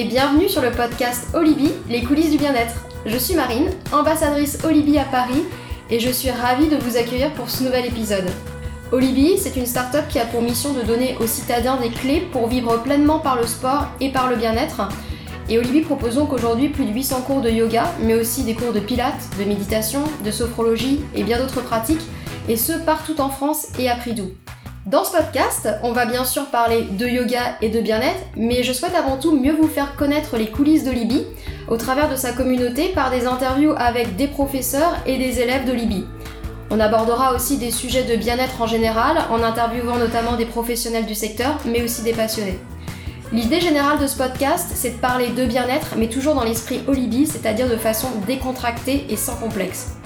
et 0.00 0.04
bienvenue 0.04 0.48
sur 0.48 0.62
le 0.62 0.70
podcast 0.70 1.28
Olibi, 1.34 1.70
les 1.90 2.02
coulisses 2.02 2.30
du 2.30 2.38
bien-être. 2.38 2.72
Je 3.04 3.18
suis 3.18 3.34
Marine, 3.34 3.68
ambassadrice 3.92 4.56
Olibi 4.64 4.96
à 4.96 5.04
Paris 5.04 5.42
et 5.90 6.00
je 6.00 6.08
suis 6.08 6.30
ravie 6.30 6.68
de 6.68 6.76
vous 6.76 6.96
accueillir 6.96 7.30
pour 7.34 7.50
ce 7.50 7.64
nouvel 7.64 7.84
épisode. 7.84 8.24
Olibi, 8.92 9.36
c'est 9.36 9.56
une 9.56 9.66
start-up 9.66 10.06
qui 10.08 10.18
a 10.18 10.24
pour 10.24 10.40
mission 10.40 10.72
de 10.72 10.80
donner 10.80 11.18
aux 11.20 11.26
citadins 11.26 11.76
des 11.76 11.90
clés 11.90 12.26
pour 12.32 12.48
vivre 12.48 12.78
pleinement 12.78 13.18
par 13.18 13.36
le 13.36 13.46
sport 13.46 13.88
et 14.00 14.08
par 14.08 14.30
le 14.30 14.36
bien-être. 14.36 14.88
Et 15.50 15.58
Olibi 15.58 15.82
propose 15.82 16.14
donc 16.14 16.32
aujourd'hui 16.32 16.70
plus 16.70 16.86
de 16.86 16.92
800 16.92 17.20
cours 17.26 17.42
de 17.42 17.50
yoga, 17.50 17.84
mais 18.00 18.14
aussi 18.14 18.42
des 18.44 18.54
cours 18.54 18.72
de 18.72 18.80
pilates, 18.80 19.28
de 19.38 19.44
méditation, 19.44 20.00
de 20.24 20.30
sophrologie 20.30 21.00
et 21.14 21.24
bien 21.24 21.38
d'autres 21.38 21.60
pratiques, 21.60 22.08
et 22.48 22.56
ce 22.56 22.72
partout 22.72 23.20
en 23.20 23.28
France 23.28 23.66
et 23.78 23.90
à 23.90 23.96
prix 23.96 24.14
doux. 24.14 24.30
Dans 24.86 25.04
ce 25.04 25.12
podcast, 25.12 25.68
on 25.82 25.92
va 25.92 26.06
bien 26.06 26.24
sûr 26.24 26.46
parler 26.46 26.84
de 26.84 27.06
yoga 27.06 27.58
et 27.60 27.68
de 27.68 27.82
bien-être, 27.82 28.20
mais 28.34 28.62
je 28.62 28.72
souhaite 28.72 28.94
avant 28.94 29.18
tout 29.18 29.38
mieux 29.38 29.52
vous 29.52 29.68
faire 29.68 29.94
connaître 29.94 30.38
les 30.38 30.46
coulisses 30.50 30.84
de 30.84 30.90
Libye 30.90 31.26
au 31.68 31.76
travers 31.76 32.08
de 32.08 32.16
sa 32.16 32.32
communauté 32.32 32.88
par 32.88 33.10
des 33.10 33.26
interviews 33.26 33.74
avec 33.76 34.16
des 34.16 34.26
professeurs 34.26 34.96
et 35.04 35.18
des 35.18 35.40
élèves 35.40 35.66
de 35.66 35.72
Libye. 35.72 36.06
On 36.70 36.80
abordera 36.80 37.34
aussi 37.34 37.58
des 37.58 37.70
sujets 37.70 38.04
de 38.04 38.16
bien-être 38.16 38.62
en 38.62 38.66
général, 38.66 39.18
en 39.30 39.42
interviewant 39.42 39.98
notamment 39.98 40.36
des 40.36 40.46
professionnels 40.46 41.04
du 41.04 41.14
secteur, 41.14 41.58
mais 41.66 41.82
aussi 41.82 42.02
des 42.02 42.14
passionnés. 42.14 42.58
L'idée 43.32 43.60
générale 43.60 43.98
de 43.98 44.06
ce 44.06 44.16
podcast, 44.16 44.70
c'est 44.74 44.96
de 44.96 45.00
parler 45.00 45.28
de 45.28 45.44
bien-être, 45.44 45.96
mais 45.98 46.08
toujours 46.08 46.34
dans 46.34 46.44
l'esprit 46.44 46.80
Olibi, 46.88 47.26
c'est-à-dire 47.26 47.68
de 47.68 47.76
façon 47.76 48.08
décontractée 48.26 49.04
et 49.10 49.16
sans 49.16 49.36
complexe. 49.36 49.99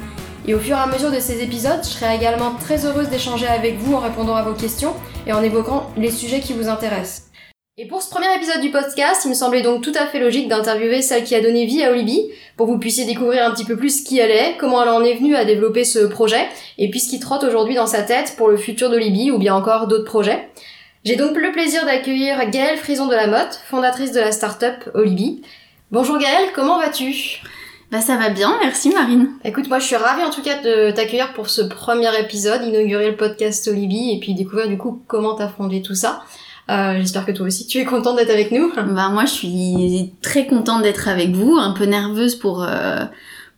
Et 0.47 0.55
au 0.55 0.59
fur 0.59 0.77
et 0.77 0.81
à 0.81 0.87
mesure 0.87 1.11
de 1.11 1.21
ces 1.21 1.43
épisodes, 1.43 1.81
je 1.83 1.89
serai 1.89 2.15
également 2.15 2.55
très 2.61 2.85
heureuse 2.85 3.09
d'échanger 3.09 3.47
avec 3.47 3.79
vous 3.79 3.95
en 3.95 4.01
répondant 4.01 4.35
à 4.35 4.43
vos 4.43 4.53
questions 4.53 4.93
et 5.27 5.33
en 5.33 5.43
évoquant 5.43 5.91
les 5.97 6.11
sujets 6.11 6.41
qui 6.41 6.53
vous 6.53 6.69
intéressent. 6.69 7.31
Et 7.79 7.89
pour 7.89 8.03
ce 8.03 8.11
premier 8.11 8.33
épisode 8.37 8.61
du 8.61 8.71
podcast, 8.71 9.23
il 9.25 9.31
me 9.31 9.35
semblait 9.35 9.63
donc 9.63 9.83
tout 9.83 9.95
à 9.99 10.07
fait 10.07 10.21
logique 10.21 10.49
d'interviewer 10.49 11.01
celle 11.01 11.25
qui 11.25 11.35
a 11.35 11.41
donné 11.41 11.65
vie 11.65 11.83
à 11.83 11.91
Olibi, 11.91 12.29
pour 12.59 12.67
que 12.67 12.73
vous 12.73 12.79
puissiez 12.79 13.07
découvrir 13.07 13.45
un 13.45 13.53
petit 13.53 13.65
peu 13.65 13.77
plus 13.77 14.05
qui 14.05 14.19
elle 14.19 14.31
est, 14.31 14.57
comment 14.59 14.83
elle 14.83 14.91
en 14.91 15.03
est 15.03 15.15
venue 15.15 15.35
à 15.35 15.47
développer 15.47 15.83
ce 15.83 16.01
projet, 16.01 16.47
et 16.77 16.91
puis 16.91 17.01
ce 17.01 17.09
qui 17.09 17.19
trotte 17.19 17.43
aujourd'hui 17.43 17.75
dans 17.75 17.87
sa 17.87 18.03
tête 18.03 18.35
pour 18.37 18.49
le 18.49 18.59
futur 18.59 18.91
d'Olibi 18.91 19.31
ou 19.31 19.39
bien 19.39 19.55
encore 19.55 19.89
d'autres 19.89 20.05
projets. 20.05 20.51
J'ai 21.05 21.17
donc 21.17 21.37
le 21.37 21.53
plaisir 21.53 21.87
d'accueillir 21.87 22.49
Gaëlle 22.51 22.79
Frison 22.79 23.07
de 23.07 23.15
la 23.15 23.27
Motte, 23.27 23.61
fondatrice 23.69 24.13
de 24.13 24.21
la 24.21 24.31
start-up 24.31 24.91
Olibi. 24.95 25.43
Bonjour 25.91 26.19
Gaëlle, 26.19 26.53
comment 26.55 26.79
vas-tu? 26.79 27.41
Bah 27.95 28.01
ça 28.01 28.17
va 28.17 28.29
bien, 28.29 28.57
merci 28.61 28.91
Marine. 28.91 29.29
Écoute, 29.45 29.69
moi 29.69 29.79
je 29.79 29.85
suis 29.85 29.95
ravie 29.95 30.25
en 30.25 30.31
tout 30.31 30.43
cas 30.43 30.61
de 30.61 30.91
t'accueillir 30.91 31.33
pour 31.33 31.49
ce 31.49 31.63
premier 31.63 32.11
épisode, 32.19 32.61
inaugurer 32.65 33.11
le 33.11 33.17
podcast 33.17 33.69
Olibi 33.69 34.11
et 34.11 34.19
puis 34.19 34.35
découvrir 34.35 34.67
du 34.67 34.77
coup 34.77 35.05
comment 35.07 35.37
t'as 35.37 35.47
fondé 35.47 35.81
tout 35.81 35.95
ça. 35.95 36.25
Euh, 36.73 36.97
J'espère 36.99 37.25
que 37.25 37.31
toi 37.31 37.47
aussi 37.47 37.69
tu 37.69 37.79
es 37.79 37.85
contente 37.85 38.17
d'être 38.17 38.33
avec 38.33 38.51
nous. 38.51 38.73
Bah 38.75 39.11
moi 39.11 39.27
je 39.27 39.31
suis 39.31 40.13
très 40.23 40.49
contente 40.49 40.83
d'être 40.83 41.07
avec 41.07 41.31
vous, 41.31 41.55
un 41.57 41.71
peu 41.71 41.85
nerveuse 41.85 42.35
pour 42.35 42.65
euh, 42.65 43.05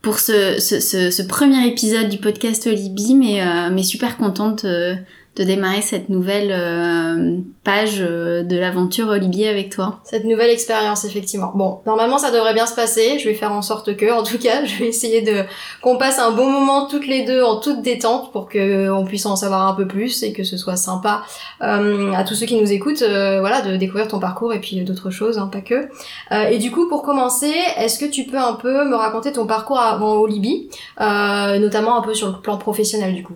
pour 0.02 0.18
ce, 0.18 0.60
ce, 0.60 0.80
ce, 0.80 1.10
ce, 1.10 1.22
premier 1.22 1.66
épisode 1.66 2.10
du 2.10 2.18
podcast 2.18 2.66
Olibi, 2.66 3.14
mais 3.14 3.40
euh, 3.40 3.70
mais 3.72 3.84
super 3.84 4.18
contente 4.18 4.66
euh, 4.66 4.96
de 5.36 5.44
démarrer 5.44 5.82
cette 5.82 6.08
nouvelle 6.08 6.50
euh, 6.50 7.38
page 7.62 7.98
euh, 8.00 8.42
de 8.42 8.56
l'aventure 8.56 9.08
Olivier 9.08 9.48
avec 9.48 9.70
toi. 9.70 10.00
Cette 10.04 10.24
nouvelle 10.24 10.50
expérience, 10.50 11.04
effectivement. 11.04 11.52
Bon, 11.54 11.80
normalement, 11.84 12.18
ça 12.18 12.30
devrait 12.30 12.54
bien 12.54 12.66
se 12.66 12.74
passer. 12.74 13.18
Je 13.18 13.28
vais 13.28 13.34
faire 13.34 13.52
en 13.52 13.62
sorte 13.62 13.96
que, 13.96 14.10
en 14.10 14.22
tout 14.22 14.38
cas, 14.38 14.64
je 14.64 14.76
vais 14.76 14.88
essayer 14.88 15.22
de 15.22 15.44
qu'on 15.82 15.98
passe 15.98 16.18
un 16.18 16.30
bon 16.30 16.50
moment 16.50 16.86
toutes 16.86 17.06
les 17.06 17.24
deux 17.24 17.42
en 17.42 17.60
toute 17.60 17.82
détente 17.82 18.32
pour 18.32 18.48
que 18.48 18.90
on 18.90 19.04
puisse 19.04 19.26
en 19.26 19.36
savoir 19.36 19.68
un 19.68 19.74
peu 19.74 19.86
plus 19.86 20.22
et 20.22 20.32
que 20.32 20.44
ce 20.44 20.56
soit 20.56 20.76
sympa 20.76 21.22
euh, 21.62 22.12
à 22.12 22.24
tous 22.24 22.34
ceux 22.34 22.46
qui 22.46 22.60
nous 22.60 22.72
écoutent, 22.72 23.02
euh, 23.02 23.40
voilà, 23.40 23.62
de 23.62 23.76
découvrir 23.76 24.08
ton 24.08 24.18
parcours 24.18 24.52
et 24.52 24.60
puis 24.60 24.80
d'autres 24.82 25.10
choses, 25.10 25.38
hein, 25.38 25.48
pas 25.50 25.60
que. 25.60 25.88
Euh, 26.32 26.48
et 26.48 26.58
du 26.58 26.70
coup, 26.70 26.88
pour 26.88 27.02
commencer, 27.02 27.52
est-ce 27.76 27.98
que 27.98 28.10
tu 28.10 28.24
peux 28.24 28.38
un 28.38 28.54
peu 28.54 28.88
me 28.88 28.94
raconter 28.94 29.32
ton 29.32 29.46
parcours 29.46 29.78
avant 29.78 30.14
Olibi, 30.16 30.68
notamment 30.98 31.96
un 31.96 32.02
peu 32.02 32.14
sur 32.14 32.28
le 32.28 32.40
plan 32.40 32.56
professionnel, 32.56 33.14
du 33.14 33.22
coup? 33.22 33.34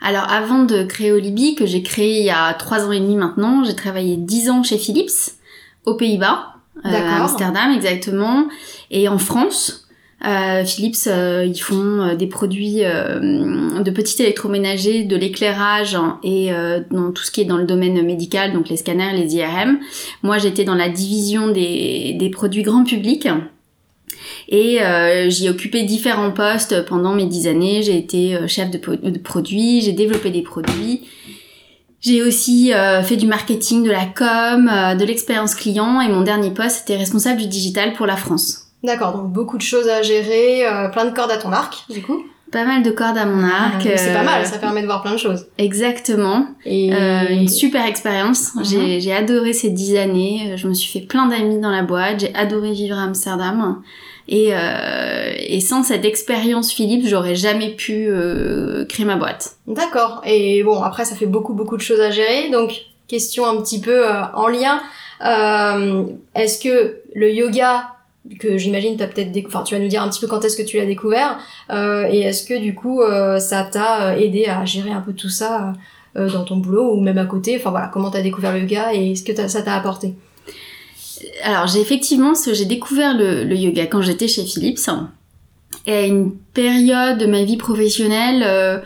Alors 0.00 0.30
avant 0.30 0.64
de 0.64 0.84
créer 0.84 1.12
Olibi, 1.12 1.54
que 1.54 1.66
j'ai 1.66 1.82
créé 1.82 2.20
il 2.20 2.26
y 2.26 2.30
a 2.30 2.52
trois 2.54 2.86
ans 2.86 2.92
et 2.92 3.00
demi 3.00 3.16
maintenant, 3.16 3.64
j'ai 3.64 3.74
travaillé 3.74 4.16
dix 4.16 4.50
ans 4.50 4.62
chez 4.62 4.78
Philips, 4.78 5.32
aux 5.84 5.94
Pays-Bas, 5.94 6.54
euh, 6.84 6.88
à 6.88 7.22
Amsterdam 7.22 7.72
exactement, 7.72 8.46
et 8.90 9.08
en 9.08 9.18
France. 9.18 9.88
Euh, 10.26 10.64
Philips, 10.64 11.06
euh, 11.06 11.44
ils 11.46 11.60
font 11.60 12.00
euh, 12.02 12.14
des 12.16 12.26
produits 12.26 12.84
euh, 12.84 13.80
de 13.80 13.90
petits 13.92 14.20
électroménagers, 14.20 15.04
de 15.04 15.16
l'éclairage 15.16 15.94
hein, 15.94 16.18
et 16.24 16.50
dans 16.90 17.12
tout 17.12 17.22
ce 17.22 17.30
qui 17.30 17.42
est 17.42 17.44
dans 17.44 17.56
le 17.56 17.66
domaine 17.66 18.02
médical, 18.04 18.52
donc 18.52 18.68
les 18.68 18.76
scanners, 18.76 19.12
les 19.14 19.36
IRM. 19.36 19.78
Moi, 20.22 20.38
j'étais 20.38 20.64
dans 20.64 20.74
la 20.74 20.88
division 20.88 21.48
des, 21.48 22.16
des 22.18 22.30
produits 22.30 22.62
grand 22.62 22.84
public. 22.84 23.28
Et 24.48 24.82
euh, 24.82 25.28
j'y 25.28 25.46
ai 25.46 25.50
occupé 25.50 25.82
différents 25.82 26.30
postes 26.30 26.86
pendant 26.86 27.14
mes 27.14 27.26
dix 27.26 27.46
années. 27.46 27.82
J'ai 27.82 27.98
été 27.98 28.34
euh, 28.34 28.48
chef 28.48 28.70
de, 28.70 28.78
de 28.78 29.18
produits, 29.18 29.82
j'ai 29.82 29.92
développé 29.92 30.30
des 30.30 30.42
produits. 30.42 31.02
J'ai 32.00 32.22
aussi 32.22 32.72
euh, 32.72 33.02
fait 33.02 33.16
du 33.16 33.26
marketing, 33.26 33.82
de 33.82 33.90
la 33.90 34.06
com, 34.06 34.70
euh, 34.72 34.94
de 34.94 35.04
l'expérience 35.04 35.54
client 35.54 36.00
et 36.00 36.08
mon 36.08 36.22
dernier 36.22 36.50
poste 36.50 36.78
c'était 36.78 36.96
responsable 36.96 37.40
du 37.40 37.48
digital 37.48 37.92
pour 37.92 38.06
la 38.06 38.16
France. 38.16 38.68
D'accord, 38.84 39.16
donc 39.16 39.32
beaucoup 39.32 39.56
de 39.56 39.62
choses 39.62 39.88
à 39.88 40.02
gérer, 40.02 40.64
euh, 40.64 40.88
plein 40.88 41.04
de 41.06 41.10
cordes 41.10 41.32
à 41.32 41.38
ton 41.38 41.50
arc, 41.50 41.84
du 41.90 42.00
coup. 42.00 42.22
Pas 42.52 42.64
mal 42.64 42.84
de 42.84 42.90
cordes 42.92 43.18
à 43.18 43.26
mon 43.26 43.42
arc. 43.42 43.84
Ah, 43.84 43.96
c'est 43.96 44.14
pas 44.14 44.22
mal, 44.22 44.46
ça 44.46 44.58
permet 44.58 44.80
de 44.80 44.86
voir 44.86 45.02
plein 45.02 45.12
de 45.12 45.18
choses. 45.18 45.46
Exactement. 45.58 46.46
Et 46.64 46.90
une 46.90 47.48
super 47.48 47.84
expérience. 47.84 48.52
Uh 48.54 49.00
J'ai 49.00 49.12
adoré 49.12 49.52
ces 49.52 49.68
dix 49.68 49.98
années. 49.98 50.54
Je 50.56 50.66
me 50.66 50.72
suis 50.72 50.90
fait 50.90 51.04
plein 51.04 51.26
d'amis 51.26 51.60
dans 51.60 51.70
la 51.70 51.82
boîte. 51.82 52.20
J'ai 52.20 52.34
adoré 52.34 52.72
vivre 52.72 52.96
à 52.96 53.02
Amsterdam. 53.02 53.82
Et, 54.28 54.50
euh, 54.52 55.32
et 55.38 55.60
sans 55.60 55.82
cette 55.82 56.04
expérience 56.04 56.72
Philippe, 56.72 57.06
j'aurais 57.06 57.34
jamais 57.34 57.70
pu 57.70 58.08
euh, 58.08 58.84
créer 58.84 59.06
ma 59.06 59.16
boîte. 59.16 59.56
D'accord. 59.66 60.20
Et 60.26 60.62
bon, 60.62 60.82
après, 60.82 61.06
ça 61.06 61.16
fait 61.16 61.26
beaucoup, 61.26 61.54
beaucoup 61.54 61.76
de 61.76 61.82
choses 61.82 62.00
à 62.00 62.10
gérer. 62.10 62.50
Donc, 62.50 62.88
question 63.08 63.46
un 63.46 63.60
petit 63.60 63.80
peu 63.80 64.06
euh, 64.06 64.22
en 64.34 64.46
lien. 64.46 64.80
Euh, 65.24 66.04
est-ce 66.34 66.62
que 66.62 66.98
le 67.14 67.32
yoga 67.32 67.94
que 68.38 68.58
j'imagine 68.58 68.96
t'as 68.98 69.06
peut-être 69.06 69.46
enfin 69.46 69.62
tu 69.62 69.74
vas 69.74 69.80
nous 69.80 69.88
dire 69.88 70.02
un 70.02 70.08
petit 70.10 70.20
peu 70.20 70.26
quand 70.26 70.44
est-ce 70.44 70.56
que 70.56 70.62
tu 70.62 70.76
l'as 70.76 70.84
découvert 70.84 71.38
euh, 71.70 72.06
et 72.10 72.20
est-ce 72.20 72.46
que 72.46 72.58
du 72.58 72.74
coup 72.74 73.00
ça 73.38 73.64
t'a 73.64 74.18
aidé 74.18 74.44
à 74.44 74.66
gérer 74.66 74.90
un 74.90 75.00
peu 75.00 75.14
tout 75.14 75.30
ça 75.30 75.72
dans 76.14 76.44
ton 76.44 76.56
boulot 76.56 76.92
ou 76.92 77.00
même 77.00 77.16
à 77.16 77.24
côté? 77.24 77.56
Enfin 77.56 77.70
voilà 77.70 77.88
comment 77.88 78.10
t'as 78.10 78.20
découvert 78.20 78.52
le 78.52 78.60
yoga 78.60 78.92
et 78.92 79.16
ce 79.16 79.22
que 79.22 79.48
ça 79.48 79.62
t'a 79.62 79.74
apporté? 79.74 80.14
Alors 81.42 81.66
j'ai 81.66 81.80
effectivement, 81.80 82.32
j'ai 82.34 82.64
découvert 82.64 83.16
le, 83.16 83.54
yoga 83.54 83.86
quand 83.86 84.02
j'étais 84.02 84.28
chez 84.28 84.44
Philips 84.44 84.88
et 85.86 85.92
à 85.92 86.02
une 86.02 86.36
période 86.54 87.18
de 87.18 87.26
ma 87.26 87.44
vie 87.44 87.56
professionnelle 87.56 88.42
euh, 88.46 88.78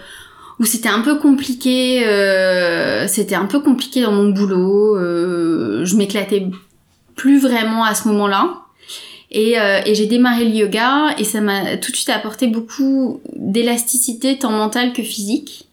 où 0.59 0.65
c'était 0.65 0.89
un 0.89 1.01
peu 1.01 1.19
compliqué, 1.19 2.07
euh, 2.07 3.07
c'était 3.09 3.35
un 3.35 3.47
peu 3.47 3.61
compliqué 3.61 4.03
dans 4.03 4.13
mon 4.13 4.29
boulot, 4.29 4.97
euh, 4.97 5.85
je 5.85 5.97
m'éclatais 5.97 6.47
plus 7.17 7.41
vraiment 7.41 7.85
à 7.85 7.95
ce 7.95 8.09
moment-là. 8.09 8.59
Et, 9.35 9.55
et 9.87 9.95
j'ai 9.95 10.05
démarré 10.05 10.45
le 10.45 10.51
yoga 10.51 11.15
et 11.17 11.25
ça 11.25 11.41
m'a 11.41 11.79
tout 11.79 11.91
de 11.91 11.97
suite 11.97 12.11
apporté 12.11 12.49
beaucoup 12.49 13.23
d'élasticité 13.35 14.39
tant 14.39 14.51
mentale 14.51 14.93
que 14.93 15.03
physique. 15.03 15.71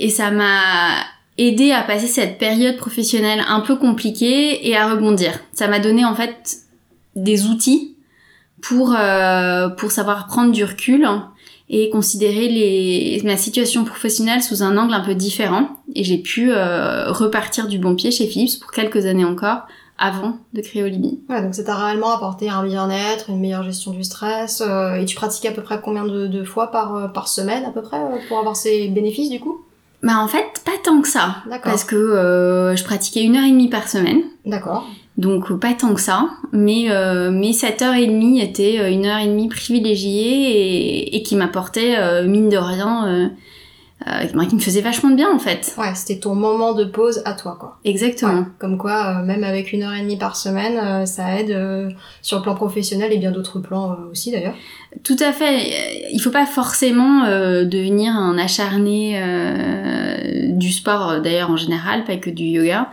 Et 0.00 0.08
ça 0.10 0.32
m'a 0.32 0.96
aider 1.38 1.72
à 1.72 1.82
passer 1.82 2.06
cette 2.06 2.38
période 2.38 2.76
professionnelle 2.76 3.42
un 3.48 3.60
peu 3.60 3.76
compliquée 3.76 4.68
et 4.68 4.76
à 4.76 4.90
rebondir. 4.90 5.40
Ça 5.52 5.68
m'a 5.68 5.78
donné 5.78 6.04
en 6.04 6.14
fait 6.14 6.58
des 7.16 7.46
outils 7.46 7.96
pour 8.60 8.94
euh, 8.96 9.68
pour 9.68 9.90
savoir 9.90 10.26
prendre 10.26 10.52
du 10.52 10.64
recul 10.64 11.06
et 11.68 11.88
considérer 11.88 12.48
les, 12.48 13.22
ma 13.24 13.36
situation 13.36 13.84
professionnelle 13.84 14.42
sous 14.42 14.62
un 14.62 14.76
angle 14.76 14.92
un 14.92 15.00
peu 15.00 15.14
différent. 15.14 15.68
Et 15.94 16.04
j'ai 16.04 16.18
pu 16.18 16.50
euh, 16.52 17.10
repartir 17.10 17.66
du 17.66 17.78
bon 17.78 17.94
pied 17.94 18.10
chez 18.10 18.26
Philips 18.26 18.60
pour 18.60 18.70
quelques 18.72 19.06
années 19.06 19.24
encore 19.24 19.62
avant 19.96 20.38
de 20.52 20.60
créer 20.60 20.82
Olibi. 20.82 21.20
Ouais, 21.30 21.42
donc 21.42 21.54
ça 21.54 21.64
t'a 21.64 21.76
réellement 21.76 22.10
apporté 22.10 22.50
un 22.50 22.64
bien-être, 22.64 23.30
une 23.30 23.40
meilleure 23.40 23.62
gestion 23.62 23.92
du 23.92 24.04
stress. 24.04 24.62
Euh, 24.66 24.96
et 24.96 25.04
tu 25.06 25.16
pratiques 25.16 25.46
à 25.46 25.52
peu 25.52 25.62
près 25.62 25.80
combien 25.80 26.04
de, 26.04 26.26
de 26.26 26.44
fois 26.44 26.70
par, 26.70 27.10
par 27.12 27.28
semaine 27.28 27.64
à 27.64 27.70
peu 27.70 27.82
près 27.82 28.00
pour 28.28 28.38
avoir 28.38 28.56
ces 28.56 28.88
bénéfices 28.88 29.30
du 29.30 29.40
coup? 29.40 29.64
Bah 30.02 30.18
en 30.18 30.26
fait, 30.26 30.62
pas 30.64 30.72
tant 30.82 31.00
que 31.00 31.08
ça. 31.08 31.36
Parce 31.62 31.84
que 31.84 31.96
euh, 31.96 32.74
je 32.74 32.84
pratiquais 32.84 33.22
une 33.22 33.36
heure 33.36 33.44
et 33.44 33.50
demie 33.50 33.68
par 33.68 33.88
semaine. 33.88 34.22
D'accord. 34.44 34.86
Donc 35.16 35.52
pas 35.60 35.74
tant 35.74 35.94
que 35.94 36.00
ça, 36.00 36.30
mais 36.52 36.90
euh, 36.90 37.30
mais 37.30 37.52
cette 37.52 37.82
heure 37.82 37.94
et 37.94 38.06
demie 38.06 38.40
était 38.40 38.78
euh, 38.80 38.90
une 38.90 39.04
heure 39.04 39.18
et 39.18 39.26
demie 39.26 39.48
privilégiée 39.48 41.10
et, 41.10 41.16
et 41.16 41.22
qui 41.22 41.36
m'apportait 41.36 41.96
euh, 41.98 42.26
mine 42.26 42.48
de 42.48 42.56
rien 42.56 43.30
euh, 44.06 44.44
qui 44.46 44.54
me 44.54 44.60
faisait 44.60 44.80
vachement 44.80 45.10
de 45.10 45.16
bien 45.16 45.32
en 45.32 45.38
fait. 45.38 45.74
Ouais, 45.78 45.94
c'était 45.94 46.20
ton 46.20 46.34
moment 46.34 46.74
de 46.74 46.84
pause 46.84 47.22
à 47.24 47.34
toi 47.34 47.56
quoi. 47.58 47.78
Exactement. 47.84 48.46
comme 48.58 48.78
quoi, 48.78 49.18
euh, 49.18 49.24
même 49.24 49.44
avec 49.44 49.72
une 49.72 49.82
heure 49.82 49.94
et 49.94 50.02
demie 50.02 50.16
par 50.16 50.36
semaine, 50.36 50.78
euh, 50.78 51.06
ça 51.06 51.38
aide 51.38 51.50
euh, 51.50 51.90
sur 52.22 52.38
le 52.38 52.42
plan 52.42 52.54
professionnel 52.54 53.12
et 53.12 53.18
bien 53.18 53.30
d'autres 53.30 53.60
plans 53.60 53.96
aussi 54.10 54.30
d'ailleurs. 54.30 54.54
Tout 55.04 55.16
à 55.20 55.32
fait. 55.32 56.10
Il 56.12 56.20
faut 56.20 56.30
pas 56.30 56.46
forcément 56.46 57.24
devenir 57.24 58.14
un 58.14 58.36
acharné 58.36 59.18
du 60.50 60.70
sport 60.70 61.20
d'ailleurs 61.22 61.50
en 61.50 61.56
général, 61.56 62.04
pas 62.04 62.16
que 62.16 62.30
du 62.30 62.44
yoga. 62.44 62.90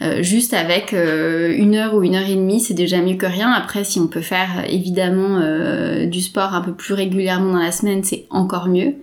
Euh, 0.00 0.22
juste 0.22 0.54
avec 0.54 0.94
euh, 0.94 1.52
une 1.56 1.74
heure 1.74 1.94
ou 1.94 2.04
une 2.04 2.14
heure 2.14 2.28
et 2.28 2.36
demie, 2.36 2.60
c'est 2.60 2.74
déjà 2.74 3.00
mieux 3.00 3.16
que 3.16 3.26
rien. 3.26 3.50
Après, 3.50 3.82
si 3.82 3.98
on 3.98 4.06
peut 4.06 4.20
faire 4.20 4.64
évidemment 4.68 5.40
euh, 5.40 6.06
du 6.06 6.20
sport 6.20 6.54
un 6.54 6.60
peu 6.60 6.72
plus 6.72 6.94
régulièrement 6.94 7.54
dans 7.54 7.58
la 7.58 7.72
semaine, 7.72 8.04
c'est 8.04 8.26
encore 8.30 8.68
mieux. 8.68 8.94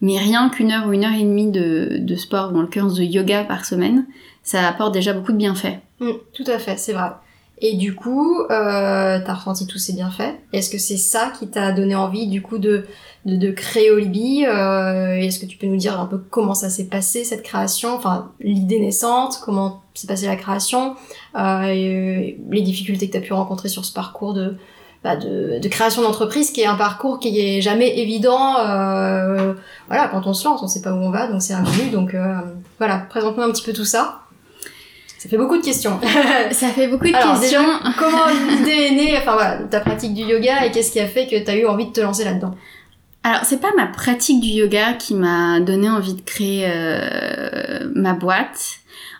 Mais 0.00 0.18
rien 0.18 0.48
qu'une 0.48 0.70
heure 0.70 0.86
ou 0.86 0.92
une 0.92 1.04
heure 1.04 1.12
et 1.12 1.24
demie 1.24 1.50
de, 1.50 1.98
de 1.98 2.16
sport, 2.16 2.52
ou 2.52 2.58
en 2.58 2.62
l'occurrence 2.62 2.94
de 2.94 3.02
yoga 3.02 3.44
par 3.44 3.64
semaine, 3.64 4.06
ça 4.42 4.66
apporte 4.66 4.94
déjà 4.94 5.12
beaucoup 5.12 5.32
de 5.32 5.36
bienfaits. 5.36 5.78
Mm, 6.00 6.12
tout 6.32 6.44
à 6.46 6.58
fait, 6.58 6.76
c'est 6.76 6.92
vrai. 6.92 7.10
Et 7.60 7.74
du 7.74 7.94
coup, 7.94 8.40
euh, 8.42 9.18
t'as 9.24 9.34
ressenti 9.34 9.66
tous 9.66 9.78
ces 9.78 9.92
bienfaits? 9.92 10.36
Est-ce 10.52 10.70
que 10.70 10.78
c'est 10.78 10.96
ça 10.96 11.32
qui 11.36 11.48
t'a 11.48 11.72
donné 11.72 11.96
envie, 11.96 12.28
du 12.28 12.40
coup, 12.40 12.58
de, 12.58 12.86
de, 13.24 13.50
créer 13.50 13.90
Olibi? 13.90 14.44
Euh, 14.46 15.16
Est-ce 15.16 15.40
que 15.40 15.46
tu 15.46 15.58
peux 15.58 15.66
nous 15.66 15.76
dire 15.76 15.98
un 15.98 16.06
peu 16.06 16.18
comment 16.18 16.54
ça 16.54 16.70
s'est 16.70 16.86
passé, 16.86 17.24
cette 17.24 17.42
création? 17.42 17.94
Enfin, 17.94 18.30
l'idée 18.38 18.78
naissante, 18.78 19.40
comment 19.44 19.82
s'est 19.94 20.06
passée 20.06 20.26
la 20.26 20.36
création? 20.36 20.94
Euh, 21.36 21.66
Les 21.66 22.62
difficultés 22.62 23.08
que 23.08 23.14
t'as 23.14 23.24
pu 23.24 23.32
rencontrer 23.32 23.68
sur 23.68 23.84
ce 23.84 23.92
parcours 23.92 24.34
de, 24.34 24.56
bah, 25.04 25.16
de, 25.16 25.58
de, 25.60 25.68
création 25.68 26.02
d'entreprise, 26.02 26.50
qui 26.50 26.60
est 26.60 26.66
un 26.66 26.74
parcours 26.74 27.20
qui 27.20 27.38
est 27.38 27.60
jamais 27.60 27.98
évident. 27.98 28.58
Euh, 28.58 29.54
voilà, 29.86 30.08
quand 30.08 30.26
on 30.26 30.34
se 30.34 30.44
lance, 30.44 30.60
on 30.62 30.66
sait 30.66 30.82
pas 30.82 30.92
où 30.92 30.96
on 30.96 31.10
va, 31.10 31.28
donc 31.28 31.40
c'est 31.40 31.54
inconnu. 31.54 31.90
Donc 31.90 32.14
euh, 32.14 32.34
voilà, 32.78 32.98
présente-nous 33.08 33.42
un 33.44 33.50
petit 33.50 33.62
peu 33.62 33.72
tout 33.72 33.84
ça. 33.84 34.22
Ça 35.18 35.28
fait 35.28 35.36
beaucoup 35.36 35.56
de 35.56 35.62
questions. 35.62 36.00
ça 36.52 36.68
fait 36.68 36.88
beaucoup 36.88 37.06
de 37.06 37.14
Alors, 37.14 37.40
questions. 37.40 37.62
déjà, 37.62 37.80
comment 37.98 38.26
l'idée 38.50 38.70
est 38.70 38.90
née, 38.90 39.16
enfin 39.18 39.34
voilà, 39.34 39.58
ta 39.64 39.80
pratique 39.80 40.14
du 40.14 40.22
yoga 40.22 40.64
et 40.64 40.70
qu'est-ce 40.70 40.92
qui 40.92 41.00
a 41.00 41.06
fait 41.06 41.26
que 41.26 41.44
tu 41.44 41.50
as 41.50 41.56
eu 41.56 41.66
envie 41.66 41.86
de 41.86 41.92
te 41.92 42.00
lancer 42.00 42.24
là-dedans? 42.24 42.54
Alors, 43.24 43.40
c'est 43.44 43.60
pas 43.60 43.72
ma 43.76 43.86
pratique 43.86 44.40
du 44.40 44.48
yoga 44.48 44.94
qui 44.94 45.14
m'a 45.14 45.60
donné 45.60 45.90
envie 45.90 46.14
de 46.14 46.22
créer 46.22 46.66
euh, 46.68 47.80
ma 47.94 48.14
boîte. 48.14 48.77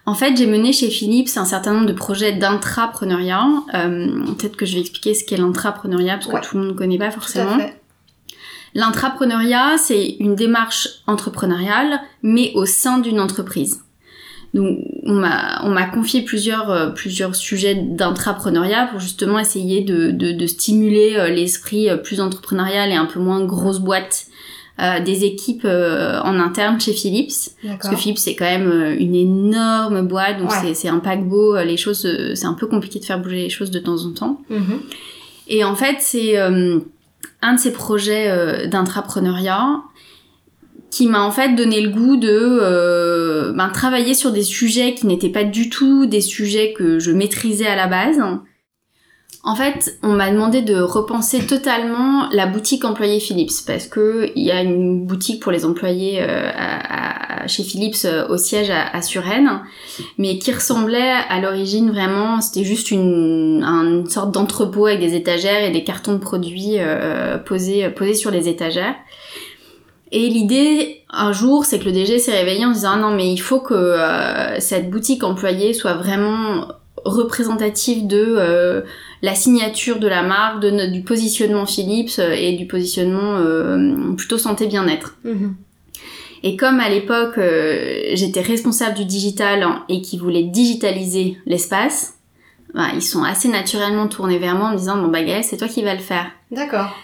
En 0.09 0.15
fait, 0.15 0.39
j'ai 0.39 0.47
mené 0.47 0.73
chez 0.73 0.89
Philips 0.89 1.29
un 1.37 1.45
certain 1.45 1.75
nombre 1.75 1.85
de 1.87 1.93
projets 1.93 2.33
d'intrapreneuriat. 2.33 3.47
Euh, 3.75 4.07
Peut-être 4.39 4.57
que 4.57 4.65
je 4.65 4.77
vais 4.77 4.81
expliquer 4.81 5.13
ce 5.13 5.23
qu'est 5.23 5.37
l'intrapreneuriat 5.37 6.17
parce 6.17 6.29
que 6.29 6.49
tout 6.49 6.57
le 6.57 6.63
monde 6.63 6.73
ne 6.73 6.79
connaît 6.79 6.97
pas 6.97 7.11
forcément. 7.11 7.59
L'intrapreneuriat, 8.73 9.77
c'est 9.77 10.17
une 10.19 10.35
démarche 10.35 10.89
entrepreneuriale, 11.07 12.01
mais 12.23 12.53
au 12.55 12.65
sein 12.65 13.01
d'une 13.01 13.21
entreprise. 13.21 13.83
Donc, 14.55 14.79
on 15.05 15.13
m'a, 15.13 15.61
on 15.65 15.69
m'a 15.69 15.85
confié 15.85 16.23
plusieurs, 16.23 16.71
euh, 16.71 16.89
plusieurs 16.89 17.35
sujets 17.35 17.75
d'intrapreneuriat 17.75 18.87
pour 18.87 19.01
justement 19.01 19.39
essayer 19.39 19.83
de, 19.83 20.11
de, 20.11 20.33
de 20.33 20.47
stimuler 20.47 21.17
euh, 21.17 21.29
l'esprit 21.29 21.89
plus 22.03 22.23
entrepreneurial 22.23 22.91
et 22.93 22.95
un 22.95 23.05
peu 23.05 23.21
moins 23.21 23.45
grosse 23.45 23.79
boîte 23.79 24.25
euh, 24.81 25.01
des 25.01 25.25
équipes 25.25 25.65
euh, 25.65 26.21
en 26.23 26.39
interne 26.39 26.81
chez 26.81 26.93
Philips. 26.93 27.51
Parce 27.67 27.89
que 27.89 27.97
Philips, 27.97 28.19
c'est 28.19 28.35
quand 28.37 28.45
même 28.45 28.71
euh, 28.71 28.97
une 28.99 29.15
énorme 29.15 30.07
boîte, 30.07 30.39
donc 30.39 30.51
Ouais. 30.51 30.57
c'est, 30.63 30.75
c'est 30.75 30.89
un 30.89 30.99
paquebot, 31.01 31.57
euh, 31.57 31.65
les 31.65 31.77
choses, 31.77 32.07
euh, 32.07 32.35
c'est 32.35 32.47
un 32.47 32.55
peu 32.55 32.67
compliqué 32.67 33.01
de 33.01 33.05
faire 33.05 33.19
bouger 33.21 33.37
les 33.43 33.51
choses 33.51 33.71
de 33.71 33.79
temps 33.81 34.05
en 34.05 34.13
temps. 34.13 34.41
Mhm. 34.51 34.81
Et 35.49 35.65
en 35.65 35.75
fait, 35.75 35.97
c'est 36.01 36.39
euh, 36.39 36.79
un 37.43 37.55
de 37.55 37.59
ces 37.59 37.73
projets 37.73 38.69
d'intrapreneuriat 38.69 39.81
qui 40.91 41.07
m'a 41.07 41.23
en 41.23 41.31
fait 41.31 41.55
donné 41.55 41.81
le 41.81 41.91
goût 41.91 42.17
de 42.17 42.29
euh, 42.31 43.53
ben, 43.53 43.69
travailler 43.69 44.15
sur 44.15 44.33
des 44.33 44.43
sujets 44.43 44.95
qui 44.95 45.07
n'étaient 45.07 45.29
pas 45.29 45.45
du 45.45 45.69
tout 45.69 46.07
des 46.07 46.21
sujets 46.23 46.73
que 46.73 46.99
je 46.99 47.11
maîtrisais 47.11 47.67
à 47.67 47.77
la 47.77 47.87
base. 47.89 48.19
En 49.45 49.55
fait, 49.55 49.97
on 50.03 50.15
m'a 50.15 50.31
demandé 50.31 50.63
de 50.63 50.81
repenser 50.81 51.47
totalement 51.47 52.29
la 52.33 52.47
boutique 52.47 52.85
employée 52.85 53.21
Philips 53.21 53.65
parce 53.67 53.87
que 53.87 54.31
il 54.35 54.45
y 54.45 54.51
a 54.51 54.63
une 54.63 55.07
boutique 55.07 55.41
pour 55.41 55.53
les 55.53 55.65
employés 55.65 56.19
euh, 56.21 56.51
chez 57.47 57.63
Philips 57.63 58.05
euh, 58.05 58.27
au 58.29 58.37
siège 58.37 58.71
à, 58.71 58.89
à 58.89 59.01
mais 60.19 60.39
qui 60.39 60.53
ressemblait 60.53 61.13
à 61.29 61.41
l'origine 61.41 61.91
vraiment, 61.91 62.41
c'était 62.41 62.65
juste 62.65 62.91
une, 62.91 64.05
sorte 64.09 64.33
d'entrepôt 64.33 64.87
avec 64.87 65.01
des 65.01 65.15
étagères 65.15 65.63
et 65.63 65.71
des 65.71 65.85
cartons 65.85 66.15
de 66.15 66.19
produits 66.19 66.79
euh, 66.79 67.39
posés, 67.39 67.89
posés 67.91 68.15
sur 68.15 68.33
les 68.33 68.49
étagères. 68.49 68.97
Et 70.11 70.29
l'idée, 70.29 71.03
un 71.11 71.33
jour, 71.33 71.65
c'est 71.65 71.79
que 71.79 71.85
le 71.85 71.93
DG 71.93 72.19
s'est 72.19 72.33
réveillé 72.33 72.65
en 72.65 72.71
se 72.71 72.79
disant 72.79 72.93
ah 72.95 72.99
non 72.99 73.11
mais 73.11 73.31
il 73.31 73.39
faut 73.39 73.61
que 73.61 73.97
cette 74.59 74.91
boutique 74.91 75.23
employée 75.23 75.75
soit 75.75 75.95
vraiment 75.95 76.67
représentative 77.05 78.07
de 78.07 78.37
euh, 78.39 78.83
la 79.23 79.35
signature 79.35 79.99
de 79.99 80.09
la 80.09 80.23
marque, 80.23 80.61
de, 80.61 80.91
du 80.91 81.03
positionnement 81.03 81.67
Philips 81.67 82.19
euh, 82.19 82.33
et 82.33 82.53
du 82.53 82.67
positionnement 82.67 83.37
euh, 83.37 84.15
plutôt 84.17 84.39
santé 84.39 84.67
bien-être. 84.67 85.17
Mhm. 85.25 85.55
Et 86.45 86.57
comme 86.57 86.79
à 86.81 86.89
l'époque 86.89 87.39
euh, 87.39 88.11
j'étais 88.15 88.41
responsable 88.41 88.97
du 88.97 89.05
digital 89.05 89.67
et 89.89 90.01
qui 90.01 90.19
voulait 90.19 90.45
digitaliser 90.45 91.37
l'espace, 91.47 92.15
bah, 92.75 92.89
ils 92.95 93.03
sont 93.03 93.25
assez 93.25 93.49
naturellement 93.49 94.07
tournés 94.07 94.39
vers 94.39 94.55
moi 94.55 94.69
en 94.69 94.73
me 94.73 94.79
disant 94.79 94.99
bon 94.99 95.09
bah 95.09 95.23
Gaëlle 95.23 95.45
c'est 95.45 95.57
toi 95.57 95.69
qui 95.69 95.83
vas 95.83 95.95
le 95.95 96.01
faire. 96.01 96.31
D'accord. 96.51 96.97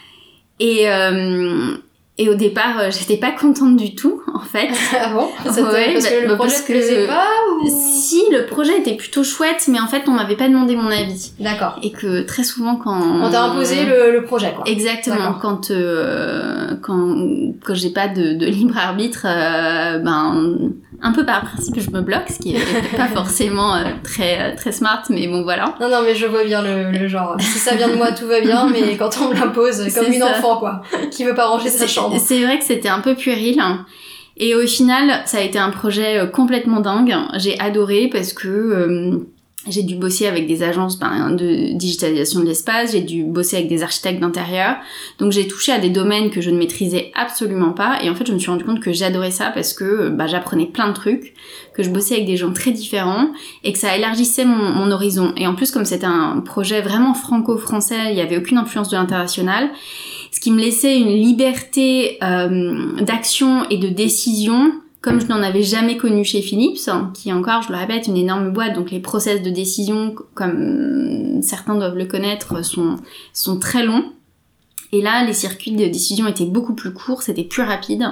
Et 0.60 0.88
euh, 0.88 1.76
et 2.16 2.28
au 2.28 2.34
départ 2.34 2.78
euh, 2.78 2.90
j'étais 2.90 3.16
pas 3.16 3.32
contente 3.32 3.76
du 3.76 3.94
tout 3.94 4.22
en 4.32 4.38
fait. 4.40 4.68
Ah 5.00 5.12
bon? 5.12 5.28
Ça 5.50 5.62
Ouais, 5.62 5.92
Parce 5.94 6.04
bah- 6.04 6.10
que 6.10 6.22
le 6.22 6.28
bah, 6.28 6.34
projet 6.36 6.50
parce 6.50 6.62
te 6.62 6.72
plaisait 6.72 6.96
que- 7.02 7.06
pas 7.06 7.26
ou... 7.62 7.68
Si 7.68 8.22
le 8.30 8.46
projet 8.46 8.78
était 8.78 8.94
plutôt 8.94 9.24
chouette, 9.24 9.64
mais 9.68 9.80
en 9.80 9.86
fait 9.86 10.02
on 10.06 10.12
m'avait 10.12 10.36
pas 10.36 10.48
demandé 10.48 10.76
mon 10.76 10.88
avis. 10.90 11.32
D'accord. 11.40 11.78
Et 11.82 11.90
que 11.90 12.22
très 12.22 12.44
souvent 12.44 12.76
quand 12.76 13.00
On 13.22 13.30
t'a 13.30 13.42
imposé 13.44 13.84
le, 13.84 14.12
le 14.12 14.22
projet, 14.24 14.52
quoi. 14.54 14.64
Exactement. 14.66 15.34
Quand 15.40 15.70
euh, 15.70 16.74
quand 16.82 17.16
quand 17.64 17.74
j'ai 17.74 17.90
pas 17.90 18.08
de, 18.08 18.34
de 18.34 18.46
libre 18.46 18.76
arbitre, 18.76 19.26
euh, 19.26 19.98
ben 19.98 20.70
un 21.04 21.12
peu 21.12 21.24
par 21.24 21.44
principe 21.44 21.78
je 21.78 21.90
me 21.90 22.00
bloque, 22.00 22.30
ce 22.30 22.38
qui 22.40 22.56
est 22.56 22.60
pas 22.96 23.06
forcément 23.08 23.76
euh, 23.76 23.84
très 24.02 24.40
euh, 24.40 24.56
très 24.56 24.72
smart, 24.72 25.02
mais 25.10 25.28
bon 25.28 25.42
voilà. 25.42 25.74
Non, 25.80 25.88
non, 25.88 26.00
mais 26.02 26.14
je 26.14 26.26
vois 26.26 26.44
bien 26.44 26.62
le, 26.62 26.90
le 26.90 27.06
genre. 27.06 27.36
Si 27.38 27.58
ça 27.58 27.76
vient 27.76 27.88
de 27.88 27.94
moi, 27.94 28.10
tout 28.12 28.26
va 28.26 28.40
bien, 28.40 28.66
mais 28.72 28.96
quand 28.96 29.10
on 29.20 29.28
me 29.28 29.34
l'impose, 29.34 29.86
comme 29.94 30.12
une 30.12 30.20
ça. 30.20 30.30
enfant, 30.30 30.56
quoi, 30.56 30.82
qui 31.12 31.24
veut 31.24 31.34
pas 31.34 31.46
ranger 31.46 31.68
sa 31.68 31.86
chambre. 31.86 32.16
c'est 32.18 32.42
vrai 32.42 32.58
que 32.58 32.64
c'était 32.64 32.88
un 32.88 33.00
peu 33.00 33.14
puéril. 33.14 33.60
Et 34.36 34.54
au 34.54 34.66
final, 34.66 35.22
ça 35.26 35.38
a 35.38 35.40
été 35.42 35.58
un 35.58 35.70
projet 35.70 36.18
euh, 36.18 36.26
complètement 36.26 36.80
dingue. 36.80 37.14
J'ai 37.36 37.58
adoré 37.60 38.08
parce 38.12 38.32
que 38.32 38.48
euh, 38.48 39.18
j'ai 39.68 39.82
dû 39.82 39.96
bosser 39.96 40.26
avec 40.26 40.46
des 40.46 40.62
agences 40.62 40.98
ben, 40.98 41.30
de 41.30 41.76
digitalisation 41.76 42.40
de 42.40 42.46
l'espace, 42.46 42.92
j'ai 42.92 43.00
dû 43.00 43.24
bosser 43.24 43.56
avec 43.56 43.68
des 43.68 43.82
architectes 43.82 44.20
d'intérieur. 44.20 44.76
Donc 45.18 45.32
j'ai 45.32 45.48
touché 45.48 45.72
à 45.72 45.78
des 45.78 45.90
domaines 45.90 46.30
que 46.30 46.40
je 46.40 46.50
ne 46.50 46.58
maîtrisais 46.58 47.12
absolument 47.14 47.72
pas. 47.72 47.98
Et 48.02 48.10
en 48.10 48.14
fait, 48.14 48.26
je 48.26 48.32
me 48.32 48.38
suis 48.38 48.50
rendu 48.50 48.64
compte 48.64 48.80
que 48.80 48.92
j'adorais 48.92 49.30
ça 49.30 49.50
parce 49.50 49.72
que 49.72 50.10
bah, 50.10 50.26
j'apprenais 50.26 50.66
plein 50.66 50.88
de 50.88 50.94
trucs, 50.94 51.34
que 51.72 51.82
je 51.82 51.90
bossais 51.90 52.14
avec 52.14 52.26
des 52.26 52.36
gens 52.36 52.52
très 52.52 52.72
différents 52.72 53.28
et 53.62 53.72
que 53.72 53.78
ça 53.78 53.96
élargissait 53.96 54.44
mon, 54.44 54.70
mon 54.70 54.90
horizon. 54.90 55.32
Et 55.36 55.46
en 55.46 55.54
plus, 55.54 55.70
comme 55.70 55.84
c'était 55.84 56.04
un 56.04 56.40
projet 56.40 56.82
vraiment 56.82 57.14
franco-français, 57.14 58.10
il 58.10 58.14
n'y 58.14 58.20
avait 58.20 58.36
aucune 58.36 58.58
influence 58.58 58.88
de 58.90 58.96
l'international 58.96 59.70
ce 60.34 60.40
qui 60.40 60.50
me 60.50 60.60
laissait 60.60 60.98
une 60.98 61.14
liberté 61.14 62.18
euh, 62.20 63.00
d'action 63.00 63.68
et 63.70 63.78
de 63.78 63.88
décision 63.88 64.72
comme 65.04 65.20
je 65.20 65.26
n'en 65.26 65.42
avais 65.42 65.62
jamais 65.62 65.96
connu 65.98 66.24
chez 66.24 66.40
Philips, 66.40 66.88
hein, 66.88 67.10
qui 67.14 67.28
est 67.28 67.32
encore, 67.34 67.60
je 67.62 67.70
le 67.70 67.76
répète, 67.78 68.06
une 68.06 68.16
énorme 68.16 68.52
boîte, 68.52 68.74
donc 68.74 68.90
les 68.90 69.00
process 69.00 69.42
de 69.42 69.50
décision, 69.50 70.14
comme 70.34 71.40
certains 71.42 71.74
doivent 71.74 71.98
le 71.98 72.06
connaître, 72.06 72.64
sont, 72.64 72.96
sont 73.34 73.58
très 73.58 73.84
longs. 73.84 74.06
Et 74.92 75.02
là, 75.02 75.24
les 75.24 75.32
circuits 75.34 75.72
de 75.72 75.84
décision 75.86 76.26
étaient 76.26 76.46
beaucoup 76.46 76.74
plus 76.74 76.92
courts, 76.94 77.22
c'était 77.22 77.44
plus 77.44 77.62
rapide. 77.62 78.04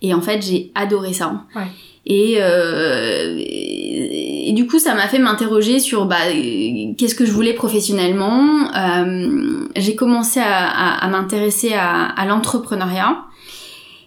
Et 0.00 0.14
en 0.14 0.22
fait, 0.22 0.40
j'ai 0.42 0.70
adoré 0.74 1.12
ça. 1.12 1.44
Ouais. 1.54 1.66
Et, 2.06 2.36
euh, 2.40 3.36
et, 3.38 4.48
et 4.48 4.52
du 4.52 4.66
coup, 4.66 4.78
ça 4.78 4.94
m'a 4.94 5.08
fait 5.08 5.18
m'interroger 5.18 5.78
sur 5.80 6.06
bah, 6.06 6.16
qu'est-ce 6.96 7.14
que 7.14 7.26
je 7.26 7.32
voulais 7.32 7.52
professionnellement. 7.52 8.46
Euh, 8.74 9.66
j'ai 9.76 9.94
commencé 9.94 10.40
à, 10.40 10.66
à- 10.68 11.04
à 11.04 11.08
m'intéresser 11.08 11.72
à, 11.74 12.06
à 12.06 12.26
l'entrepreneuriat. 12.26 13.24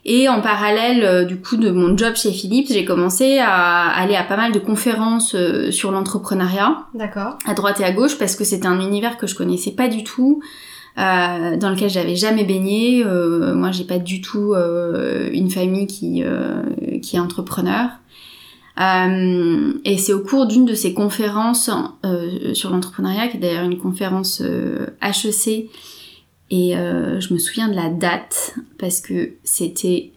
Et 0.06 0.28
en 0.28 0.42
parallèle, 0.42 1.04
euh, 1.04 1.24
du 1.24 1.40
coup, 1.40 1.56
de 1.56 1.72
mon 1.72 1.98
job 1.98 2.16
chez 2.16 2.32
Philips, 2.32 2.68
j'ai 2.70 2.84
commencé 2.84 3.40
à 3.40 3.88
aller 3.88 4.16
à 4.16 4.24
pas 4.24 4.36
mal 4.36 4.52
de 4.52 4.60
conférences 4.60 5.34
euh, 5.34 5.72
sur 5.72 5.92
l'entrepreneuriat 5.92 6.86
D'accord. 6.94 7.38
à 7.46 7.54
droite 7.54 7.80
et 7.80 7.86
à 7.86 7.92
gauche 7.92 8.18
parce 8.18 8.36
que 8.36 8.44
c'était 8.44 8.68
un 8.68 8.82
univers 8.82 9.18
que 9.18 9.28
je 9.28 9.36
connaissais 9.36 9.72
pas 9.72 9.88
du 9.88 10.04
tout, 10.04 10.42
euh, 10.98 11.56
dans 11.56 11.70
lequel 11.70 11.90
j'avais 11.90 12.18
jamais 12.18 12.44
baigné. 12.44 13.04
Euh, 13.06 13.56
moi, 13.56 13.72
j'ai 13.72 13.86
pas 13.86 13.98
du 13.98 14.20
tout 14.20 14.54
euh, 14.54 15.30
une 15.32 15.50
famille 15.50 15.88
qui 15.88 16.22
euh, 16.24 16.64
qui 17.02 17.16
est 17.16 17.20
entrepreneur. 17.20 17.90
Euh, 18.80 19.74
et 19.86 19.98
c'est 19.98 20.14
au 20.14 20.22
cours 20.22 20.48
d'une 20.48 20.66
de 20.66 20.74
ces 20.74 20.94
conférences 20.94 21.70
euh, 22.06 22.54
sur 22.54 22.72
l'entrepreneuriat, 22.72 23.30
qui 23.30 23.38
est 23.38 23.40
d'ailleurs 23.40 23.64
une 23.64 23.78
conférence 23.78 24.42
HEC, 25.02 25.70
et 26.56 26.78
euh, 26.78 27.20
je 27.20 27.34
me 27.34 27.40
souviens 27.40 27.68
de 27.68 27.76
la 27.76 27.90
date 27.90 28.54
parce 28.78 29.02
que 29.02 29.32
c'était 29.44 30.12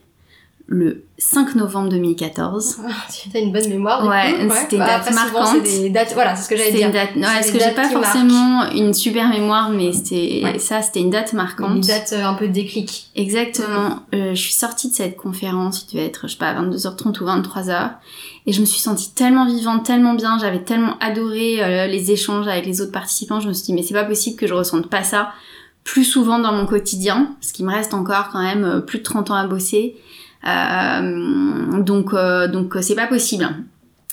le 0.69 1.05
5 1.19 1.55
novembre 1.55 1.91
2014. 1.91 2.79
tu 3.23 3.37
as 3.37 3.41
une 3.41 3.53
bonne 3.53 3.69
mémoire, 3.69 4.03
du 4.03 4.09
ouais, 4.09 4.33
coup. 4.49 4.53
c'était 4.61 4.77
une 4.77 4.83
Bah, 4.83 4.99
date 4.99 5.15
marquante. 5.15 5.63
des 5.63 5.91
dates, 5.91 6.13
voilà, 6.15 6.35
c'est 6.35 6.43
ce 6.43 6.49
que 6.49 6.57
j'allais 6.57 6.71
C'est 6.73 6.77
dire. 6.79 6.87
une 6.89 6.93
date, 6.93 7.15
ouais, 7.15 7.23
parce 7.23 7.51
que 7.53 7.59
j'ai 7.61 7.71
pas 7.71 7.83
marquent. 7.89 7.93
forcément 8.05 8.71
une 8.73 8.93
super 8.93 9.29
mémoire, 9.29 9.71
mais 9.71 9.93
c'était 9.93 10.41
Ouais. 10.43 10.59
ça, 10.59 10.83
c'était 10.83 11.01
une 11.01 11.11
date 11.11 11.33
marquante. 11.35 11.77
Une 11.77 11.81
date 11.83 12.13
euh, 12.15 12.25
un 12.25 12.35
peu 12.35 12.49
déclic. 12.49 13.07
Exactement. 13.15 14.01
Euh, 14.13 14.31
je 14.35 14.41
suis 14.41 14.53
sortie 14.55 14.91
de 14.91 14.95
cette 14.95 15.17
conférence, 15.17 15.87
il 15.89 15.95
devait 15.95 16.07
être, 16.07 16.27
je 16.27 16.33
sais 16.33 16.39
pas, 16.39 16.53
22h30 16.61 17.23
ou 17.23 17.27
23h. 17.27 17.91
Et 18.47 18.53
je 18.53 18.61
me 18.61 18.67
suis 18.67 18.81
sentie 18.81 19.13
tellement 19.15 19.47
vivante, 19.47 19.85
tellement 19.87 20.15
bien, 20.15 20.37
j'avais 20.41 20.65
tellement 20.65 20.97
adoré 20.99 21.63
euh, 21.63 21.87
les 21.87 22.11
échanges 22.11 22.49
avec 22.49 22.67
les 22.67 22.81
autres 22.81 22.93
participants. 22.93 23.39
Je 23.39 23.47
me 23.49 23.53
suis 23.53 23.67
dit, 23.67 23.73
mais 23.73 23.83
c'est 23.85 23.95
pas 23.95 24.05
possible 24.05 24.37
que 24.37 24.49
je 24.49 24.55
ressente 24.55 24.89
pas 24.91 25.05
ça 25.05 25.31
plus 25.87 26.05
souvent 26.05 26.41
dans 26.41 26.53
mon 26.53 26.67
quotidien, 26.67 27.37
parce 27.41 27.53
qu'il 27.53 27.65
me 27.65 27.73
reste 27.73 27.95
encore 27.95 28.31
quand 28.33 28.43
même 28.43 28.65
euh, 28.65 28.81
plus 28.81 28.99
de 28.99 29.05
30 29.05 29.31
ans 29.31 29.37
à 29.37 29.47
bosser. 29.47 29.97
Euh, 30.45 31.81
donc, 31.81 32.13
euh, 32.13 32.49
donc 32.49 32.77
euh, 32.77 32.83
c'est 32.83 32.97
pas 32.97 33.07
possible. 33.07 33.49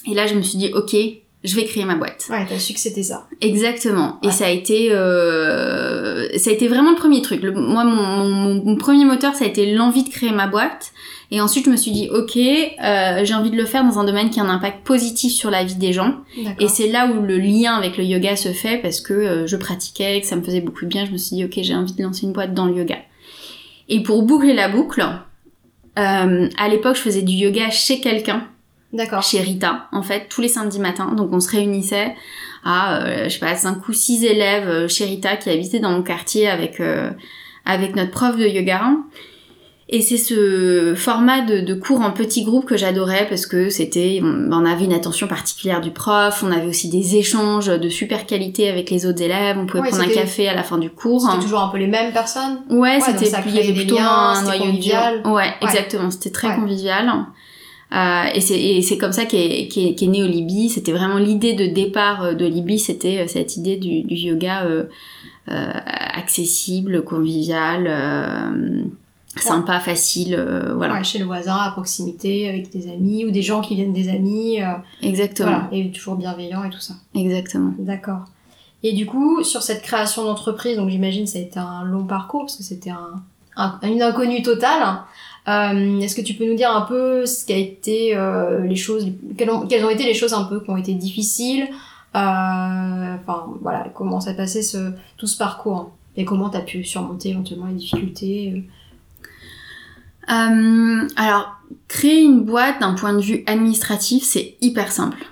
Et 0.06 0.14
là, 0.14 0.28
je 0.28 0.36
me 0.36 0.44
suis 0.44 0.60
dit, 0.60 0.72
ok, 0.74 0.96
je 1.44 1.56
vais 1.56 1.66
créer 1.66 1.86
ma 1.86 1.96
boîte. 1.96 2.26
Ouais, 2.30 2.46
t'as 2.48 2.58
su 2.60 2.74
que 2.74 2.80
c'était 2.80 3.04
ça. 3.04 3.28
Exactement. 3.42 4.20
Et 4.24 4.32
ça 4.32 4.46
a 4.46 4.50
été, 4.50 4.90
euh, 4.92 6.28
ça 6.38 6.50
a 6.50 6.54
été 6.54 6.68
vraiment 6.68 6.92
le 6.92 6.96
premier 6.96 7.22
truc. 7.22 7.42
Le- 7.44 7.52
moi, 7.52 7.84
mon, 7.84 7.96
mon, 8.30 8.64
mon 8.64 8.76
premier 8.76 9.06
moteur, 9.06 9.36
ça 9.36 9.46
a 9.46 9.48
été 9.48 9.74
l'envie 9.74 10.04
de 10.04 10.10
créer 10.10 10.32
ma 10.32 10.48
boîte. 10.48 10.92
Et 11.32 11.42
ensuite, 11.42 11.66
je 11.66 11.72
me 11.72 11.76
suis 11.78 11.92
dit, 11.92 12.10
ok, 12.14 12.38
euh, 12.38 13.26
j'ai 13.26 13.34
envie 13.34 13.50
de 13.50 13.56
le 13.58 13.66
faire 13.66 13.84
dans 13.84 13.98
un 13.98 14.04
domaine 14.04 14.30
qui 14.30 14.40
a 14.40 14.44
un 14.44 14.50
impact 14.50 14.84
positif 14.86 15.34
sur 15.34 15.50
la 15.50 15.64
vie 15.64 15.76
des 15.76 15.92
gens. 15.92 16.18
Et 16.60 16.68
c'est 16.68 16.88
là 16.90 17.08
où 17.08 17.22
le 17.22 17.38
lien 17.38 17.74
avec 17.74 17.98
le 17.98 18.04
yoga 18.04 18.36
se 18.36 18.50
fait 18.54 18.78
parce 18.78 19.02
que 19.02 19.14
euh, 19.14 19.48
je 19.48 19.56
pratiquais, 19.56 20.22
que 20.22 20.28
ça 20.28 20.36
me 20.36 20.44
faisait 20.44 20.62
beaucoup 20.62 20.86
de 20.86 20.90
bien. 20.90 21.06
Je 21.06 21.12
me 21.12 21.18
suis 21.18 21.36
dit, 21.36 21.44
ok, 21.46 21.54
j'ai 21.62 21.76
envie 21.76 21.94
de 21.94 22.04
lancer 22.04 22.26
une 22.28 22.34
boîte 22.34 22.54
dans 22.54 22.66
le 22.66 22.76
yoga. 22.78 22.98
Et 23.90 24.02
pour 24.04 24.24
boucler 24.24 24.54
la 24.54 24.70
boucle, 24.70 25.02
euh, 26.00 26.50
à 26.58 26.70
l'époque, 26.70 26.96
je 26.96 27.02
faisais 27.02 27.22
du 27.24 27.34
yoga 27.34 27.70
chez 27.72 28.00
quelqu'un. 28.00 28.48
Chez 29.22 29.40
Rita, 29.42 29.88
en 29.92 30.02
fait, 30.04 30.28
tous 30.30 30.42
les 30.42 30.48
samedis 30.48 30.80
matins. 30.80 31.14
Donc 31.16 31.30
on 31.34 31.40
se 31.40 31.50
réunissait 31.50 32.16
à, 32.64 33.04
euh, 33.04 33.24
je 33.26 33.30
sais 33.30 33.40
pas, 33.40 33.56
5 33.56 33.88
ou 33.88 33.94
6 33.94 34.24
élèves 34.26 34.68
euh, 34.70 34.88
chez 34.88 35.06
Rita 35.06 35.36
qui 35.36 35.50
habitaient 35.50 35.80
dans 35.80 35.92
mon 35.92 36.04
quartier 36.04 36.48
avec, 36.50 36.80
euh, 36.80 37.10
avec 37.66 37.96
notre 37.96 38.12
prof 38.12 38.38
de 38.38 38.46
yoga. 38.48 38.92
Et 39.90 40.02
c'est 40.02 40.18
ce 40.18 40.94
format 40.96 41.42
de, 41.42 41.60
de 41.60 41.74
cours 41.76 42.02
en 42.02 42.12
petits 42.12 42.44
groupes 42.46 42.66
que 42.66 42.78
j'adorais 42.78 43.28
parce 43.30 43.46
que 43.46 43.70
c'était, 43.70 44.22
on, 44.24 44.50
on 44.52 44.66
avait 44.66 44.86
une 44.86 44.94
attention 44.94 45.28
particulière 45.28 45.82
du 45.82 45.92
prof, 45.92 46.42
on 46.42 46.52
avait 46.52 46.66
aussi 46.68 46.90
des 46.90 47.18
échanges 47.18 47.68
de 47.68 47.90
super 47.90 48.26
qualité 48.26 48.70
avec 48.70 48.90
les 48.90 49.06
autres 49.06 49.22
élèves, 49.22 49.58
on 49.60 49.66
pouvait 49.68 49.84
Ouais, 49.84 49.90
prendre 49.90 50.06
un 50.06 50.08
café 50.14 50.48
à 50.48 50.56
la 50.56 50.64
fin 50.64 50.78
du 50.78 50.90
cours. 50.90 51.22
C'était 51.22 51.44
toujours 51.44 51.60
un 51.62 51.68
peu 51.68 51.78
les 51.78 51.88
mêmes 51.88 52.14
personnes? 52.14 52.62
Ouais, 52.70 53.00
c'était 53.02 53.30
plutôt 53.74 53.96
liens, 53.98 54.08
un 54.08 54.42
noyau 54.44 54.64
convivial. 54.64 55.22
dur. 55.22 55.32
Ouais, 55.34 55.54
exactement, 55.62 56.10
c'était 56.10 56.32
très 56.32 56.48
Ouais. 56.48 56.56
convivial. 56.56 57.12
Euh, 57.94 58.24
et 58.34 58.82
c'est 58.82 58.98
comme 58.98 59.12
ça 59.12 59.26
qu'est 59.26 59.68
qu'est 59.68 60.08
né 60.08 60.24
Olibi. 60.24 60.70
C'était 60.70 60.92
vraiment 60.92 61.18
l'idée 61.18 61.54
de 61.54 61.68
départ 61.68 62.24
euh, 62.24 62.34
de 62.34 62.46
Libye, 62.46 62.80
c'était 62.80 63.20
euh, 63.20 63.28
cette 63.28 63.56
idée 63.56 63.78
du, 63.78 64.02
du 64.04 64.16
yoga 64.16 64.64
euh, 64.64 64.86
euh, 65.50 65.72
accessible, 66.16 67.04
convivial, 67.04 67.88
sympa, 69.38 69.80
facile, 69.80 70.36
voilà. 70.76 70.94
Ouais, 70.96 71.04
chez 71.04 71.20
le 71.20 71.26
voisin, 71.26 71.56
à 71.56 71.72
proximité, 71.72 72.48
avec 72.50 72.72
des 72.72 72.88
amis 72.90 73.26
ou 73.26 73.32
des 73.32 73.42
gens 73.42 73.62
qui 73.62 73.76
viennent 73.76 73.94
des 73.94 74.10
amis. 74.10 74.58
Exactement, 75.02 75.50
voilà, 75.50 75.70
et 75.72 75.92
toujours 75.92 76.16
bienveillant 76.16 76.64
et 76.64 76.70
tout 76.70 76.80
ça. 76.80 76.94
exactement. 77.16 77.74
D'accord. 77.80 78.22
Et 78.84 78.94
du 78.94 79.06
coup, 79.06 79.44
sur 79.44 79.62
cette 79.64 79.82
création 79.82 80.26
d'entreprise, 80.26 80.78
donc 80.78 80.90
j'imagine 80.90 81.26
ça 81.26 81.40
a 81.40 81.42
été 81.42 81.58
un 81.60 81.84
long 81.84 82.04
parcours 82.06 82.42
parce 82.42 82.58
que 82.58 82.64
c'était 82.64 82.90
un, 82.90 83.22
un- 83.56 83.80
une 83.84 84.02
inconnue 84.02 84.42
totale. 84.44 85.00
Euh, 85.48 86.00
Est-ce 86.00 86.16
que 86.16 86.22
tu 86.22 86.34
peux 86.36 86.46
nous 86.46 86.56
dire 86.56 86.72
un 86.72 86.82
peu 86.82 87.26
ce 87.26 87.46
qui 87.46 87.52
a 87.54 87.58
été 87.58 88.16
euh, 88.16 88.62
les 88.66 88.76
choses, 88.78 89.08
quelles 89.38 89.50
ont, 89.50 89.68
quelles 89.68 89.84
ont 89.84 89.90
été 89.90 90.06
les 90.06 90.14
choses 90.14 90.34
un 90.34 90.44
peu 90.46 90.62
qui 90.62 90.70
ont 90.70 90.78
été 90.78 90.94
difficiles 90.94 91.64
euh, 92.16 93.16
Enfin 93.20 93.46
voilà, 93.62 93.88
comment 93.94 94.22
s'est 94.22 94.36
passé 94.36 94.62
ce, 94.64 94.94
tout 95.18 95.28
ce 95.28 95.38
parcours 95.38 95.92
et 96.16 96.24
comment 96.26 96.50
tu 96.50 96.58
as 96.58 96.62
pu 96.62 96.84
surmonter 96.86 97.30
éventuellement 97.30 97.66
les 97.66 97.74
difficultés 97.74 98.54
euh? 98.56 98.62
Euh, 100.32 101.08
alors, 101.18 101.58
créer 101.90 102.22
une 102.22 102.42
boîte 102.42 102.80
d'un 102.80 102.94
point 102.94 103.14
de 103.14 103.22
vue 103.22 103.44
administratif, 103.46 104.24
c'est 104.24 104.56
hyper 104.62 104.92
simple. 104.92 105.26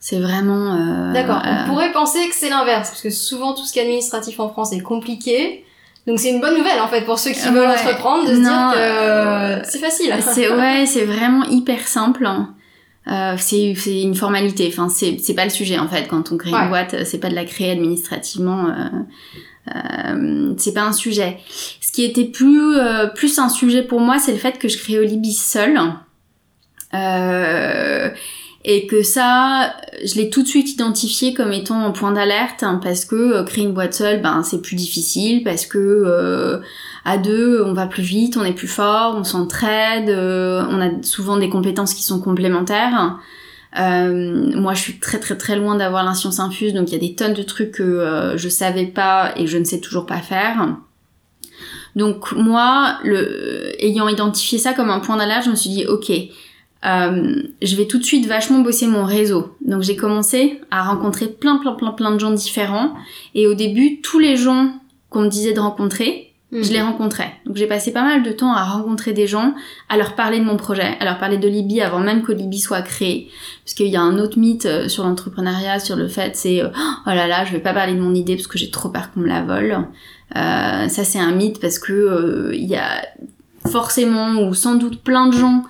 C'est 0.00 0.18
vraiment. 0.20 0.74
euh, 0.74 1.12
D'accord. 1.12 1.42
euh, 1.44 1.64
On 1.66 1.68
pourrait 1.70 1.92
penser 1.92 2.26
que 2.28 2.34
c'est 2.34 2.48
l'inverse 2.48 2.88
parce 2.88 3.02
que 3.02 3.10
souvent 3.10 3.52
tout 3.52 3.64
ce 3.64 3.72
qui 3.72 3.78
est 3.80 3.82
administratif 3.82 4.40
en 4.40 4.48
France 4.48 4.72
est 4.72 4.80
compliqué. 4.80 5.64
Donc 6.08 6.18
c'est 6.18 6.30
une 6.30 6.40
bonne 6.40 6.56
nouvelle 6.58 6.80
en 6.80 6.88
fait 6.88 7.02
pour 7.02 7.18
ceux 7.20 7.30
qui 7.30 7.44
Ouais. 7.46 7.50
veulent 7.52 7.68
entreprendre 7.68 8.24
de 8.28 8.34
se 8.34 8.40
Non, 8.40 8.70
dire 8.70 8.72
que 8.74 8.78
euh, 8.78 9.62
c'est 9.64 9.78
facile. 9.78 10.12
C'est 10.20 10.50
ouais, 10.52 10.86
c'est 10.86 11.04
vraiment 11.04 11.44
hyper 11.44 11.86
simple. 11.86 12.26
Euh, 13.06 13.34
c'est 13.38 13.74
c'est 13.76 14.00
une 14.02 14.14
formalité. 14.14 14.68
Enfin, 14.72 14.88
c'est 14.88 15.18
c'est 15.22 15.34
pas 15.34 15.44
le 15.44 15.50
sujet 15.50 15.78
en 15.78 15.86
fait. 15.86 16.08
Quand 16.08 16.32
on 16.32 16.36
crée 16.38 16.50
Ouais. 16.52 16.62
une 16.62 16.68
boîte, 16.70 17.04
c'est 17.04 17.18
pas 17.18 17.28
de 17.28 17.34
la 17.34 17.44
créer 17.44 17.70
administrativement. 17.70 18.66
Euh, 18.66 19.72
euh, 19.74 20.54
c'est 20.56 20.72
pas 20.74 20.82
un 20.82 20.92
sujet. 20.92 21.38
Ce 21.80 21.92
qui 21.92 22.04
était 22.04 22.24
plus 22.24 22.74
plus 23.14 23.38
un 23.38 23.48
sujet 23.50 23.82
pour 23.82 24.00
moi, 24.00 24.18
c'est 24.18 24.32
le 24.32 24.38
fait 24.38 24.58
que 24.58 24.68
je 24.68 24.78
crée 24.78 24.98
Olibi 24.98 25.32
seule. 25.34 25.78
Euh, 26.94 28.08
et 28.70 28.86
que 28.86 29.02
ça, 29.02 29.74
je 30.04 30.16
l'ai 30.16 30.28
tout 30.28 30.42
de 30.42 30.46
suite 30.46 30.70
identifié 30.70 31.32
comme 31.32 31.54
étant 31.54 31.82
un 31.86 31.90
point 31.90 32.12
d'alerte 32.12 32.62
hein, 32.62 32.78
parce 32.82 33.06
que 33.06 33.16
euh, 33.16 33.42
créer 33.42 33.64
une 33.64 33.72
boîte 33.72 33.94
seule, 33.94 34.20
ben 34.20 34.42
c'est 34.42 34.60
plus 34.60 34.76
difficile 34.76 35.42
parce 35.42 35.64
que 35.64 35.78
euh, 35.78 36.58
à 37.06 37.16
deux, 37.16 37.62
on 37.64 37.72
va 37.72 37.86
plus 37.86 38.02
vite, 38.02 38.36
on 38.36 38.44
est 38.44 38.52
plus 38.52 38.68
fort, 38.68 39.16
on 39.16 39.24
s'entraide, 39.24 40.10
euh, 40.10 40.62
on 40.68 40.82
a 40.82 41.02
souvent 41.02 41.38
des 41.38 41.48
compétences 41.48 41.94
qui 41.94 42.02
sont 42.02 42.20
complémentaires. 42.20 43.18
Euh, 43.80 44.52
moi, 44.54 44.74
je 44.74 44.80
suis 44.80 44.98
très 44.98 45.18
très 45.18 45.38
très 45.38 45.56
loin 45.56 45.74
d'avoir 45.74 46.04
la 46.04 46.12
science 46.12 46.38
infuse, 46.38 46.74
donc 46.74 46.90
il 46.90 46.92
y 46.92 46.96
a 46.96 47.00
des 47.00 47.14
tonnes 47.14 47.32
de 47.32 47.42
trucs 47.42 47.72
que 47.72 47.82
euh, 47.82 48.36
je 48.36 48.50
savais 48.50 48.84
pas 48.84 49.32
et 49.36 49.46
je 49.46 49.56
ne 49.56 49.64
sais 49.64 49.80
toujours 49.80 50.04
pas 50.04 50.18
faire. 50.18 50.76
Donc 51.96 52.32
moi, 52.32 52.98
le, 53.02 53.74
ayant 53.82 54.08
identifié 54.08 54.58
ça 54.58 54.74
comme 54.74 54.90
un 54.90 55.00
point 55.00 55.16
d'alerte, 55.16 55.46
je 55.46 55.50
me 55.50 55.56
suis 55.56 55.70
dit 55.70 55.86
ok, 55.86 56.12
euh, 56.86 57.42
je 57.62 57.76
vais 57.76 57.86
tout 57.86 57.98
de 57.98 58.04
suite 58.04 58.26
vachement 58.26 58.60
bosser 58.60 58.86
mon 58.86 59.04
réseau. 59.04 59.56
Donc 59.60 59.82
j'ai 59.82 59.96
commencé 59.96 60.60
à 60.70 60.82
rencontrer 60.82 61.26
plein 61.26 61.56
plein 61.56 61.72
plein 61.72 61.92
plein 61.92 62.12
de 62.12 62.20
gens 62.20 62.30
différents 62.30 62.94
et 63.34 63.46
au 63.46 63.54
début, 63.54 64.00
tous 64.00 64.18
les 64.18 64.36
gens 64.36 64.72
qu'on 65.10 65.22
me 65.22 65.28
disait 65.28 65.54
de 65.54 65.60
rencontrer, 65.60 66.28
Hmm. 66.50 66.62
je 66.62 66.72
les 66.72 66.80
rencontrais. 66.80 67.30
Donc 67.44 67.56
j'ai 67.56 67.66
passé 67.66 67.92
pas 67.92 68.02
mal 68.02 68.22
de 68.22 68.32
temps 68.32 68.54
à 68.54 68.64
rencontrer 68.64 69.12
des 69.12 69.26
gens, 69.26 69.54
à 69.90 69.98
leur 69.98 70.14
parler 70.14 70.38
de 70.38 70.44
mon 70.44 70.56
projet, 70.56 70.96
à 70.98 71.04
leur 71.04 71.18
parler 71.18 71.36
de 71.36 71.46
Libye 71.46 71.82
avant 71.82 72.00
même 72.00 72.22
que 72.22 72.32
Libye 72.32 72.58
soit 72.58 72.80
créé. 72.80 73.28
Parce 73.64 73.74
qu'il 73.74 73.88
y 73.88 73.96
a 73.96 74.00
un 74.00 74.18
autre 74.18 74.38
mythe 74.38 74.64
euh, 74.64 74.88
sur 74.88 75.04
l'entrepreneuriat, 75.04 75.78
sur 75.78 75.94
le 75.94 76.08
fait, 76.08 76.36
c'est 76.36 76.62
euh, 76.62 76.70
oh 77.06 77.10
là 77.10 77.26
là, 77.26 77.44
je 77.44 77.52
vais 77.52 77.58
pas 77.60 77.74
parler 77.74 77.92
de 77.92 78.00
mon 78.00 78.14
idée 78.14 78.34
parce 78.34 78.46
que 78.46 78.56
j'ai 78.56 78.70
trop 78.70 78.88
peur 78.88 79.12
qu'on 79.12 79.20
me 79.20 79.26
la 79.26 79.42
vole. 79.42 79.72
Euh, 80.36 80.88
ça 80.88 81.04
c'est 81.04 81.18
un 81.18 81.32
mythe 81.32 81.60
parce 81.60 81.78
que 81.78 81.92
euh, 81.92 82.50
il 82.54 82.64
y 82.64 82.76
a 82.76 83.06
forcément 83.70 84.40
ou 84.40 84.54
sans 84.54 84.76
doute 84.76 85.02
plein 85.02 85.26
de 85.26 85.34
gens 85.34 85.64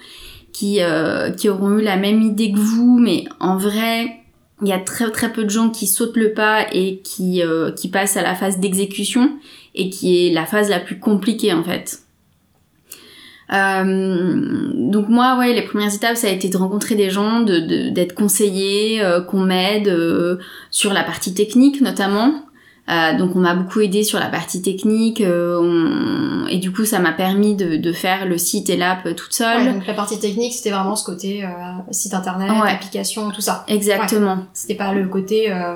qui 0.59 0.83
euh, 0.83 1.31
qui 1.31 1.49
auront 1.49 1.79
eu 1.79 1.83
la 1.83 1.97
même 1.97 2.21
idée 2.21 2.51
que 2.51 2.59
vous, 2.59 2.99
mais 2.99 3.27
en 3.39 3.57
vrai 3.57 4.17
il 4.61 4.67
y 4.67 4.73
a 4.73 4.81
très 4.81 5.09
très 5.13 5.33
peu 5.33 5.45
de 5.45 5.51
gens 5.51 5.71
qui 5.71 5.87
sautent 5.87 6.17
le 6.17 6.33
pas 6.33 6.67
et 6.73 6.99
qui 7.05 7.43
euh, 7.45 7.71
qui 7.71 7.89
passent 7.89 8.17
à 8.17 8.23
la 8.23 8.35
phase 8.35 8.59
d'exécution 8.59 9.31
et 9.77 9.89
qui 9.89 10.27
est 10.27 10.33
la 10.33 10.47
phase 10.47 10.69
la 10.69 10.81
plus 10.81 10.99
compliquée 10.99 11.53
en 11.53 11.63
fait. 11.63 12.01
Euh, 13.53 14.73
donc 14.75 15.09
moi, 15.09 15.39
ouais, 15.39 15.55
les 15.55 15.63
premières 15.63 15.95
étapes, 15.95 16.17
ça 16.17 16.27
a 16.27 16.31
été 16.31 16.49
de 16.49 16.57
rencontrer 16.57 16.97
des 16.97 17.09
gens, 17.09 17.41
d'être 17.41 18.15
conseillé, 18.15 19.03
euh, 19.03 19.23
qu'on 19.23 19.41
m'aide 19.41 19.89
euh, 19.89 20.37
sur 20.71 20.93
la 20.93 21.03
partie 21.03 21.33
technique 21.33 21.81
notamment. 21.81 22.43
Euh, 22.91 23.19
donc 23.19 23.37
on 23.37 23.41
m'a 23.41 23.55
beaucoup 23.55 23.81
aidé 23.81 24.03
sur 24.03 24.19
la 24.19 24.29
partie 24.29 24.63
technique 24.63 25.21
euh, 25.21 25.59
on- 25.61 26.47
et 26.47 26.57
du 26.57 26.73
coup 26.73 26.87
ça 26.87 26.99
m'a 27.01 27.13
permis 27.13 27.55
de, 27.55 27.77
de 27.77 27.93
faire 27.93 28.25
le 28.25 28.39
site 28.39 28.71
et 28.71 28.77
l'app 28.79 29.15
toute 29.15 29.35
seule. 29.35 29.59
Ouais, 29.67 29.73
donc 29.75 29.87
la 29.87 29.93
partie 29.93 30.19
technique, 30.19 30.55
c'était 30.55 30.71
vraiment 30.71 30.97
ce 30.97 31.05
côté 31.05 31.45
euh, 31.45 31.49
site 31.91 32.15
internet, 32.15 32.51
Ouais. 32.51 32.71
application, 32.71 33.31
tout 33.31 33.43
ça. 33.43 33.65
Exactement. 33.69 34.39
C'était 34.55 34.75
pas 34.75 34.95
le 34.95 35.07
côté 35.07 35.53
euh, 35.53 35.75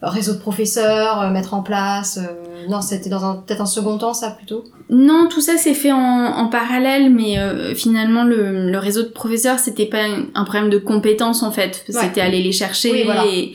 réseau 0.00 0.32
de 0.32 0.38
professeurs, 0.38 1.20
euh, 1.20 1.30
mettre 1.30 1.52
en 1.52 1.62
place. 1.62 2.18
euh, 2.18 2.66
non, 2.70 2.80
c'était 2.80 3.10
dans 3.10 3.24
un 3.24 3.36
peut-être 3.36 3.60
un 3.60 3.66
second 3.66 3.98
temps, 3.98 4.14
ça 4.14 4.30
plutôt? 4.30 4.64
Non, 4.88 5.28
tout 5.30 5.40
ça 5.42 5.56
s'est 5.58 5.74
fait 5.74 5.92
en, 5.92 5.98
en 5.98 6.46
parallèle, 6.48 7.12
mais 7.14 7.38
euh, 7.38 7.74
finalement 7.74 8.24
le, 8.24 8.70
le 8.70 8.78
réseau 8.78 9.02
de 9.02 9.08
professeurs 9.08 9.58
c'était 9.58 9.86
pas 9.86 10.02
un, 10.04 10.24
un 10.34 10.44
problème 10.44 10.70
de 10.70 10.78
compétences 10.78 11.42
en 11.42 11.50
fait, 11.52 11.84
Ouais. 11.88 11.94
c'était 12.00 12.22
aller 12.22 12.42
les 12.42 12.52
chercher. 12.52 12.90
Oui, 12.92 13.02
voilà. 13.04 13.26
et- 13.26 13.52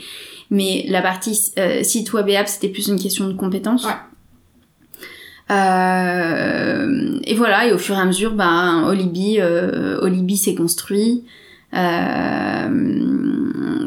mais 0.51 0.85
la 0.87 1.01
partie 1.01 1.51
euh, 1.57 1.81
site 1.81 2.13
web 2.13 2.29
et 2.29 2.35
app 2.35 2.47
c'était 2.47 2.69
plus 2.69 2.87
une 2.89 2.99
question 2.99 3.27
de 3.27 3.33
compétences. 3.33 3.85
Ouais. 3.85 3.91
Euh, 5.49 7.19
et 7.23 7.33
voilà, 7.35 7.67
et 7.67 7.73
au 7.73 7.77
fur 7.77 7.95
et 7.95 7.99
à 7.99 8.05
mesure, 8.05 8.33
ben 8.33 8.83
Olibi, 8.87 9.37
euh, 9.39 9.99
Olibi 10.01 10.37
s'est 10.37 10.55
construit. 10.55 11.25
Euh, 11.73 12.69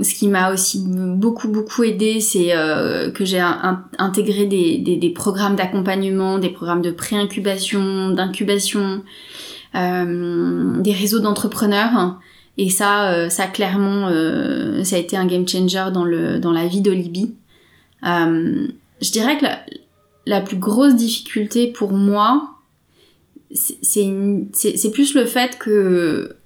ce 0.02 0.14
qui 0.14 0.28
m'a 0.28 0.52
aussi 0.52 0.84
beaucoup 0.86 1.48
beaucoup 1.48 1.82
aidé, 1.84 2.20
c'est 2.20 2.54
euh, 2.54 3.10
que 3.10 3.24
j'ai 3.24 3.42
intégré 3.98 4.46
des, 4.46 4.78
des, 4.78 4.96
des 4.96 5.10
programmes 5.10 5.56
d'accompagnement, 5.56 6.38
des 6.38 6.50
programmes 6.50 6.82
de 6.82 6.90
pré-incubation, 6.90 8.10
d'incubation, 8.10 9.02
des 9.74 10.92
réseaux 10.92 11.20
d'entrepreneurs. 11.20 12.18
Et 12.56 12.70
ça, 12.70 13.28
ça 13.30 13.46
clairement, 13.46 14.08
ça 14.84 14.96
a 14.96 14.98
été 14.98 15.16
un 15.16 15.26
game 15.26 15.48
changer 15.48 15.86
dans, 15.92 16.04
le, 16.04 16.38
dans 16.38 16.52
la 16.52 16.66
vie 16.66 16.80
d'Olibi. 16.80 17.34
je 18.02 19.10
dirais 19.10 19.38
que 19.38 19.46
la, 20.26 20.40
plus 20.40 20.56
grosse 20.56 20.94
difficulté 20.94 21.66
pour 21.66 21.92
moi, 21.92 22.50
c'est 23.52 24.90
plus 24.92 25.14
le 25.14 25.26
fait 25.26 25.58
que 25.58 26.36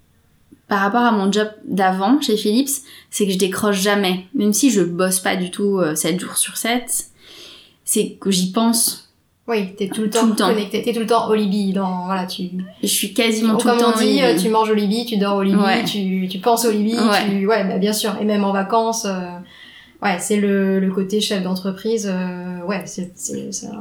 par 0.68 0.80
rapport 0.80 1.02
à 1.02 1.12
mon 1.12 1.32
job 1.32 1.48
d'avant 1.64 2.20
chez 2.20 2.36
Philips, 2.36 2.82
c'est 3.10 3.26
que 3.26 3.32
je 3.32 3.38
décroche 3.38 3.80
jamais. 3.80 4.26
Même 4.34 4.52
si 4.52 4.70
je 4.70 4.82
bosse 4.82 5.18
pas 5.18 5.34
du 5.34 5.50
tout 5.50 5.80
7 5.94 6.14
euh, 6.14 6.18
jours 6.18 6.36
sur 6.36 6.56
7, 6.58 7.06
c'est 7.84 8.18
que 8.20 8.30
j'y 8.30 8.52
pense. 8.52 9.07
Oui, 9.48 9.74
t'es 9.76 9.88
tout 9.88 10.02
le 10.02 10.10
temps, 10.10 10.28
temps. 10.28 10.48
connecté, 10.48 10.82
t'es 10.82 10.92
tout 10.92 11.00
le 11.00 11.06
temps 11.06 11.26
au 11.30 11.34
Libye, 11.34 11.72
dans, 11.72 12.04
voilà, 12.04 12.26
tu... 12.26 12.50
Je 12.82 12.86
suis 12.86 13.14
quasiment 13.14 13.56
tout 13.56 13.66
le 13.66 13.78
temps 13.78 13.94
on 13.96 13.98
dit, 13.98 14.20
tu 14.38 14.50
manges 14.50 14.70
au 14.70 14.74
Libye, 14.74 15.06
tu 15.06 15.16
dors 15.16 15.36
au 15.36 15.42
Libye, 15.42 15.84
tu, 15.86 16.28
tu 16.28 16.38
penses 16.38 16.66
au 16.66 16.70
Libye, 16.70 16.98
ouais. 16.98 17.30
tu... 17.30 17.46
Ouais, 17.46 17.64
bah, 17.64 17.78
bien 17.78 17.94
sûr, 17.94 18.14
et 18.20 18.26
même 18.26 18.44
en 18.44 18.52
vacances, 18.52 19.06
euh, 19.06 19.30
ouais, 20.02 20.18
c'est 20.20 20.36
le, 20.36 20.78
le 20.80 20.90
côté 20.90 21.22
chef 21.22 21.42
d'entreprise, 21.42 22.06
euh, 22.12 22.62
ouais, 22.66 22.82
c'est 22.84 23.10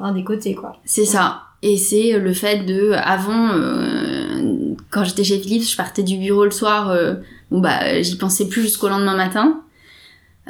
un 0.01 0.13
des 0.13 0.23
côtés, 0.23 0.55
quoi. 0.55 0.77
C'est 0.85 1.05
ça. 1.05 1.41
Et 1.63 1.77
c'est 1.77 2.19
le 2.19 2.33
fait 2.33 2.65
de, 2.65 2.91
avant, 2.93 3.49
euh, 3.49 4.75
quand 4.89 5.03
j'étais 5.03 5.23
chez 5.23 5.39
Philips, 5.39 5.69
je 5.69 5.75
partais 5.75 6.03
du 6.03 6.17
bureau 6.17 6.45
le 6.45 6.51
soir, 6.51 6.91
euh, 6.91 7.15
bon 7.51 7.59
bah 7.59 8.01
j'y 8.01 8.15
pensais 8.15 8.47
plus 8.47 8.61
jusqu'au 8.61 8.89
lendemain 8.89 9.17
matin. 9.17 9.61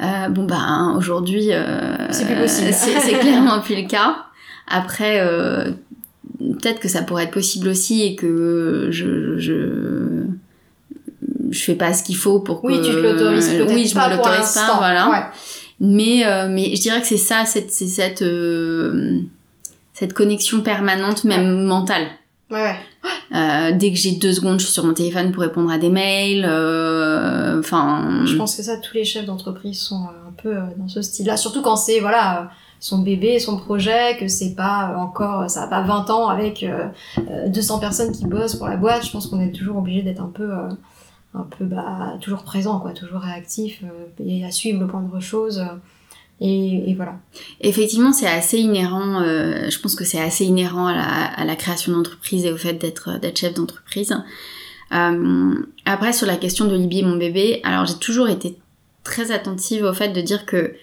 Euh, 0.00 0.28
bon 0.28 0.44
bah 0.44 0.92
aujourd'hui, 0.96 1.50
c'est 2.10 2.26
plus 2.26 2.36
possible. 2.36 2.72
c'est 2.72 3.18
clairement 3.18 3.60
plus 3.60 3.74
le 3.74 3.88
cas. 3.88 4.27
Après, 4.68 5.20
peut-être 6.38 6.80
que 6.80 6.88
ça 6.88 7.02
pourrait 7.02 7.24
être 7.24 7.32
possible 7.32 7.68
aussi 7.68 8.02
et 8.02 8.14
que 8.14 8.88
je, 8.90 9.38
je 9.38 10.24
je 11.50 11.64
fais 11.64 11.74
pas 11.74 11.94
ce 11.94 12.02
qu'il 12.02 12.16
faut 12.16 12.40
pour 12.40 12.60
que 12.60 12.66
oui 12.66 12.76
tu 12.84 12.90
te 12.90 12.96
l'autorises 12.96 13.48
peut-être 13.48 13.72
oui 13.72 13.86
je 13.86 13.94
pas 13.94 14.10
me 14.10 14.16
l'autorise 14.16 14.52
pas 14.52 14.76
voilà 14.76 15.32
mais 15.80 16.22
mais 16.50 16.76
je 16.76 16.80
dirais 16.82 17.00
que 17.00 17.06
c'est 17.06 17.16
ça 17.16 17.46
cette 17.46 17.70
c'est 17.70 17.86
cette 17.86 18.22
cette 19.98 20.12
connexion 20.12 20.60
permanente, 20.60 21.24
même 21.24 21.64
mentale. 21.64 22.06
Ouais, 22.52 22.76
euh, 23.34 23.72
dès 23.74 23.90
que 23.90 23.98
j'ai 23.98 24.12
deux 24.12 24.32
secondes, 24.32 24.60
je 24.60 24.64
suis 24.64 24.72
sur 24.72 24.84
mon 24.84 24.94
téléphone 24.94 25.32
pour 25.32 25.42
répondre 25.42 25.72
à 25.72 25.76
des 25.76 25.88
mails. 25.88 26.46
Euh, 26.48 27.58
enfin. 27.58 28.24
je 28.24 28.36
pense 28.36 28.56
que 28.56 28.62
ça, 28.62 28.76
tous 28.76 28.94
les 28.94 29.04
chefs 29.04 29.26
d'entreprise 29.26 29.80
sont 29.80 30.06
un 30.28 30.32
peu 30.40 30.56
euh, 30.56 30.60
dans 30.76 30.86
ce 30.86 31.02
style-là. 31.02 31.36
Surtout 31.36 31.62
quand 31.62 31.76
c'est 31.76 31.98
voilà 31.98 32.50
son 32.80 32.98
bébé, 32.98 33.38
son 33.38 33.56
projet, 33.56 34.16
que 34.18 34.28
c'est 34.28 34.54
pas 34.54 34.94
encore, 34.96 35.50
ça 35.50 35.64
a 35.64 35.66
pas 35.66 35.82
20 35.82 36.10
ans 36.10 36.28
avec 36.28 36.64
200 37.46 37.78
personnes 37.78 38.12
qui 38.12 38.26
bossent 38.26 38.56
pour 38.56 38.68
la 38.68 38.76
boîte. 38.76 39.04
Je 39.04 39.10
pense 39.10 39.26
qu'on 39.26 39.40
est 39.40 39.52
toujours 39.52 39.78
obligé 39.78 40.02
d'être 40.02 40.22
un 40.22 40.30
peu, 40.32 40.50
un 41.34 41.42
peu 41.42 41.64
bah, 41.64 42.14
toujours 42.20 42.44
présent, 42.44 42.78
quoi, 42.78 42.92
toujours 42.92 43.20
réactif 43.20 43.82
et 44.24 44.44
à 44.44 44.50
suivre 44.50 44.80
le 44.80 44.86
point 44.86 45.02
de 45.02 45.20
choses. 45.20 45.64
Et, 46.40 46.94
voilà. 46.94 47.16
Effectivement, 47.60 48.12
c'est 48.12 48.28
assez 48.28 48.58
inhérent, 48.58 49.22
euh, 49.22 49.68
je 49.70 49.78
pense 49.80 49.96
que 49.96 50.04
c'est 50.04 50.20
assez 50.20 50.44
inhérent 50.44 50.86
à 50.86 51.44
la, 51.44 51.56
création 51.56 51.92
d'entreprise 51.92 52.44
et 52.44 52.52
au 52.52 52.56
fait 52.56 52.74
d'être 52.74 53.18
chef 53.34 53.54
d'entreprise. 53.54 54.16
Euh, 54.92 55.54
après, 55.84 56.12
sur 56.12 56.26
la 56.26 56.36
question 56.36 56.66
de 56.66 56.76
Libye, 56.76 57.02
mon 57.02 57.16
bébé, 57.16 57.60
alors 57.64 57.86
j'ai 57.86 57.98
toujours 57.98 58.28
été 58.28 58.56
très 59.02 59.32
attentive 59.32 59.82
au 59.84 59.92
fait 59.92 60.10
de 60.10 60.20
dire 60.20 60.46
que 60.46 60.74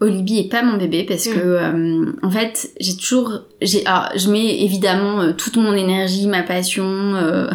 Olivier 0.00 0.46
est 0.46 0.48
pas 0.50 0.62
mon 0.62 0.76
bébé 0.76 1.04
parce 1.04 1.26
que 1.26 1.38
mm. 1.38 2.04
euh, 2.04 2.12
en 2.22 2.30
fait 2.30 2.70
j'ai 2.80 2.96
toujours 2.96 3.40
j'ai 3.62 3.82
je 3.84 4.30
mets 4.30 4.62
évidemment 4.62 5.20
euh, 5.20 5.32
toute 5.32 5.56
mon 5.56 5.72
énergie 5.72 6.26
ma 6.26 6.42
passion 6.42 6.84
euh, 6.84 7.48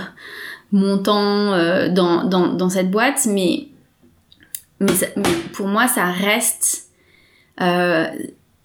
mon 0.71 0.97
temps 0.97 1.51
dans, 1.89 2.23
dans, 2.23 2.53
dans 2.53 2.69
cette 2.69 2.89
boîte 2.89 3.27
mais 3.27 3.67
mais, 4.81 4.93
pour 5.53 5.67
moi, 5.67 5.87
ça 5.87 6.05
reste. 6.05 6.87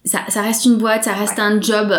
Euh, 0.07 0.09
ça, 0.09 0.19
ça, 0.29 0.41
reste 0.41 0.65
une 0.65 0.75
boîte, 0.75 1.03
ça 1.03 1.13
reste 1.13 1.39
un 1.39 1.59
job. 1.61 1.93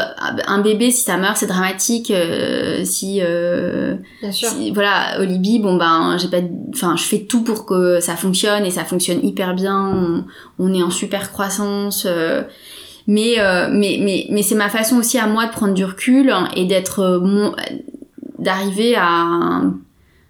Un 0.47 0.61
bébé, 0.61 0.91
si 0.91 1.03
ça 1.03 1.17
meurt, 1.17 1.37
c'est 1.37 1.47
dramatique. 1.47 2.11
Euh, 2.11 2.85
si, 2.85 3.21
euh, 3.23 3.97
Bien 4.21 4.33
sûr. 4.33 4.51
voilà, 4.73 5.21
Olibi, 5.21 5.59
bon 5.59 5.77
ben, 5.77 6.17
j'ai 6.19 6.29
pas, 6.29 6.47
enfin, 6.75 6.97
je 6.97 7.05
fais 7.05 7.21
tout 7.21 7.43
pour 7.43 7.67
que 7.67 8.01
ça 8.01 8.17
fonctionne 8.17 8.65
et 8.65 8.71
ça 8.71 8.85
fonctionne 8.85 9.25
hyper 9.25 9.55
bien. 9.55 10.25
On, 10.59 10.75
est 10.75 10.83
en 10.83 10.91
super 10.91 11.33
croissance. 11.33 12.07
Euh, 12.09 12.43
mais, 13.07 13.39
euh, 13.39 13.69
mais, 13.71 13.99
mais, 14.01 14.27
mais 14.31 14.43
c'est 14.43 14.55
ma 14.55 14.69
façon 14.69 14.97
aussi 14.97 15.19
à 15.19 15.27
moi 15.27 15.47
de 15.47 15.53
prendre 15.53 15.75
du 15.75 15.85
recul 15.85 16.33
et 16.55 16.67
d'être, 16.67 17.23
d'arriver 18.39 18.97
à 18.97 19.63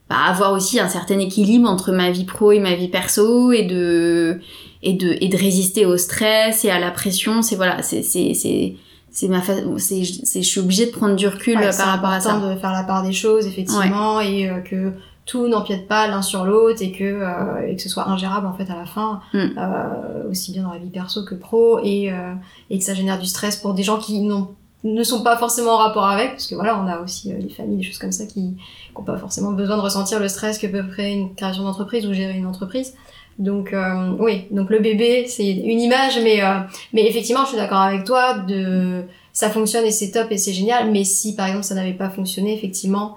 bah, 0.08 0.16
avoir 0.28 0.52
aussi 0.52 0.78
un 0.78 0.88
certain 0.88 1.18
équilibre 1.18 1.68
entre 1.68 1.92
ma 1.92 2.10
vie 2.10 2.24
pro 2.24 2.52
et 2.52 2.60
ma 2.60 2.74
vie 2.74 2.88
perso 2.88 3.52
et 3.52 3.64
de 3.64 4.40
et 4.82 4.94
de 4.94 5.16
et 5.20 5.28
de 5.28 5.36
résister 5.36 5.86
au 5.86 5.96
stress 5.96 6.64
et 6.64 6.70
à 6.70 6.78
la 6.78 6.90
pression 6.90 7.42
c'est 7.42 7.56
voilà 7.56 7.82
c'est 7.82 8.02
c'est 8.02 8.34
c'est 8.34 8.76
c'est 9.10 9.28
ma 9.28 9.42
c'est 9.78 10.04
je 10.04 10.40
suis 10.40 10.60
obligée 10.60 10.86
de 10.86 10.92
prendre 10.92 11.16
du 11.16 11.26
recul 11.26 11.58
par 11.58 11.86
rapport 11.86 12.10
à 12.10 12.20
ça 12.20 12.38
de 12.38 12.58
faire 12.58 12.72
la 12.72 12.84
part 12.84 13.02
des 13.02 13.12
choses 13.12 13.46
effectivement 13.46 14.20
et 14.20 14.48
euh, 14.48 14.60
que 14.60 14.92
tout 15.28 15.46
n'empiète 15.46 15.86
pas 15.88 16.06
l'un 16.08 16.22
sur 16.22 16.44
l'autre 16.44 16.80
et 16.80 16.90
que 16.90 17.04
euh, 17.04 17.66
et 17.66 17.76
que 17.76 17.82
ce 17.82 17.88
soit 17.88 18.08
ingérable 18.08 18.46
en 18.46 18.54
fait 18.54 18.70
à 18.70 18.76
la 18.76 18.86
fin 18.86 19.20
mm. 19.34 19.38
euh, 19.58 20.30
aussi 20.30 20.52
bien 20.52 20.62
dans 20.62 20.72
la 20.72 20.78
vie 20.78 20.90
perso 20.90 21.24
que 21.24 21.34
pro 21.34 21.80
et 21.82 22.10
euh, 22.12 22.34
et 22.70 22.78
que 22.78 22.84
ça 22.84 22.94
génère 22.94 23.18
du 23.18 23.26
stress 23.26 23.56
pour 23.56 23.74
des 23.74 23.82
gens 23.82 23.98
qui 23.98 24.20
n'ont 24.22 24.48
ne 24.84 25.02
sont 25.02 25.22
pas 25.22 25.36
forcément 25.36 25.72
en 25.72 25.78
rapport 25.78 26.06
avec, 26.06 26.32
parce 26.32 26.46
que 26.46 26.54
voilà, 26.54 26.80
on 26.80 26.86
a 26.86 27.00
aussi 27.00 27.32
euh, 27.32 27.38
des 27.40 27.48
familles, 27.48 27.78
des 27.78 27.82
choses 27.82 27.98
comme 27.98 28.12
ça 28.12 28.26
qui 28.26 28.56
n'ont 28.96 29.04
pas 29.04 29.18
forcément 29.18 29.52
besoin 29.52 29.76
de 29.76 29.82
ressentir 29.82 30.20
le 30.20 30.28
stress 30.28 30.58
que 30.58 30.66
peut 30.66 30.84
créer 30.84 31.14
une 31.14 31.34
création 31.34 31.64
d'entreprise 31.64 32.06
ou 32.06 32.12
gérer 32.12 32.36
une 32.36 32.46
entreprise. 32.46 32.94
Donc 33.38 33.72
euh, 33.72 34.16
oui, 34.18 34.46
donc 34.50 34.68
le 34.70 34.80
bébé, 34.80 35.26
c'est 35.28 35.48
une 35.48 35.80
image, 35.80 36.18
mais 36.22 36.42
euh, 36.42 36.58
mais 36.92 37.06
effectivement, 37.06 37.44
je 37.44 37.50
suis 37.50 37.56
d'accord 37.56 37.80
avec 37.80 38.04
toi. 38.04 38.38
De 38.38 39.04
ça 39.32 39.48
fonctionne 39.50 39.84
et 39.84 39.92
c'est 39.92 40.10
top 40.10 40.32
et 40.32 40.38
c'est 40.38 40.52
génial. 40.52 40.90
Mais 40.90 41.04
si 41.04 41.36
par 41.36 41.46
exemple 41.46 41.64
ça 41.64 41.74
n'avait 41.74 41.92
pas 41.92 42.10
fonctionné, 42.10 42.54
effectivement, 42.56 43.16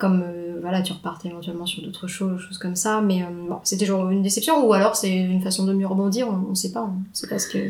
comme 0.00 0.24
voilà, 0.60 0.82
tu 0.82 0.92
repartais 0.92 1.28
éventuellement 1.28 1.64
sur 1.64 1.82
d'autres 1.82 2.08
choses, 2.08 2.40
choses 2.40 2.58
comme 2.58 2.76
ça. 2.76 3.00
Mais 3.00 3.24
bon, 3.48 3.58
c'est 3.62 3.78
toujours 3.78 4.10
une 4.10 4.22
déception 4.22 4.66
ou 4.66 4.72
alors 4.72 4.96
c'est 4.96 5.14
une 5.14 5.40
façon 5.40 5.64
de 5.64 5.72
mieux 5.72 5.86
rebondir. 5.86 6.28
On, 6.28 6.50
ne 6.50 6.54
sait 6.54 6.72
pas, 6.72 6.82
on 6.82 7.14
sait 7.14 7.28
pas 7.28 7.38
ce 7.38 7.46
que 7.46 7.68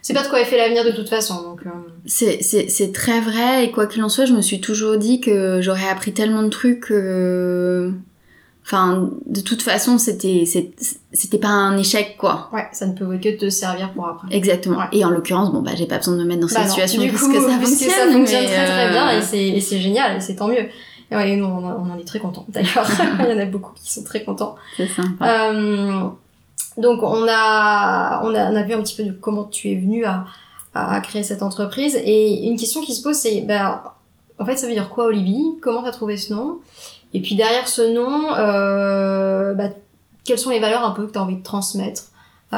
c'est 0.00 0.14
pas 0.14 0.22
de 0.22 0.28
quoi 0.28 0.40
est 0.40 0.46
fait 0.46 0.56
l'avenir 0.56 0.84
de 0.84 0.92
toute 0.92 1.08
façon. 1.08 1.42
Donc, 1.42 1.66
euh... 1.66 1.70
c'est, 2.06 2.92
très 2.92 3.20
vrai, 3.20 3.66
et 3.66 3.70
quoi 3.70 3.86
qu'il 3.86 4.02
en 4.02 4.08
soit, 4.08 4.24
je 4.24 4.32
me 4.32 4.40
suis 4.40 4.60
toujours 4.60 4.96
dit 4.96 5.20
que 5.20 5.60
j'aurais 5.60 5.88
appris 5.88 6.14
tellement 6.14 6.42
de 6.42 6.48
trucs. 6.48 6.90
Enfin, 8.70 9.08
de 9.24 9.40
toute 9.40 9.62
façon, 9.62 9.96
c'était, 9.96 10.44
c'était 11.14 11.38
pas 11.38 11.48
un 11.48 11.78
échec, 11.78 12.18
quoi. 12.18 12.50
Ouais, 12.52 12.68
ça 12.72 12.86
ne 12.86 12.92
peut 12.92 13.16
que 13.16 13.34
te 13.34 13.48
servir 13.48 13.94
pour 13.94 14.06
après. 14.06 14.28
Exactement. 14.30 14.82
Et 14.92 15.06
en 15.06 15.08
l'occurrence, 15.08 15.50
bon, 15.50 15.62
bah, 15.62 15.70
j'ai 15.74 15.86
pas 15.86 15.96
besoin 15.96 16.16
de 16.16 16.18
me 16.18 16.26
mettre 16.26 16.42
dans 16.42 16.48
cette 16.48 16.58
bah 16.58 16.68
situation 16.68 17.00
du 17.00 17.10
coup, 17.10 17.16
ça 17.16 17.24
fonctionne. 17.24 17.90
ça 17.90 18.12
fonctionne 18.12 18.44
très 18.44 18.66
très 18.66 18.90
bien, 18.90 19.08
euh, 19.08 19.18
et 19.18 19.22
c'est, 19.22 19.48
et 19.48 19.60
c'est 19.62 19.78
génial, 19.78 20.18
et 20.18 20.20
c'est 20.20 20.36
tant 20.36 20.48
mieux. 20.48 20.68
Et 21.10 21.16
ouais, 21.16 21.34
nous, 21.36 21.46
on, 21.46 21.64
on 21.64 21.90
en 21.90 21.98
est 21.98 22.06
très 22.06 22.18
contents, 22.18 22.44
d'ailleurs. 22.50 22.86
Il 23.20 23.30
y 23.30 23.32
en 23.32 23.38
a 23.38 23.46
beaucoup 23.46 23.72
qui 23.72 23.90
sont 23.90 24.04
très 24.04 24.22
contents. 24.22 24.56
C'est 24.76 24.88
sympa. 24.88 25.50
Euh, 25.50 26.02
donc 26.76 27.02
on 27.02 27.26
a, 27.26 28.20
on 28.22 28.34
a, 28.34 28.52
on 28.52 28.54
a 28.54 28.62
vu 28.64 28.74
un 28.74 28.82
petit 28.82 28.96
peu 28.96 29.04
de 29.04 29.12
comment 29.12 29.44
tu 29.44 29.70
es 29.70 29.76
venu 29.76 30.04
à, 30.04 30.26
à 30.74 31.00
créer 31.00 31.22
cette 31.22 31.42
entreprise. 31.42 31.98
Et 32.04 32.46
une 32.46 32.58
question 32.58 32.82
qui 32.82 32.94
se 32.94 33.02
pose, 33.02 33.16
c'est, 33.16 33.40
ben, 33.40 33.80
en 34.38 34.44
fait, 34.44 34.56
ça 34.56 34.66
veut 34.66 34.74
dire 34.74 34.90
quoi 34.90 35.06
Olivier? 35.06 35.42
Comment 35.62 35.80
tu 35.80 35.88
as 35.88 35.92
trouvé 35.92 36.18
ce 36.18 36.34
nom? 36.34 36.58
Et 37.14 37.20
puis 37.20 37.34
derrière 37.34 37.68
ce 37.68 37.82
nom, 37.82 38.34
euh, 38.34 39.54
bah, 39.54 39.70
quelles 40.24 40.38
sont 40.38 40.50
les 40.50 40.60
valeurs 40.60 40.84
un 40.84 40.90
peu 40.90 41.06
que 41.06 41.12
tu 41.12 41.18
as 41.18 41.22
envie 41.22 41.36
de 41.36 41.42
transmettre 41.42 42.04
euh, 42.52 42.56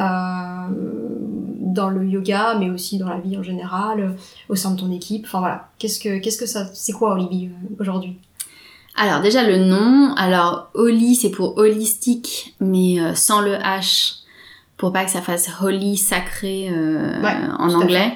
dans 1.60 1.88
le 1.88 2.04
yoga, 2.04 2.56
mais 2.58 2.70
aussi 2.70 2.98
dans 2.98 3.08
la 3.08 3.18
vie 3.18 3.36
en 3.36 3.42
général, 3.42 4.16
au 4.48 4.56
sein 4.56 4.72
de 4.72 4.80
ton 4.80 4.90
équipe? 4.90 5.24
Enfin 5.26 5.40
voilà, 5.40 5.68
qu'est-ce 5.78 6.00
que, 6.00 6.18
qu'est-ce 6.18 6.38
que 6.38 6.46
ça, 6.46 6.66
c'est 6.74 6.92
quoi 6.92 7.12
Olivier 7.12 7.48
euh, 7.48 7.76
aujourd'hui? 7.80 8.18
Alors 8.96 9.20
déjà 9.20 9.44
le 9.44 9.56
nom, 9.56 10.14
alors 10.16 10.70
Holy 10.74 11.14
c'est 11.14 11.30
pour 11.30 11.56
holistique 11.56 12.54
mais 12.60 13.00
euh, 13.00 13.14
sans 13.14 13.40
le 13.40 13.54
H 13.54 14.16
pour 14.76 14.92
pas 14.92 15.04
que 15.04 15.10
ça 15.10 15.22
fasse 15.22 15.48
holy 15.62 15.96
sacré 15.96 16.68
euh, 16.70 17.22
en 17.58 17.72
anglais 17.72 18.12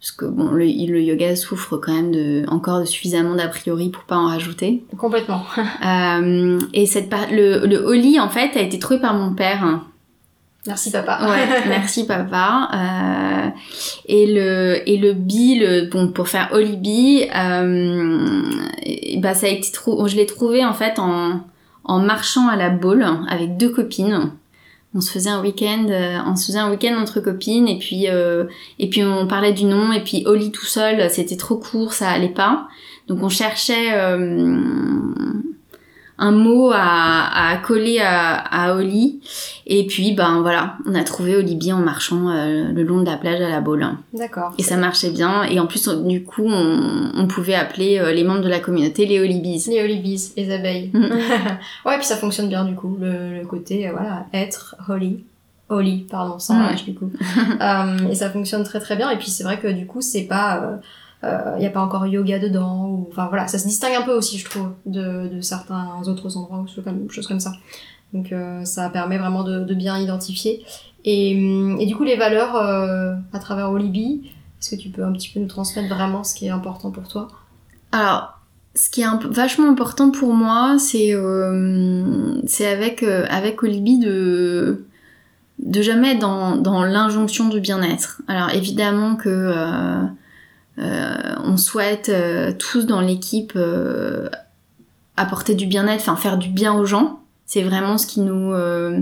parce 0.00 0.12
que 0.12 0.26
bon 0.26 0.50
le, 0.50 0.64
le, 0.64 1.02
yoga 1.02 1.34
souffre 1.34 1.76
quand 1.76 1.92
même 1.92 2.12
de 2.12 2.44
encore 2.48 2.80
de 2.80 2.84
suffisamment 2.84 3.34
d'a 3.34 3.48
priori 3.48 3.90
pour 3.90 4.04
pas 4.04 4.16
en 4.16 4.28
rajouter. 4.28 4.84
Complètement. 4.96 5.42
euh, 5.86 6.60
et 6.72 6.86
cette 6.86 7.12
le, 7.30 7.66
le 7.66 7.76
holy 7.78 8.20
en 8.20 8.28
fait 8.28 8.56
a 8.56 8.60
été 8.60 8.78
trouvé 8.78 9.00
par 9.00 9.14
mon 9.14 9.34
père 9.34 9.80
Merci 10.68 10.90
papa. 10.90 11.18
Ouais, 11.22 11.62
merci 11.68 12.06
papa. 12.06 12.68
Euh, 12.74 13.48
et 14.06 14.26
le 14.26 14.88
et 14.88 14.98
le 14.98 15.14
bi, 15.14 15.58
le, 15.58 15.88
bon 15.88 16.08
pour 16.08 16.28
faire 16.28 16.50
Olibi, 16.52 17.24
euh, 17.34 18.42
bah 19.18 19.34
ça 19.34 19.46
a 19.46 19.50
été. 19.50 19.68
Je 19.72 20.16
l'ai 20.16 20.26
trouvé 20.26 20.64
en 20.64 20.74
fait 20.74 20.98
en 20.98 21.40
en 21.84 22.00
marchant 22.00 22.48
à 22.48 22.56
la 22.56 22.68
boule 22.68 23.06
avec 23.28 23.56
deux 23.56 23.70
copines. 23.70 24.30
On 24.94 25.00
se 25.00 25.10
faisait 25.10 25.30
un 25.30 25.42
week-end, 25.42 25.86
euh, 25.90 26.18
on 26.26 26.36
se 26.36 26.46
faisait 26.46 26.58
un 26.58 26.70
week-end 26.70 26.96
entre 26.98 27.20
copines 27.20 27.68
et 27.68 27.78
puis 27.78 28.08
euh, 28.08 28.44
et 28.78 28.88
puis 28.88 29.04
on 29.04 29.26
parlait 29.26 29.52
du 29.52 29.64
nom 29.64 29.92
et 29.92 30.02
puis 30.02 30.24
Oli 30.26 30.50
tout 30.50 30.64
seul, 30.64 31.10
c'était 31.10 31.36
trop 31.36 31.56
court, 31.56 31.92
ça 31.92 32.08
allait 32.08 32.28
pas. 32.28 32.68
Donc 33.06 33.22
on 33.22 33.28
cherchait 33.28 33.92
euh, 33.92 34.58
un 36.18 36.32
mot 36.32 36.70
à, 36.74 37.50
à 37.50 37.56
coller 37.58 38.00
à, 38.00 38.34
à 38.36 38.74
Oli 38.74 39.20
et 39.66 39.86
puis 39.86 40.12
ben 40.12 40.40
voilà, 40.40 40.76
on 40.86 40.94
a 40.94 41.04
trouvé 41.04 41.36
Olibi 41.36 41.72
en 41.72 41.78
marchant 41.78 42.28
euh, 42.30 42.72
le 42.72 42.82
long 42.82 43.00
de 43.00 43.06
la 43.06 43.16
plage 43.16 43.40
à 43.40 43.48
la 43.48 43.60
Baule. 43.60 43.86
D'accord. 44.12 44.52
Et 44.58 44.62
ça 44.62 44.76
marchait 44.76 45.10
bien 45.10 45.44
et 45.44 45.60
en 45.60 45.66
plus 45.66 45.86
on- 45.88 46.06
du 46.06 46.24
coup 46.24 46.44
on, 46.46 47.10
on 47.14 47.26
pouvait 47.26 47.54
appeler 47.54 47.98
euh, 47.98 48.12
les 48.12 48.24
membres 48.24 48.40
de 48.42 48.48
la 48.48 48.58
communauté 48.60 49.06
les 49.06 49.20
Olibis. 49.20 49.66
Les 49.68 49.82
Hollybees, 49.82 50.32
les 50.36 50.52
abeilles. 50.52 50.90
Mm. 50.92 51.04
ouais, 51.86 51.96
puis 51.98 52.06
ça 52.06 52.16
fonctionne 52.16 52.48
bien 52.48 52.64
du 52.64 52.74
coup, 52.74 52.96
le, 53.00 53.38
le 53.40 53.46
côté, 53.46 53.88
euh, 53.88 53.92
voilà, 53.92 54.26
être 54.32 54.74
holy. 54.88 55.24
Holy, 55.70 56.06
pardon, 56.10 56.38
sans 56.38 56.58
Ouais. 56.66 56.74
H 56.74 56.84
du 56.86 56.94
coup. 56.94 57.10
Euh, 57.60 58.08
et 58.10 58.14
ça 58.14 58.30
fonctionne 58.30 58.64
très 58.64 58.80
très 58.80 58.96
bien. 58.96 59.10
Et 59.10 59.16
puis 59.18 59.28
c'est 59.30 59.44
vrai 59.44 59.58
que 59.58 59.68
du 59.68 59.86
coup, 59.86 60.00
c'est 60.00 60.22
pas. 60.22 60.78
Il 61.22 61.58
n'y 61.58 61.66
a 61.66 61.70
pas 61.70 61.80
encore 61.80 62.06
yoga 62.06 62.38
dedans. 62.38 62.86
Ou, 62.86 63.08
enfin 63.10 63.26
voilà, 63.26 63.48
ça 63.48 63.58
se 63.58 63.66
distingue 63.66 63.94
un 63.94 64.02
peu 64.02 64.12
aussi, 64.12 64.38
je 64.38 64.44
trouve, 64.44 64.70
de, 64.86 65.40
certains 65.40 66.02
autres 66.06 66.36
endroits 66.36 66.64
ou 66.64 66.82
comme, 66.82 67.10
choses 67.10 67.26
comme 67.26 67.40
ça. 67.40 67.52
Donc 68.12 68.32
euh, 68.32 68.64
ça 68.64 68.88
permet 68.88 69.18
vraiment 69.18 69.42
de, 69.42 69.74
bien 69.74 69.98
identifier. 69.98 70.64
Et, 71.04 71.36
hum, 71.36 71.78
et 71.80 71.86
du 71.86 71.96
coup, 71.96 72.04
les 72.04 72.16
valeurs 72.16 72.56
euh, 72.56 73.14
à 73.32 73.38
travers 73.38 73.70
Olibi, 73.70 74.30
est-ce 74.60 74.70
que 74.70 74.80
tu 74.80 74.90
peux 74.90 75.04
un 75.04 75.12
petit 75.12 75.30
peu 75.30 75.40
nous 75.40 75.46
transmettre 75.46 75.94
vraiment 75.94 76.24
ce 76.24 76.34
qui 76.34 76.46
est 76.46 76.50
important 76.50 76.90
pour 76.90 77.06
toi? 77.08 77.28
Alors, 77.92 78.38
ce 78.74 78.90
qui 78.90 79.02
est 79.02 79.06
vachement 79.30 79.68
important 79.68 80.10
pour 80.10 80.34
moi, 80.34 80.76
c'est 80.78 81.14
euh, 81.14 82.40
avec 82.60 83.02
euh, 83.02 83.26
avec 83.28 83.62
Olibi 83.62 83.98
de 83.98 84.84
de 85.58 85.82
jamais 85.82 86.12
être 86.12 86.20
dans, 86.20 86.56
dans 86.56 86.84
l'injonction 86.84 87.48
du 87.48 87.60
bien-être. 87.60 88.22
Alors 88.28 88.50
évidemment 88.50 89.16
que 89.16 89.28
euh, 89.28 90.02
euh, 90.02 90.06
on 90.80 91.56
souhaite 91.56 92.08
euh, 92.08 92.52
tous 92.56 92.86
dans 92.86 93.00
l'équipe 93.00 93.52
euh, 93.56 94.28
apporter 95.16 95.54
du 95.54 95.66
bien-être, 95.66 96.00
enfin 96.00 96.16
faire 96.16 96.38
du 96.38 96.48
bien 96.48 96.74
aux 96.74 96.86
gens. 96.86 97.20
C'est 97.46 97.62
vraiment 97.62 97.98
ce 97.98 98.06
qui 98.06 98.20
nous 98.20 98.52
euh, 98.52 99.00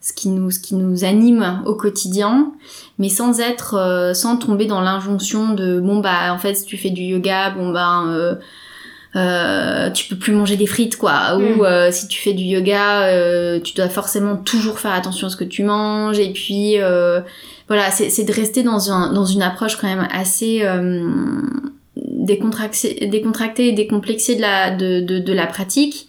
ce 0.00 0.12
qui 0.12 0.28
nous 0.28 0.50
ce 0.50 0.60
qui 0.60 0.74
nous 0.74 1.04
anime 1.04 1.62
au 1.66 1.74
quotidien, 1.74 2.52
mais 2.98 3.08
sans 3.08 3.40
être 3.40 3.74
euh, 3.74 4.14
sans 4.14 4.36
tomber 4.36 4.66
dans 4.66 4.80
l'injonction 4.80 5.54
de 5.54 5.80
bon 5.80 6.00
bah 6.00 6.32
en 6.32 6.38
fait 6.38 6.54
si 6.54 6.64
tu 6.64 6.76
fais 6.76 6.90
du 6.90 7.02
yoga, 7.02 7.50
bon 7.50 7.70
bah 7.70 8.04
euh, 8.06 8.36
euh, 9.16 9.90
tu 9.90 10.06
peux 10.08 10.16
plus 10.16 10.32
manger 10.32 10.56
des 10.56 10.66
frites 10.66 10.96
quoi. 10.96 11.36
Mm. 11.36 11.42
ou 11.60 11.64
euh, 11.64 11.90
si 11.90 12.06
tu 12.08 12.20
fais 12.20 12.32
du 12.32 12.44
yoga 12.44 13.02
euh, 13.08 13.58
tu 13.60 13.74
dois 13.74 13.88
forcément 13.88 14.36
toujours 14.36 14.78
faire 14.78 14.92
attention 14.92 15.26
à 15.26 15.30
ce 15.30 15.36
que 15.36 15.44
tu 15.44 15.64
manges. 15.64 16.18
Et 16.18 16.32
puis 16.32 16.78
euh, 16.78 17.20
voilà 17.68 17.90
c'est 17.90 18.08
c'est 18.10 18.24
de 18.24 18.32
rester 18.32 18.62
dans 18.62 18.92
un 18.92 19.12
dans 19.12 19.24
une 19.26 19.42
approche 19.42 19.76
quand 19.76 19.88
même 19.88 20.06
assez 20.12 20.60
euh, 20.62 21.08
décontractée 21.96 23.06
décontractée 23.06 23.68
et 23.68 23.72
décomplexée 23.72 24.36
de 24.36 24.40
la 24.40 24.70
de, 24.70 25.00
de, 25.00 25.18
de 25.18 25.32
la 25.32 25.46
pratique. 25.46 26.06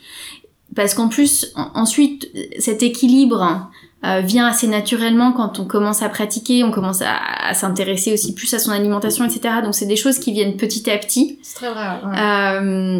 Parce 0.76 0.94
qu'en 0.94 1.10
plus 1.10 1.52
en- 1.56 1.72
ensuite 1.76 2.30
cet 2.60 2.82
équilibre 2.84 3.70
euh, 4.04 4.22
vient 4.22 4.48
assez 4.48 4.68
naturellement 4.68 5.32
quand 5.32 5.60
on 5.60 5.66
commence 5.66 6.02
à 6.02 6.10
pratiquer, 6.10 6.64
on 6.64 6.72
commence 6.72 7.02
à, 7.02 7.16
à 7.50 7.54
s'intéresser 7.54 8.14
aussi 8.14 8.34
plus 8.34 8.52
à 8.54 8.60
son 8.60 8.72
alimentation, 8.72 9.26
etc. 9.26 9.56
Donc 9.64 9.76
c'est 9.76 9.86
des 9.86 9.96
choses 9.96 10.18
qui 10.20 10.32
viennent 10.32 10.58
petit 10.58 10.90
à 10.90 10.98
petit. 10.98 11.40
C'est 11.44 11.56
très 11.56 11.70
vrai. 11.72 11.88
ouais. 12.04 12.20
Euh, 12.20 13.00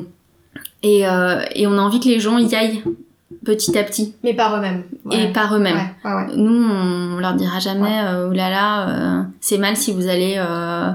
et, 0.84 1.08
euh, 1.08 1.42
et 1.56 1.68
on 1.68 1.74
a 1.78 1.82
envie 1.82 2.00
que 2.00 2.08
les 2.10 2.20
gens 2.20 2.38
y 2.38 2.54
aillent 2.56 2.84
petit 3.46 3.78
à 3.78 3.84
petit 3.84 4.14
Mais 4.24 4.34
par 4.34 4.56
eux-mêmes. 4.58 4.84
et 5.12 5.28
par 5.32 5.56
eux-mêmes. 5.56 5.76
Ouais, 6.04 6.12
ouais, 6.12 6.16
ouais. 6.18 6.36
Nous, 6.36 6.64
on 6.64 7.18
leur 7.18 7.34
dira 7.34 7.60
jamais, 7.60 8.02
euh, 8.04 8.28
oh 8.30 8.34
là 8.34 8.50
là, 8.50 8.90
euh, 8.90 9.24
c'est 9.40 9.58
mal 9.58 9.76
si 9.78 9.94
vous 9.94 10.08
allez 10.08 10.36
euh, 10.38 10.92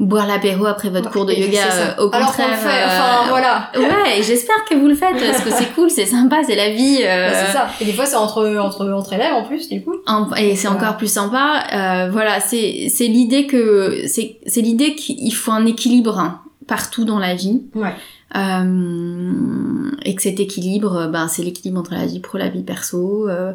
boire 0.00 0.26
l'apéro 0.26 0.66
après 0.66 0.88
votre 0.88 1.06
Ouais, 1.06 1.12
cours 1.12 1.26
de 1.26 1.32
yoga. 1.32 1.60
euh, 1.72 2.04
Au 2.04 2.12
Alors 2.12 2.26
contraire, 2.28 2.48
le 2.50 2.56
fait, 2.56 2.68
euh, 2.82 2.86
enfin 2.86 3.28
voilà. 3.28 3.70
ouais, 3.76 4.22
j'espère 4.22 4.64
que 4.68 4.74
vous 4.74 4.88
le 4.88 4.94
faites 4.94 5.14
parce 5.18 5.42
que 5.44 5.50
c'est 5.50 5.72
cool, 5.74 5.90
c'est 5.90 6.06
sympa, 6.06 6.38
c'est 6.44 6.56
la 6.56 6.70
vie. 6.70 6.98
euh, 7.04 7.30
Bah, 7.30 7.36
c'est 7.46 7.52
ça. 7.52 7.68
Et 7.80 7.84
des 7.84 7.92
fois, 7.92 8.06
c'est 8.06 8.16
entre, 8.16 8.56
entre, 8.58 8.88
entre 8.90 9.12
élèves 9.12 9.34
en 9.34 9.44
plus, 9.44 9.68
du 9.68 9.82
coup. 9.84 9.94
Et 10.38 10.56
c'est 10.56 10.68
encore 10.68 10.96
plus 10.96 11.12
sympa. 11.12 11.62
Euh, 11.72 12.08
voilà, 12.10 12.40
c'est 12.40 12.88
c'est 12.92 13.06
l'idée 13.06 13.46
que 13.46 14.02
c'est 14.08 14.38
c'est 14.46 14.62
l'idée 14.62 14.94
qu'il 14.96 15.34
faut 15.34 15.52
un 15.52 15.66
équilibre 15.66 16.18
hein, 16.18 16.40
partout 16.66 17.04
dans 17.04 17.18
la 17.18 17.34
vie. 17.34 17.62
Ouais. 17.74 17.94
Euh, 18.36 19.90
et 20.04 20.14
que 20.14 20.22
cet 20.22 20.40
équilibre, 20.40 21.08
ben 21.12 21.28
c'est 21.28 21.42
l'équilibre 21.42 21.80
entre 21.80 21.94
la 21.94 22.06
vie 22.06 22.20
pro, 22.20 22.38
la 22.38 22.48
vie 22.48 22.62
perso. 22.62 23.28
euh, 23.28 23.52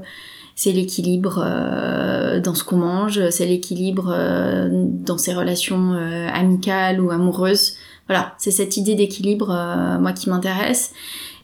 c'est 0.56 0.72
l'équilibre 0.72 1.44
euh, 1.46 2.40
dans 2.40 2.56
ce 2.56 2.64
qu'on 2.64 2.78
mange, 2.78 3.30
c'est 3.30 3.46
l'équilibre 3.46 4.10
euh, 4.10 4.70
dans 4.72 5.18
ses 5.18 5.34
relations 5.34 5.94
euh, 5.94 6.28
amicales 6.34 7.02
ou 7.02 7.12
amoureuses. 7.12 7.76
Voilà, 8.08 8.36
c'est 8.38 8.52
cette 8.52 8.78
idée 8.78 8.96
d'équilibre 8.96 9.52
euh, 9.52 10.00
moi 10.00 10.14
qui 10.14 10.30
m'intéresse. 10.30 10.94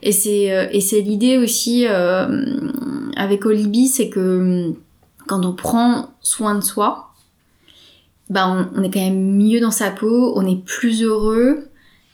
Et 0.02 0.14
c'est 0.14 0.52
euh, 0.52 0.68
et 0.72 0.80
c'est 0.80 1.02
l'idée 1.02 1.38
aussi 1.38 1.86
avec 1.86 3.46
Olibi, 3.46 3.88
c'est 3.88 4.10
que 4.10 4.70
hum, 4.70 4.76
quand 5.28 5.46
on 5.46 5.54
prend 5.54 6.12
soin 6.22 6.56
de 6.56 6.64
soi, 6.64 7.10
ben 8.30 8.70
on, 8.74 8.80
on 8.80 8.84
est 8.84 8.90
quand 8.90 9.02
même 9.02 9.36
mieux 9.36 9.60
dans 9.60 9.72
sa 9.72 9.92
peau, 9.92 10.34
on 10.38 10.48
est 10.48 10.64
plus 10.64 11.04
heureux 11.04 11.68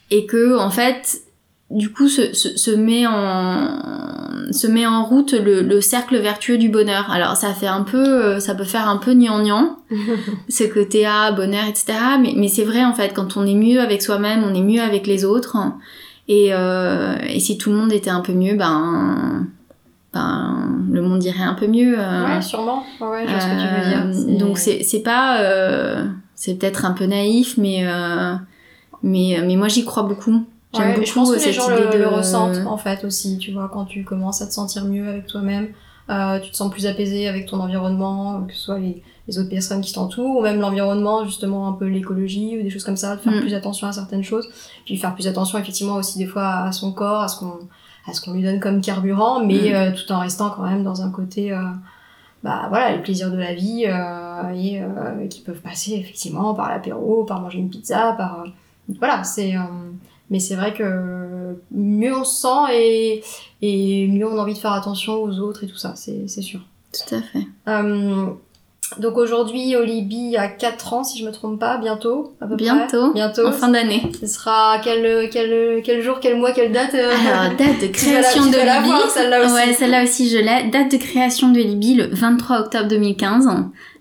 et 0.09 0.25
que 0.25 0.57
en 0.57 0.71
fait 0.71 1.21
du 1.69 1.91
coup 1.91 2.07
se, 2.07 2.33
se, 2.33 2.57
se 2.57 2.71
met 2.71 3.05
en 3.05 4.26
se 4.51 4.67
met 4.67 4.85
en 4.85 5.03
route 5.05 5.33
le, 5.33 5.61
le 5.61 5.81
cercle 5.81 6.17
vertueux 6.17 6.57
du 6.57 6.69
bonheur. 6.69 7.09
Alors 7.11 7.35
ça 7.35 7.53
fait 7.53 7.67
un 7.67 7.83
peu 7.83 7.97
euh, 7.97 8.39
ça 8.39 8.55
peut 8.55 8.63
faire 8.63 8.87
un 8.87 8.97
peu 8.97 9.13
gnangnan 9.13 9.77
ce 10.49 10.63
côté 10.65 11.05
ah 11.05 11.31
bonheur 11.31 11.65
etc 11.67 11.93
mais, 12.19 12.33
mais 12.35 12.47
c'est 12.47 12.63
vrai 12.63 12.83
en 12.85 12.93
fait 12.93 13.13
quand 13.13 13.37
on 13.37 13.45
est 13.45 13.55
mieux 13.55 13.79
avec 13.81 14.01
soi-même 14.01 14.43
on 14.43 14.53
est 14.53 14.61
mieux 14.61 14.81
avec 14.81 15.07
les 15.07 15.25
autres 15.25 15.57
et, 16.27 16.49
euh, 16.51 17.15
et 17.27 17.39
si 17.39 17.57
tout 17.57 17.69
le 17.71 17.77
monde 17.77 17.91
était 17.93 18.09
un 18.09 18.21
peu 18.21 18.33
mieux 18.33 18.55
ben 18.55 19.47
ben 20.13 20.67
le 20.91 21.01
monde 21.01 21.23
irait 21.23 21.43
un 21.43 21.53
peu 21.53 21.67
mieux 21.67 21.95
euh, 21.97 22.25
Ouais, 22.35 22.41
sûrement. 22.41 22.83
Ouais, 23.01 23.23
je 23.25 23.31
vois 23.31 23.39
ce 23.39 23.45
que 23.47 23.51
tu 23.51 23.67
veux 23.67 23.89
dire. 23.89 24.35
euh, 24.35 24.37
donc 24.39 24.57
c'est 24.57 24.83
c'est 24.83 25.01
pas 25.01 25.41
c'est 26.35 26.55
peut-être 26.59 26.85
un 26.85 26.91
peu 26.91 27.05
naïf 27.05 27.57
mais 27.57 27.85
mais 29.03 29.39
mais 29.45 29.55
moi 29.55 29.67
j'y 29.67 29.85
crois 29.85 30.03
beaucoup 30.03 30.43
J'aime 30.73 30.87
Ouais, 30.87 30.93
beaucoup 30.95 31.05
je 31.07 31.13
pense 31.13 31.31
que 31.31 31.45
les 31.45 31.53
gens 31.53 31.71
idée 31.71 31.83
le, 31.85 31.91
de 31.93 31.97
le 31.97 32.07
ressentent 32.07 32.67
en 32.67 32.77
fait 32.77 33.03
aussi, 33.05 33.37
tu 33.37 33.51
vois, 33.51 33.69
quand 33.71 33.85
tu 33.85 34.03
commences 34.03 34.41
à 34.41 34.47
te 34.47 34.51
sentir 34.53 34.85
mieux 34.85 35.07
avec 35.07 35.25
toi-même, 35.27 35.69
euh, 36.09 36.39
tu 36.39 36.51
te 36.51 36.55
sens 36.57 36.71
plus 36.71 36.85
apaisé 36.85 37.27
avec 37.27 37.45
ton 37.47 37.59
environnement, 37.59 38.43
que 38.43 38.53
ce 38.53 38.59
soit 38.59 38.79
les, 38.79 39.01
les 39.27 39.39
autres 39.39 39.49
personnes 39.49 39.81
qui 39.81 39.93
t'entourent, 39.93 40.37
ou 40.39 40.41
même 40.41 40.59
l'environnement, 40.59 41.25
justement 41.25 41.67
un 41.67 41.73
peu 41.73 41.85
l'écologie 41.85 42.57
ou 42.59 42.63
des 42.63 42.69
choses 42.69 42.83
comme 42.83 42.97
ça, 42.97 43.15
de 43.15 43.21
faire 43.21 43.33
Mm. 43.33 43.41
plus 43.41 43.53
attention 43.53 43.87
à 43.87 43.91
certaines 43.93 44.23
choses, 44.23 44.47
puis 44.85 44.97
faire 44.97 45.13
plus 45.15 45.27
attention 45.27 45.57
effectivement 45.57 45.95
aussi 45.95 46.17
des 46.17 46.25
fois 46.27 46.47
à 46.63 46.71
son 46.71 46.91
corps, 46.91 47.21
à 47.23 47.27
ce 47.27 47.39
qu'on 47.39 47.59
à 48.09 48.13
ce 48.13 48.21
qu'on 48.21 48.31
lui 48.31 48.41
donne 48.41 48.61
comme 48.61 48.79
carburant, 48.79 49.43
mais 49.43 49.71
Mm. 49.71 49.75
euh, 49.75 49.91
tout 49.91 50.09
en 50.13 50.19
restant 50.19 50.49
quand 50.49 50.63
même 50.63 50.81
dans 50.83 51.01
un 51.01 51.11
côté, 51.11 51.51
euh, 51.51 51.57
bah 52.41 52.67
voilà, 52.69 52.91
les 52.95 53.01
plaisirs 53.01 53.31
de 53.31 53.37
la 53.37 53.53
vie 53.53 53.83
euh, 53.85 54.49
et 54.55 54.81
euh, 54.81 55.27
qui 55.29 55.41
peuvent 55.41 55.59
passer 55.59 55.93
effectivement 55.95 56.53
par 56.53 56.69
l'apéro, 56.69 57.25
par 57.25 57.41
manger 57.41 57.57
une 57.59 57.69
pizza, 57.69 58.13
par 58.17 58.43
euh, 58.45 58.93
voilà, 58.99 59.25
c'est 59.25 59.57
euh, 59.57 59.59
mais 60.29 60.39
c'est 60.39 60.55
vrai 60.55 60.73
que 60.73 61.55
mieux 61.71 62.15
on 62.15 62.23
se 62.23 62.41
sent 62.41 62.73
et, 62.73 63.23
et 63.61 64.07
mieux 64.07 64.27
on 64.27 64.37
a 64.37 64.41
envie 64.41 64.53
de 64.53 64.59
faire 64.59 64.73
attention 64.73 65.15
aux 65.21 65.39
autres 65.39 65.63
et 65.63 65.67
tout 65.67 65.77
ça, 65.77 65.93
c'est 65.95 66.27
sûr. 66.41 66.61
tout 66.91 67.15
à 67.15 67.21
fait 67.21 67.45
Euh, 67.67 68.27
donc 68.99 69.17
aujourd'hui, 69.17 69.75
Olibi 69.75 70.37
a 70.37 70.47
4 70.47 70.93
ans, 70.93 71.03
si 71.03 71.19
je 71.19 71.25
me 71.25 71.31
trompe 71.31 71.59
pas, 71.59 71.77
bientôt, 71.77 72.33
à 72.39 72.47
peu 72.47 72.55
bientôt 72.55 73.11
près. 73.11 73.13
Bientôt. 73.13 73.47
en 73.47 73.51
fin 73.51 73.67
d'année 73.67 74.01
Ce 74.19 74.27
sera 74.27 74.79
quel, 74.81 75.29
quel, 75.29 75.81
quel 75.83 76.01
jour, 76.01 76.19
quel 76.21 76.37
mois, 76.37 76.53
quelle 76.53 76.71
date 76.71 76.93
euh, 76.93 77.11
alors 77.29 77.57
date 77.57 77.81
de 77.81 77.87
création 77.87 78.45
de 78.45 78.57
Libye 78.57 79.09
celle-là 79.13 79.43
aussi. 79.43 79.53
ouais 79.53 79.73
celle-là 79.73 80.03
aussi 80.03 80.29
je 80.29 80.37
l'ai 80.37 80.69
date 80.71 80.89
de 80.91 80.97
création 80.97 81.49
de 81.49 81.59
Libye 81.59 81.95
le 81.95 82.07
23 82.13 82.59
octobre 82.61 82.87
2015 82.87 83.47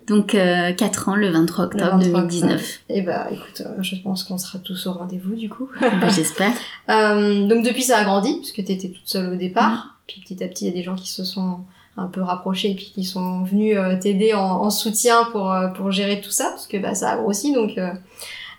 donc 0.07 0.35
euh, 0.35 0.73
4 0.73 1.09
ans 1.09 1.17
le 1.17 1.29
23 1.31 1.65
Le 1.65 1.71
octobre 1.71 1.99
23 1.99 2.21
2019 2.23 2.81
Et 2.91 3.03
bah 3.03 3.27
écoute, 3.31 3.63
euh, 3.65 3.83
je 3.83 3.97
pense 3.97 4.25
qu'on 4.25 4.39
sera 4.39 4.59
tous 4.59 4.87
au 4.87 4.93
rendez-vous 4.93 5.35
du 5.35 5.49
coup. 5.49 5.69
Bah, 5.81 6.09
j'espère 6.09 6.53
Euh, 6.89 7.49
donc 7.49 7.65
depuis 7.65 7.83
ça 7.83 7.99
a 7.99 8.05
grandi, 8.05 8.37
parce 8.37 8.53
que 8.53 8.63
t'étais 8.63 8.89
toute 8.89 9.09
seule 9.09 9.33
au 9.33 9.37
départ. 9.37 9.97
Puis 10.07 10.21
petit 10.21 10.43
à 10.45 10.47
petit, 10.47 10.67
il 10.67 10.69
y 10.69 10.71
a 10.71 10.75
des 10.75 10.85
gens 10.85 10.95
qui 10.95 11.11
se 11.11 11.25
sont 11.25 11.61
un 11.97 12.07
peu 12.07 12.21
rapprochés 12.23 12.71
et 12.71 12.75
puis 12.75 12.93
qui 12.95 13.05
sont 13.05 13.43
venus 13.43 13.77
euh, 13.77 13.97
t'aider 13.99 14.35
en, 14.35 14.63
en 14.63 14.71
soutien 14.71 15.25
pour, 15.33 15.53
euh, 15.53 15.69
pour 15.69 15.91
gérer 15.91 16.21
tout 16.21 16.31
ça, 16.31 16.51
parce 16.51 16.67
que 16.67 16.77
bah, 16.77 16.95
ça 16.95 17.11
a 17.11 17.17
grossi. 17.17 17.53
Donc, 17.53 17.79
euh, 17.79 17.91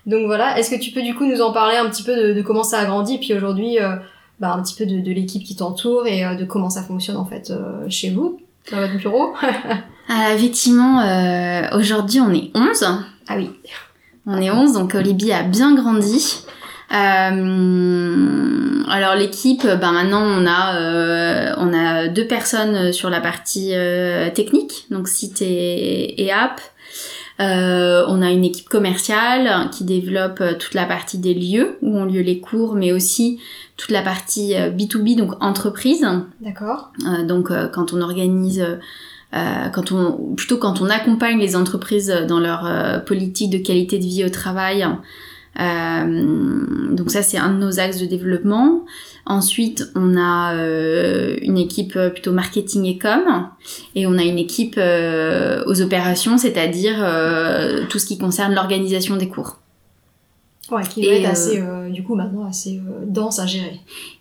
donc 0.06 0.26
voilà, 0.26 0.58
est-ce 0.58 0.72
que 0.72 0.80
tu 0.80 0.92
peux 0.92 1.04
du 1.04 1.14
coup 1.14 1.26
nous 1.26 1.42
en 1.42 1.54
parler 1.54 1.78
un 1.78 1.90
petit 1.90 2.04
peu 2.04 2.16
de, 2.16 2.34
de 2.34 2.42
comment 2.42 2.64
ça 2.64 2.80
a 2.80 2.86
grandi 2.86 3.16
et 3.16 3.20
puis 3.20 3.34
aujourd'hui 3.34 3.78
bah, 4.40 4.54
un 4.54 4.62
petit 4.62 4.76
peu 4.76 4.86
de, 4.86 5.00
de 5.00 5.12
l'équipe 5.12 5.44
qui 5.44 5.56
t'entoure 5.56 6.08
et 6.08 6.36
de 6.36 6.46
comment 6.46 6.70
ça 6.70 6.82
fonctionne 6.84 7.18
en 7.18 7.26
fait 7.26 7.52
chez 7.90 8.10
vous, 8.10 8.40
dans 8.72 8.78
votre 8.78 8.98
bureau? 8.98 9.34
Alors, 10.10 10.32
effectivement, 10.36 11.02
euh, 11.02 11.78
aujourd'hui 11.78 12.20
on 12.22 12.34
est 12.34 12.52
11. 12.56 12.86
Ah 13.28 13.36
oui. 13.36 13.50
On 14.26 14.42
est 14.42 14.52
11, 14.52 14.74
donc 14.74 14.96
Olibi 14.96 15.32
a 15.32 15.44
bien 15.44 15.74
grandi. 15.76 16.44
Euh, 16.94 18.84
alors 18.90 19.16
l'équipe, 19.16 19.64
ben 19.66 19.92
maintenant 19.92 20.24
on 20.24 20.46
a 20.46 20.78
euh, 20.80 21.54
on 21.58 21.74
a 21.74 22.08
deux 22.08 22.26
personnes 22.28 22.94
sur 22.94 23.10
la 23.10 23.20
partie 23.20 23.72
euh, 23.74 24.30
technique, 24.30 24.88
donc 24.90 25.08
site 25.10 25.42
et, 25.42 26.24
et 26.24 26.32
app. 26.32 26.62
Euh, 27.40 28.04
on 28.08 28.22
a 28.22 28.32
une 28.32 28.46
équipe 28.46 28.68
commerciale 28.68 29.70
qui 29.72 29.84
développe 29.84 30.42
toute 30.60 30.74
la 30.74 30.86
partie 30.86 31.20
des 31.20 31.34
lieux 31.34 31.78
où 31.82 31.98
ont 31.98 32.06
lieu 32.06 32.22
les 32.22 32.40
cours, 32.40 32.74
mais 32.74 32.92
aussi 32.92 33.40
toute 33.76 33.92
la 33.92 34.02
partie 34.02 34.54
B2B, 34.54 35.18
donc 35.18 35.34
entreprise. 35.44 36.08
D'accord. 36.42 36.92
donc 37.28 37.52
quand 37.74 37.94
on 37.94 38.02
organise 38.02 38.66
quand 39.32 39.92
on, 39.92 40.36
plutôt 40.36 40.58
quand 40.58 40.82
on 40.82 40.90
accompagne 40.90 41.38
les 41.40 41.56
entreprises 41.56 42.14
dans 42.28 42.40
leur 42.40 43.04
politique 43.06 43.52
de 43.52 43.58
qualité 43.58 44.00
de 44.00 44.06
vie 44.06 44.26
au 44.26 44.30
travail, 44.30 44.88
euh, 45.60 46.92
donc 46.92 47.10
ça 47.10 47.24
c'est 47.24 47.38
un 47.38 47.50
de 47.50 47.58
nos 47.58 47.80
axes 47.80 48.00
de 48.00 48.06
développement. 48.06 48.86
Ensuite, 49.26 49.92
on 49.96 50.16
a 50.18 50.56
euh, 50.56 51.36
une 51.42 51.58
équipe 51.58 51.98
plutôt 52.14 52.32
marketing 52.32 52.86
et 52.86 52.98
com, 52.98 53.50
et 53.96 54.06
on 54.08 54.18
a 54.18 54.24
une 54.24 54.38
équipe 54.38 54.76
euh, 54.78 55.64
aux 55.66 55.82
opérations, 55.82 56.38
c'est-à-dire 56.38 56.98
tout 57.90 58.00
ce 58.00 58.06
qui 58.06 58.18
concerne 58.18 58.54
l'organisation 58.54 59.16
des 59.16 59.28
cours. 59.28 59.58
Ouais, 60.70 60.84
qui 60.84 61.02
doit 61.02 61.14
être 61.14 61.30
assez, 61.30 61.64
du 61.92 62.04
coup, 62.04 62.16
maintenant 62.16 62.46
assez 62.46 62.82
dense 63.06 63.40
à 63.40 63.46
gérer. 63.46 63.80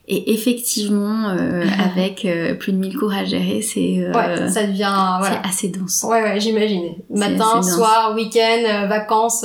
Et 0.09 0.33
effectivement, 0.35 1.31
euh, 1.31 1.64
avec 1.85 2.25
euh, 2.25 2.55
plus 2.55 2.71
de 2.71 2.79
1000 2.79 2.97
cours 2.97 3.12
à 3.12 3.25
gérer, 3.25 3.61
c'est 3.61 3.99
euh, 3.99 4.12
ouais, 4.12 4.49
ça 4.49 4.64
devient 4.64 5.16
voilà. 5.19 5.42
assez 5.45 5.66
dense. 5.69 6.05
Ouais, 6.09 6.23
ouais, 6.23 6.38
j'imagine. 6.38 6.95
Matin, 7.11 7.61
soir, 7.61 8.12
week-end, 8.14 8.87
vacances, 8.87 9.45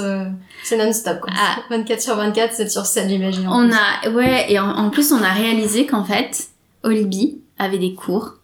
c'est 0.63 0.77
non-stop. 0.77 1.19
Quoi. 1.21 1.33
24 1.71 1.97
ah. 1.97 2.01
sur 2.03 2.15
24, 2.15 2.53
7 2.53 2.71
sur 2.71 2.85
7, 2.85 3.09
j'imagine. 3.09 3.47
On 3.47 3.71
a, 3.71 4.09
ouais, 4.11 4.45
et 4.49 4.59
en, 4.59 4.91
plus, 4.91 5.11
on 5.11 5.23
a 5.23 5.31
réalisé 5.31 5.87
qu'en 5.87 6.03
fait, 6.03 6.49
Olibi 6.83 7.39
avait 7.57 7.79
des 7.79 7.95
cours 7.95 8.35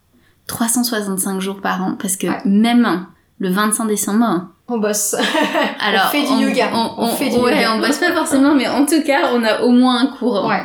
365 0.48 1.40
jours 1.40 1.62
par 1.62 1.84
an, 1.84 1.98
parce 2.02 2.16
que 2.16 2.28
même 2.48 3.06
le 3.38 3.52
25 3.52 3.86
décembre, 3.86 4.48
on 4.68 4.80
bosse. 4.80 5.16
Alors, 5.80 6.06
on 6.08 6.10
fait 6.10 6.24
du 6.24 6.44
yoga. 6.44 6.72
On, 6.74 7.04
on, 7.04 7.08
fait 7.16 7.30
du 7.30 7.38
ouais, 7.38 7.58
yoga. 7.58 7.76
on 7.76 7.80
bosse 7.80 8.00
pas 8.00 8.12
forcément, 8.16 8.56
mais 8.56 8.68
en 8.68 8.88
tout 8.88 9.04
cas, 9.06 9.30
on 9.34 9.44
a 9.44 9.62
au 9.62 9.70
moins 9.70 10.02
un 10.02 10.08
cours. 10.08 10.46
Ouais 10.46 10.64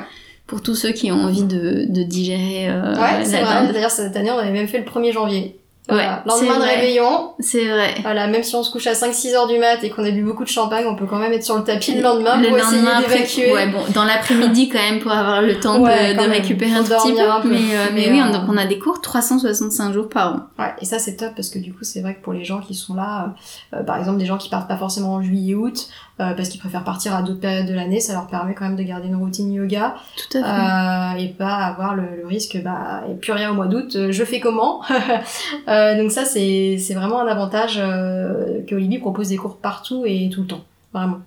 pour 0.53 0.61
tous 0.61 0.75
ceux 0.75 0.93
qui 0.93 1.11
ont 1.11 1.25
envie 1.25 1.45
de, 1.45 1.87
de 1.89 2.03
digérer. 2.03 2.69
Euh, 2.69 2.95
ouais, 2.95 3.25
c'est 3.25 3.41
vrai. 3.41 3.73
D'ailleurs, 3.73 3.91
cette 3.91 4.15
année, 4.15 4.31
on 4.31 4.37
avait 4.37 4.53
même 4.53 4.69
fait 4.69 4.77
le 4.77 4.85
1er 4.85 5.11
janvier. 5.11 5.59
Voilà. 5.89 6.23
Ouais, 6.25 6.33
Lendemain 6.33 6.59
de 6.59 6.65
réveillon. 6.65 7.33
C'est 7.41 7.69
vrai. 7.69 7.95
Voilà, 8.03 8.29
même 8.29 8.43
si 8.43 8.55
on 8.55 8.63
se 8.63 8.71
couche 8.71 8.87
à 8.87 8.93
5-6 8.93 9.35
heures 9.35 9.49
du 9.49 9.59
mat 9.59 9.83
et 9.83 9.91
qu'on 9.91 10.05
a 10.05 10.11
bu 10.11 10.23
beaucoup 10.23 10.45
de 10.45 10.49
champagne, 10.49 10.85
on 10.87 10.95
peut 10.95 11.07
quand 11.07 11.19
même 11.19 11.33
être 11.33 11.45
sur 11.45 11.57
le 11.57 11.65
tapis 11.65 11.97
le 11.97 12.03
lendemain 12.03 12.41
le 12.41 12.49
pour 12.49 12.57
lendemain 12.57 13.01
essayer 13.01 13.09
d'évacuer. 13.09 13.53
Ouais, 13.53 13.67
bon, 13.67 13.81
dans 13.93 14.05
l'après-midi 14.05 14.69
quand 14.69 14.79
même 14.79 15.01
pour 15.01 15.11
avoir 15.11 15.43
le 15.43 15.59
temps 15.59 15.81
de, 15.81 15.85
de 15.85 16.31
récupérer 16.31 16.73
un 16.73 16.85
petit 16.85 17.13
peu. 17.13 17.49
Mais, 17.49 17.57
euh, 17.75 17.87
mais, 17.95 18.11
oui, 18.11 18.21
donc 18.33 18.43
on 18.49 18.57
a 18.57 18.67
des 18.67 18.79
cours 18.79 19.01
365 19.01 19.93
jours 19.93 20.09
par 20.09 20.35
an. 20.35 20.41
Ouais, 20.59 20.73
et 20.81 20.85
ça 20.85 20.99
c'est 20.99 21.17
top 21.17 21.33
parce 21.35 21.49
que 21.49 21.59
du 21.59 21.73
coup 21.73 21.83
c'est 21.83 22.01
vrai 22.01 22.15
que 22.15 22.23
pour 22.23 22.33
les 22.33 22.45
gens 22.45 22.61
qui 22.61 22.75
sont 22.75 22.95
là, 22.95 23.35
euh, 23.75 23.83
par 23.83 23.99
exemple 23.99 24.19
des 24.19 24.27
gens 24.27 24.39
qui 24.39 24.49
partent 24.49 24.69
pas 24.69 24.77
forcément 24.77 25.15
en 25.15 25.23
juillet-août, 25.23 25.89
euh, 26.21 26.35
parce 26.35 26.51
qu'ils 26.51 26.61
préfèrent 26.61 26.85
partir 26.85 27.15
à 27.15 27.23
d'autres 27.23 27.41
périodes 27.41 27.67
de 27.67 27.75
l'année, 27.75 27.99
ça 27.99 28.13
leur 28.13 28.27
permet 28.27 28.55
quand 28.55 28.65
même 28.65 28.77
de 28.77 28.83
garder 28.83 29.09
une 29.09 29.17
routine 29.17 29.51
yoga. 29.51 29.95
Tout 30.17 30.39
à 30.39 31.15
fait. 31.15 31.21
Euh, 31.21 31.25
et 31.25 31.29
pas 31.29 31.55
avoir 31.55 31.95
le, 31.95 32.03
le, 32.21 32.27
risque, 32.27 32.61
bah, 32.63 33.03
et 33.11 33.15
plus 33.15 33.33
rien 33.33 33.51
au 33.51 33.55
mois 33.55 33.67
d'août, 33.67 33.97
euh, 33.97 34.13
je 34.13 34.25
fais 34.25 34.39
comment? 34.39 34.83
euh, 35.73 35.97
Donc 35.97 36.11
ça, 36.11 36.25
c'est, 36.25 36.77
vraiment 36.95 37.21
un 37.21 37.27
avantage 37.27 37.79
euh, 37.79 38.63
que 38.67 38.75
Olibi 38.75 38.99
propose 38.99 39.29
des 39.29 39.37
cours 39.37 39.57
partout 39.57 40.05
et 40.07 40.29
tout 40.33 40.43
le 40.43 40.47
temps, 40.47 40.65
vraiment. 40.93 41.19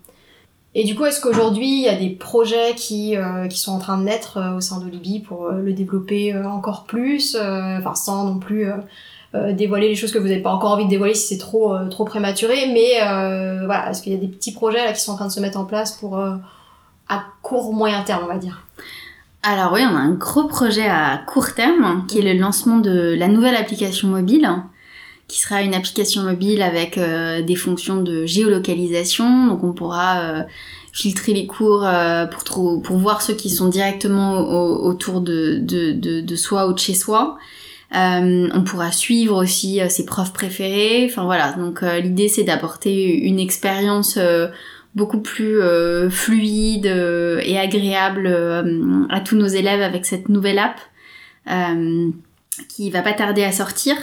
Et 0.73 0.83
du 0.83 0.95
coup, 0.95 1.05
est-ce 1.05 1.21
qu'aujourd'hui, 1.21 1.67
il 1.67 1.83
y 1.83 1.87
a 1.87 1.95
des 1.95 2.09
projets 2.09 2.75
qui, 2.75 3.15
qui 3.49 3.57
sont 3.57 3.71
en 3.71 3.79
train 3.79 3.97
de 3.97 4.03
naître 4.03 4.41
au 4.57 4.59
sein 4.59 4.81
d'Olibi 4.81 5.21
pour 5.21 5.47
le 5.47 5.71
développer 5.71 6.35
encore 6.35 6.83
plus, 6.83 7.37
enfin 7.37 7.95
sans 7.95 8.25
non 8.25 8.39
plus 8.39 8.69
euh, 9.35 9.51
dévoiler 9.51 9.89
les 9.89 9.95
choses 9.95 10.13
que 10.13 10.19
vous 10.19 10.27
n'avez 10.27 10.41
pas 10.41 10.51
encore 10.51 10.71
envie 10.71 10.85
de 10.85 10.89
dévoiler 10.89 11.13
si 11.13 11.27
c'est 11.27 11.37
trop 11.39 11.73
euh, 11.73 11.89
trop 11.89 12.05
prématuré 12.05 12.71
mais 12.71 13.01
euh, 13.01 13.65
voilà 13.65 13.89
est-ce 13.89 14.01
qu'il 14.01 14.13
y 14.13 14.15
a 14.15 14.19
des 14.19 14.27
petits 14.27 14.53
projets 14.53 14.85
là 14.85 14.93
qui 14.93 15.01
sont 15.01 15.11
en 15.11 15.15
train 15.15 15.27
de 15.27 15.31
se 15.31 15.41
mettre 15.41 15.59
en 15.59 15.65
place 15.65 15.91
pour 15.91 16.17
à 16.17 17.23
court 17.41 17.73
moyen 17.73 18.01
terme 18.03 18.23
on 18.23 18.27
va 18.27 18.37
dire? 18.37 18.65
Alors 19.45 19.73
oui, 19.73 19.81
on 19.83 19.95
a 19.95 19.99
un 19.99 20.11
gros 20.11 20.45
projet 20.45 20.87
à 20.87 21.21
court 21.27 21.53
terme 21.53 22.05
qui 22.07 22.19
est 22.19 22.33
le 22.33 22.39
lancement 22.39 22.77
de 22.77 23.15
la 23.17 23.27
nouvelle 23.27 23.55
application 23.55 24.07
mobile 24.07 24.49
qui 25.27 25.39
sera 25.39 25.61
une 25.61 25.73
application 25.73 26.21
mobile 26.21 26.61
avec 26.61 26.99
des 26.99 27.55
fonctions 27.55 28.03
de 28.03 28.27
géolocalisation. 28.27 29.47
Donc 29.47 29.63
on 29.63 29.73
pourra 29.73 30.45
filtrer 30.93 31.33
les 31.33 31.47
cours 31.47 31.83
pour, 32.45 32.81
pour 32.83 32.97
voir 32.97 33.23
ceux 33.23 33.33
qui 33.33 33.49
sont 33.49 33.67
directement 33.67 34.39
autour 34.83 35.21
de, 35.21 35.57
de, 35.59 36.35
soi 36.35 36.67
ou 36.67 36.73
de 36.73 36.79
chez 36.79 36.93
soi. 36.93 37.39
Euh, 37.93 38.49
on 38.53 38.63
pourra 38.63 38.91
suivre 38.91 39.41
aussi 39.41 39.79
euh, 39.79 39.89
ses 39.89 40.05
profs 40.05 40.33
préférés. 40.33 41.07
Enfin 41.09 41.23
voilà, 41.23 41.53
donc 41.53 41.83
euh, 41.83 41.99
l'idée 41.99 42.27
c'est 42.27 42.43
d'apporter 42.43 43.25
une 43.25 43.39
expérience 43.39 44.17
beaucoup 44.95 45.19
plus 45.19 45.59
fluide 46.09 46.85
et 46.85 47.57
agréable 47.57 48.27
à 49.09 49.19
tous 49.19 49.35
nos 49.35 49.47
élèves 49.47 49.81
avec 49.81 50.05
cette 50.05 50.29
nouvelle 50.29 50.59
app 50.59 50.79
qui 52.69 52.89
va 52.89 53.01
pas 53.01 53.13
tarder 53.13 53.43
à 53.43 53.51
sortir. 53.51 53.95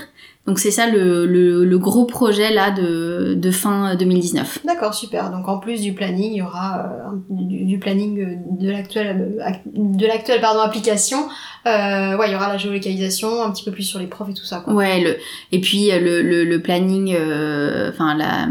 Donc 0.47 0.59
c'est 0.59 0.73
ça 0.73 0.89
le, 0.89 1.25
le, 1.25 1.79
gros 1.79 2.05
projet 2.05 2.53
là 2.53 2.73
de, 2.73 3.35
de 3.35 3.51
fin 3.53 3.95
2019. 3.95 4.61
D'accord, 4.65 4.93
super. 4.93 5.31
Donc 5.31 5.49
en 5.49 5.59
plus 5.59 5.81
du 5.81 5.93
planning, 5.93 6.33
il 6.33 6.39
y 6.39 6.43
aura 6.43 6.85
euh, 6.85 7.17
du, 7.31 7.79
planning 7.79 8.41
de 8.59 8.71
l'actuelle 8.71 9.37
de 9.67 10.07
l'actuelle 10.07 10.41
pardon 10.41 10.61
application. 10.61 11.29
Euh, 11.67 12.17
ouais, 12.17 12.29
il 12.29 12.33
y 12.33 12.35
aura 12.35 12.49
la 12.49 12.57
géolocalisation, 12.57 13.41
un 13.41 13.53
petit 13.53 13.65
peu 13.65 13.71
plus 13.71 13.85
sur 13.85 14.01
les 14.01 14.09
profs 14.09 14.31
et 14.31 14.35
tout 14.35 14.45
ça. 14.45 14.59
Quoi. 14.59 14.75
Ouais, 14.75 15.01
le, 15.01 15.17
et 15.53 15.61
puis 15.61 15.93
euh, 15.93 16.01
le, 16.01 16.23
le, 16.23 16.43
le 16.43 16.61
planning, 16.61 17.15
euh, 17.17 17.91
enfin 17.91 18.17
la 18.17 18.49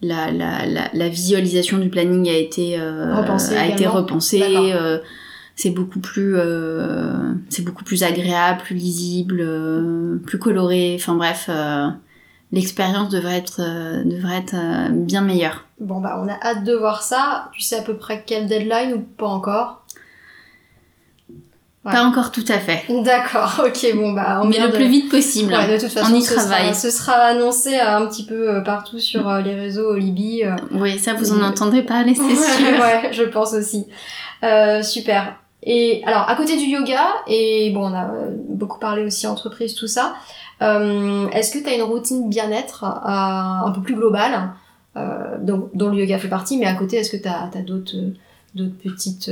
la, 0.00 0.30
la, 0.30 0.66
la, 0.66 0.90
la, 0.92 1.08
visualisation 1.08 1.78
du 1.78 1.88
planning 1.88 2.28
a 2.28 2.36
été 2.36 2.78
euh, 2.78 3.14
a 3.14 3.66
été 3.66 3.86
repensée 3.86 4.42
c'est 5.58 5.70
beaucoup 5.70 5.98
plus 5.98 6.36
euh, 6.36 7.34
c'est 7.48 7.64
beaucoup 7.64 7.82
plus 7.82 8.04
agréable, 8.04 8.62
plus 8.62 8.76
lisible, 8.76 9.40
euh, 9.40 10.16
plus 10.24 10.38
coloré. 10.38 10.94
Enfin 10.94 11.14
bref, 11.14 11.46
euh, 11.48 11.88
l'expérience 12.52 13.08
devrait 13.08 13.38
être 13.38 13.60
devrait 14.04 14.36
être 14.36 14.54
bien 14.92 15.20
meilleure. 15.20 15.64
Bon 15.80 16.00
bah 16.00 16.22
on 16.22 16.28
a 16.28 16.38
hâte 16.40 16.62
de 16.62 16.74
voir 16.74 17.02
ça. 17.02 17.50
Tu 17.52 17.62
sais 17.62 17.76
à 17.76 17.82
peu 17.82 17.96
près 17.96 18.22
quelle 18.24 18.46
deadline 18.46 18.92
ou 18.94 19.00
pas 19.00 19.26
encore? 19.26 19.84
Pas 21.84 22.02
encore 22.02 22.32
tout 22.32 22.44
à 22.48 22.58
fait. 22.58 22.82
D'accord, 23.02 23.62
ok, 23.66 23.94
bon 23.94 24.12
bah 24.12 24.40
on 24.42 24.48
Mais 24.48 24.58
le 24.58 24.72
plus 24.72 24.88
vite 24.88 25.10
possible. 25.10 25.54
Ouais, 25.54 25.74
de 25.76 25.80
toute 25.80 25.92
façon, 25.92 26.12
on 26.12 26.16
y 26.16 26.22
ce 26.22 26.34
travaille. 26.34 26.74
Sera, 26.74 26.74
ce 26.74 26.90
sera 26.90 27.12
annoncé 27.12 27.78
un 27.78 28.04
petit 28.06 28.26
peu 28.26 28.62
partout 28.62 28.98
sur 28.98 29.32
les 29.38 29.54
réseaux 29.54 29.94
Libye. 29.96 30.44
oui, 30.72 30.98
ça 30.98 31.14
vous 31.14 31.32
en 31.32 31.42
entendrez 31.42 31.82
parler, 31.82 32.14
c'est 32.14 32.36
sûr. 32.56 32.80
ouais, 32.80 33.12
je 33.12 33.22
pense 33.22 33.54
aussi. 33.54 33.86
super. 34.82 35.36
Et 35.62 36.02
alors, 36.06 36.28
à 36.28 36.36
côté 36.36 36.56
du 36.56 36.64
yoga, 36.64 37.04
et 37.26 37.70
bon, 37.74 37.90
on 37.90 37.94
a 37.94 38.04
euh, 38.04 38.30
beaucoup 38.48 38.78
parlé 38.78 39.04
aussi 39.04 39.26
entreprise, 39.26 39.74
tout 39.74 39.88
ça, 39.88 40.14
euh, 40.62 41.28
est-ce 41.30 41.52
que 41.52 41.62
tu 41.62 41.68
as 41.68 41.74
une 41.74 41.82
routine 41.82 42.28
bien-être 42.28 42.84
euh, 42.84 43.66
un 43.66 43.70
peu 43.72 43.80
plus 43.80 43.94
globale, 43.94 44.50
euh, 44.96 45.36
dont, 45.40 45.68
dont, 45.74 45.90
le 45.90 45.98
yoga 45.98 46.18
fait 46.18 46.28
partie, 46.28 46.58
mais 46.58 46.66
à 46.66 46.74
côté, 46.74 46.96
est-ce 46.96 47.10
que 47.10 47.16
tu 47.16 47.28
as, 47.28 47.50
d'autres 47.62 47.96
d'autres 48.58 48.76
petites 48.76 49.30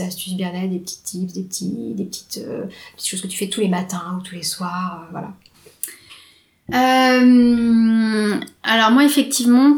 astuces 0.00 0.34
bien-être, 0.34 0.70
des 0.70 0.78
petits 0.78 1.02
tips, 1.02 1.32
des, 1.32 1.42
petits, 1.42 1.94
des 1.94 2.04
petites, 2.04 2.44
petites, 2.96 3.08
choses 3.08 3.22
que 3.22 3.26
tu 3.26 3.36
fais 3.36 3.48
tous 3.48 3.60
les 3.60 3.68
matins 3.68 4.18
ou 4.18 4.22
tous 4.22 4.34
les 4.34 4.42
soirs, 4.42 5.08
voilà. 5.10 5.32
Alors 8.62 8.90
moi 8.90 9.04
effectivement 9.04 9.76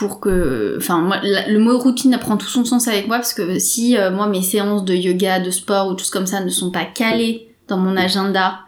pour 0.00 0.18
que 0.18 0.76
enfin 0.78 1.02
moi 1.02 1.20
le 1.22 1.58
mot 1.58 1.78
routine 1.78 2.16
prend 2.18 2.38
tout 2.38 2.46
son 2.46 2.64
sens 2.64 2.88
avec 2.88 3.06
moi 3.06 3.18
parce 3.18 3.34
que 3.34 3.58
si 3.58 3.98
euh, 3.98 4.10
moi 4.10 4.28
mes 4.28 4.40
séances 4.40 4.82
de 4.82 4.94
yoga 4.94 5.40
de 5.40 5.50
sport 5.50 5.88
ou 5.88 5.94
tout 5.94 6.06
comme 6.10 6.24
ça 6.24 6.42
ne 6.42 6.48
sont 6.48 6.70
pas 6.70 6.86
calées 6.86 7.52
dans 7.68 7.76
mon 7.76 7.98
agenda 7.98 8.60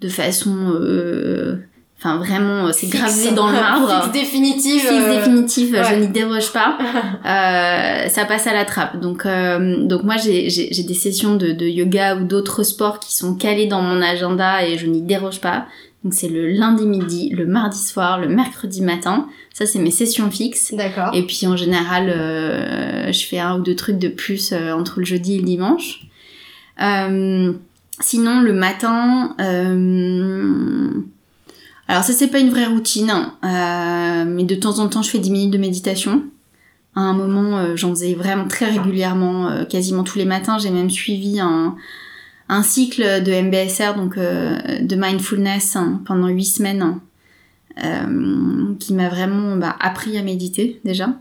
de 0.00 0.08
façon 0.08 0.56
euh, 0.72 1.58
enfin 1.98 2.16
vraiment 2.16 2.72
c'est 2.72 2.88
gravé 2.88 3.32
dans 3.32 3.48
le 3.48 3.54
marbre 3.54 4.04
fixe 4.04 4.12
définitive 4.12 4.80
fixe 4.80 4.92
euh, 4.92 5.16
définitive 5.16 5.82
je 5.90 5.94
n'y 5.96 6.08
déroge 6.08 6.52
pas 6.52 6.78
ça 8.08 8.24
passe 8.24 8.46
à 8.46 8.54
la 8.54 8.64
trappe 8.64 9.00
donc 9.00 9.26
donc 9.26 10.04
moi 10.04 10.16
j'ai 10.16 10.48
j'ai 10.48 10.82
des 10.82 10.94
sessions 10.94 11.34
de, 11.34 11.52
de 11.52 11.66
yoga 11.66 12.16
ou 12.16 12.24
d'autres 12.24 12.62
sports 12.62 13.00
qui 13.00 13.16
sont 13.16 13.34
calés 13.34 13.66
dans 13.66 13.82
mon 13.82 14.00
agenda 14.00 14.64
et 14.64 14.78
je 14.78 14.86
n'y 14.86 15.02
déroge 15.02 15.40
pas 15.40 15.66
donc 16.04 16.14
c'est 16.14 16.28
le 16.28 16.48
lundi 16.48 16.86
midi, 16.86 17.30
le 17.30 17.44
mardi 17.44 17.78
soir, 17.78 18.20
le 18.20 18.28
mercredi 18.28 18.82
matin. 18.82 19.28
Ça 19.52 19.66
c'est 19.66 19.80
mes 19.80 19.90
sessions 19.90 20.30
fixes. 20.30 20.72
D'accord. 20.72 21.10
Et 21.12 21.22
puis 21.22 21.46
en 21.46 21.56
général, 21.56 22.08
euh, 22.08 23.12
je 23.12 23.26
fais 23.26 23.38
un 23.40 23.58
ou 23.58 23.62
deux 23.62 23.74
trucs 23.74 23.98
de 23.98 24.08
plus 24.08 24.52
euh, 24.52 24.72
entre 24.72 25.00
le 25.00 25.04
jeudi 25.04 25.34
et 25.34 25.38
le 25.38 25.44
dimanche. 25.44 26.02
Euh, 26.80 27.52
sinon 28.00 28.40
le 28.40 28.52
matin, 28.52 29.34
alors 31.88 32.04
ça 32.04 32.12
c'est 32.12 32.28
pas 32.28 32.38
une 32.38 32.50
vraie 32.50 32.66
routine, 32.66 33.10
mais 33.42 34.44
de 34.44 34.54
temps 34.54 34.78
en 34.78 34.88
temps 34.88 35.02
je 35.02 35.08
fais 35.10 35.18
10 35.18 35.30
minutes 35.30 35.50
de 35.52 35.58
méditation 35.58 36.22
À 36.94 37.00
un 37.00 37.14
moment, 37.14 37.74
j'en 37.76 37.90
faisais 37.90 38.12
vraiment 38.14 38.46
très 38.46 38.66
régulièrement, 38.66 39.64
quasiment 39.64 40.04
tous 40.04 40.18
les 40.18 40.26
matins. 40.26 40.58
J'ai 40.58 40.70
même 40.70 40.90
suivi 40.90 41.40
un, 41.40 41.76
un 42.50 42.62
cycle 42.62 43.22
de 43.22 43.32
MBSR, 43.40 43.94
donc 43.96 44.16
de 44.18 44.96
mindfulness, 44.96 45.76
hein, 45.76 46.02
pendant 46.04 46.28
huit 46.28 46.44
semaines, 46.44 47.00
qui 48.78 48.92
m'a 48.92 49.08
vraiment 49.08 49.56
bah, 49.56 49.74
appris 49.80 50.18
à 50.18 50.22
méditer 50.22 50.80
déjà. 50.84 51.14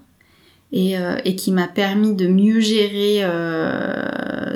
Et, 0.73 0.95
et 1.23 1.35
qui 1.37 1.53
m'a 1.53 1.67
permis 1.67 2.13
de 2.13 2.27
mieux 2.27 2.59
gérer 2.59 3.21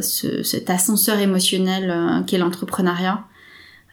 ce, 0.02 0.44
cet 0.44 0.70
ascenseur 0.70 1.20
émotionnel 1.20 2.24
qu'est 2.28 2.38
l'entrepreneuriat 2.38 3.24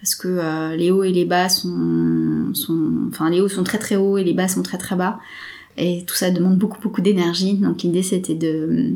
parce 0.01 0.15
que 0.15 0.29
euh, 0.29 0.77
les 0.77 0.91
hauts 0.91 1.03
et 1.03 1.13
les 1.13 1.25
bas 1.25 1.49
sont, 1.49 2.51
sont, 2.55 3.09
enfin 3.09 3.31
les 3.31 3.41
hauts 3.41 3.49
sont 3.49 3.65
très 3.65 3.79
très 3.79 3.97
hauts 3.97 4.19
et 4.19 4.25
les 4.25 4.35
bas 4.35 4.49
sont 4.49 4.63
très 4.63 4.79
très 4.79 4.97
bas, 4.97 5.19
et 5.77 6.05
tout 6.07 6.15
ça 6.15 6.31
demande 6.31 6.57
beaucoup 6.57 6.81
beaucoup 6.81 7.01
d'énergie. 7.01 7.55
Donc 7.55 7.83
l'idée 7.83 8.03
c'était 8.03 8.35
de 8.35 8.93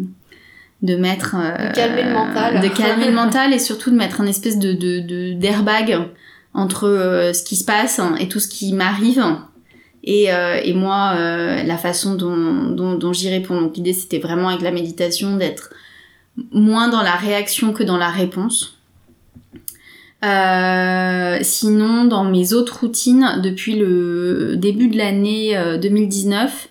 de 0.83 0.97
mettre 0.97 1.37
euh, 1.39 1.69
de 1.69 1.75
calmer 1.75 2.05
le 2.05 2.13
mental, 2.13 2.61
de 2.61 2.69
calmer 2.69 3.07
le 3.07 3.13
mental 3.13 3.53
et 3.53 3.59
surtout 3.59 3.91
de 3.91 3.97
mettre 3.97 4.21
un 4.21 4.27
espèce 4.27 4.59
de 4.59 4.73
de 4.73 5.33
d'airbag 5.35 6.09
entre 6.55 6.89
euh, 6.89 7.33
ce 7.33 7.43
qui 7.43 7.57
se 7.57 7.65
passe 7.65 8.01
et 8.19 8.29
tout 8.29 8.41
ce 8.41 8.49
qui 8.49 8.73
m'arrive. 8.73 9.25
Et, 10.05 10.25
et 10.65 10.75
moi, 10.75 11.15
la 11.15 11.79
façon 11.79 12.17
dont, 12.17 12.71
dont, 12.71 12.97
dont 12.97 13.13
j'y 13.13 13.29
réponds. 13.31 13.61
Donc 13.61 13.77
l'idée 13.77 13.93
c'était 13.93 14.19
vraiment 14.19 14.49
avec 14.49 14.61
la 14.61 14.73
méditation 14.73 15.37
d'être 15.37 15.71
moins 16.51 16.89
dans 16.89 17.03
la 17.03 17.15
réaction 17.15 17.73
que 17.73 17.85
dans 17.85 17.99
la 17.99 18.11
réponse. 18.11 18.82
Euh, 20.25 21.39
sinon, 21.43 22.05
dans 22.05 22.25
mes 22.25 22.53
autres 22.53 22.81
routines, 22.81 23.41
depuis 23.43 23.75
le 23.75 24.57
début 24.57 24.89
de 24.89 24.97
l'année 24.97 25.57
2019, 25.81 26.69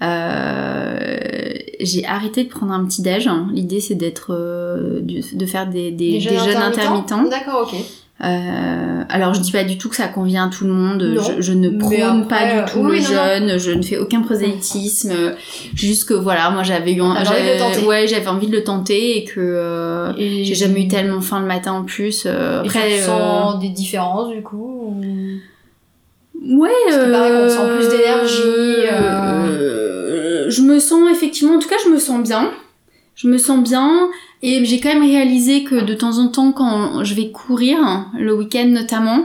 euh, 0.00 0.06
euh, 0.06 1.54
j'ai 1.80 2.06
arrêté 2.06 2.44
de 2.44 2.48
prendre 2.48 2.72
un 2.72 2.84
petit 2.84 3.02
déj. 3.02 3.28
L'idée, 3.52 3.80
c'est 3.80 3.94
d'être, 3.94 4.32
de 4.32 5.46
faire 5.46 5.68
des, 5.68 5.90
des, 5.90 6.20
jeûnes 6.20 6.56
intermittents. 6.56 7.24
D'accord, 7.24 7.68
ok. 7.72 7.76
Euh, 8.24 9.02
alors 9.08 9.34
je 9.34 9.40
dis 9.40 9.50
pas 9.50 9.64
du 9.64 9.78
tout 9.78 9.88
que 9.88 9.96
ça 9.96 10.06
convient 10.06 10.46
à 10.46 10.48
tout 10.48 10.64
le 10.64 10.72
monde, 10.72 11.16
je, 11.40 11.52
ne 11.52 11.70
prône 11.70 12.28
pas 12.28 12.54
du 12.54 12.72
tout 12.72 12.84
le 12.84 12.94
jeûne, 13.00 13.58
je 13.58 13.72
ne 13.72 13.82
fais 13.82 13.98
aucun 13.98 14.22
prosélytisme, 14.22 15.12
juste 15.74 16.08
que 16.08 16.14
voilà, 16.14 16.50
moi 16.50 16.62
j'avais 16.62 16.92
eu 16.92 17.02
j'avais 17.24 17.84
ouais, 17.84 18.06
j'avais 18.06 18.28
envie 18.28 18.46
de 18.46 18.52
le 18.52 18.62
tenter 18.62 19.18
et 19.18 19.24
que 19.24 19.40
euh, 19.40 20.12
j'ai 20.16 20.54
jamais 20.54 20.82
eu 20.84 20.88
tellement 20.88 21.20
faim 21.20 21.40
le 21.40 21.46
matin 21.46 21.72
en 21.72 21.82
plus. 21.82 22.22
Euh, 22.26 22.60
après 22.60 22.98
tu 22.98 23.02
sens 23.02 23.58
des 23.58 23.70
différences 23.70 24.32
du 24.32 24.42
coup 24.42 24.94
Ouais, 26.44 26.70
Parce 26.88 26.96
que 26.96 27.12
pareil, 27.12 27.32
on 27.34 27.48
sent 27.48 27.76
plus 27.76 27.88
d'énergie. 27.88 28.86
je 30.48 30.62
me 30.62 30.78
sens 30.78 31.10
effectivement, 31.10 31.54
en 31.54 31.58
tout 31.58 31.68
cas, 31.68 31.76
je 31.84 31.90
me 31.90 31.98
sens 31.98 32.22
bien. 32.22 32.52
Je 33.16 33.28
me 33.28 33.38
sens 33.38 33.62
bien. 33.62 34.08
Et 34.42 34.64
j'ai 34.64 34.80
quand 34.80 34.92
même 34.92 35.08
réalisé 35.08 35.62
que 35.62 35.84
de 35.84 35.94
temps 35.94 36.18
en 36.18 36.28
temps, 36.28 36.52
quand 36.52 37.04
je 37.04 37.14
vais 37.14 37.30
courir, 37.30 37.78
le 38.18 38.34
week-end 38.34 38.66
notamment, 38.66 39.24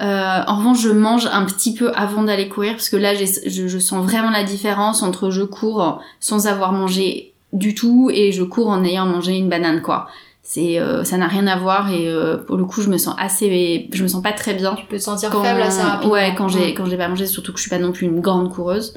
euh, 0.00 0.40
en 0.46 0.56
revanche, 0.56 0.80
je 0.80 0.90
mange 0.90 1.26
un 1.26 1.44
petit 1.44 1.74
peu 1.74 1.92
avant 1.94 2.22
d'aller 2.22 2.48
courir 2.48 2.72
parce 2.72 2.88
que 2.88 2.96
là, 2.96 3.14
je, 3.14 3.24
je, 3.46 3.78
sens 3.78 4.04
vraiment 4.04 4.30
la 4.30 4.42
différence 4.42 5.02
entre 5.02 5.30
je 5.30 5.42
cours 5.42 6.00
sans 6.18 6.46
avoir 6.46 6.72
mangé 6.72 7.32
du 7.52 7.74
tout 7.74 8.10
et 8.12 8.32
je 8.32 8.42
cours 8.42 8.68
en 8.68 8.84
ayant 8.84 9.06
mangé 9.06 9.36
une 9.36 9.48
banane, 9.48 9.82
quoi. 9.82 10.08
C'est, 10.42 10.78
euh, 10.78 11.04
ça 11.04 11.16
n'a 11.16 11.26
rien 11.26 11.46
à 11.46 11.56
voir 11.56 11.90
et 11.90 12.08
euh, 12.08 12.36
pour 12.36 12.56
le 12.56 12.64
coup, 12.64 12.82
je 12.82 12.90
me 12.90 12.98
sens 12.98 13.14
assez, 13.18 13.88
je 13.92 14.02
me 14.02 14.08
sens 14.08 14.22
pas 14.22 14.32
très 14.32 14.54
bien. 14.54 14.74
Tu 14.74 14.84
peux 14.84 14.98
te 14.98 15.02
sentir 15.02 15.30
faible 15.30 15.62
assez 15.62 15.80
rapidement. 15.80 16.12
Ouais, 16.12 16.34
quand 16.36 16.48
j'ai 16.48 16.74
quand 16.74 16.86
j'ai 16.86 16.98
pas 16.98 17.08
mangé, 17.08 17.26
surtout 17.26 17.52
que 17.52 17.58
je 17.58 17.62
suis 17.62 17.70
pas 17.70 17.78
non 17.78 17.92
plus 17.92 18.06
une 18.06 18.20
grande 18.20 18.52
coureuse. 18.52 18.94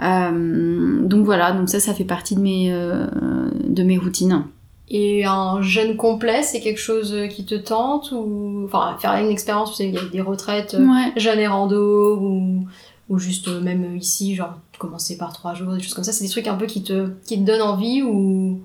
Euh, 0.00 1.00
donc 1.02 1.24
voilà, 1.24 1.52
donc 1.52 1.68
ça, 1.68 1.80
ça 1.80 1.94
fait 1.94 2.04
partie 2.04 2.36
de 2.36 2.40
mes 2.40 2.70
de 2.70 3.82
mes 3.82 3.98
routines. 3.98 4.44
Et 4.90 5.24
un 5.26 5.60
jeûne 5.60 5.96
complet, 5.96 6.42
c'est 6.42 6.60
quelque 6.60 6.80
chose 6.80 7.14
qui 7.30 7.44
te 7.44 7.54
tente 7.54 8.10
ou 8.12 8.62
enfin 8.64 8.96
faire 8.98 9.12
une 9.16 9.28
expérience, 9.30 9.70
tu 9.72 9.76
sais, 9.76 9.88
il 9.88 9.94
y 9.94 9.98
a 9.98 10.04
des 10.04 10.22
retraites 10.22 10.74
euh, 10.74 10.86
ouais. 10.86 11.12
jeûne 11.16 11.38
et 11.38 11.46
rando 11.46 12.16
ou 12.16 12.66
ou 13.10 13.18
juste 13.18 13.48
euh, 13.48 13.60
même 13.60 13.96
ici, 13.96 14.34
genre 14.34 14.54
commencer 14.78 15.18
par 15.18 15.32
trois 15.34 15.52
jours, 15.54 15.72
des 15.74 15.80
choses 15.80 15.92
comme 15.92 16.04
ça, 16.04 16.12
c'est 16.12 16.24
des 16.24 16.30
trucs 16.30 16.46
un 16.46 16.54
peu 16.54 16.64
qui 16.64 16.82
te 16.82 17.10
qui 17.26 17.38
te 17.38 17.44
donnent 17.44 17.62
envie 17.62 18.02
ou 18.02 18.60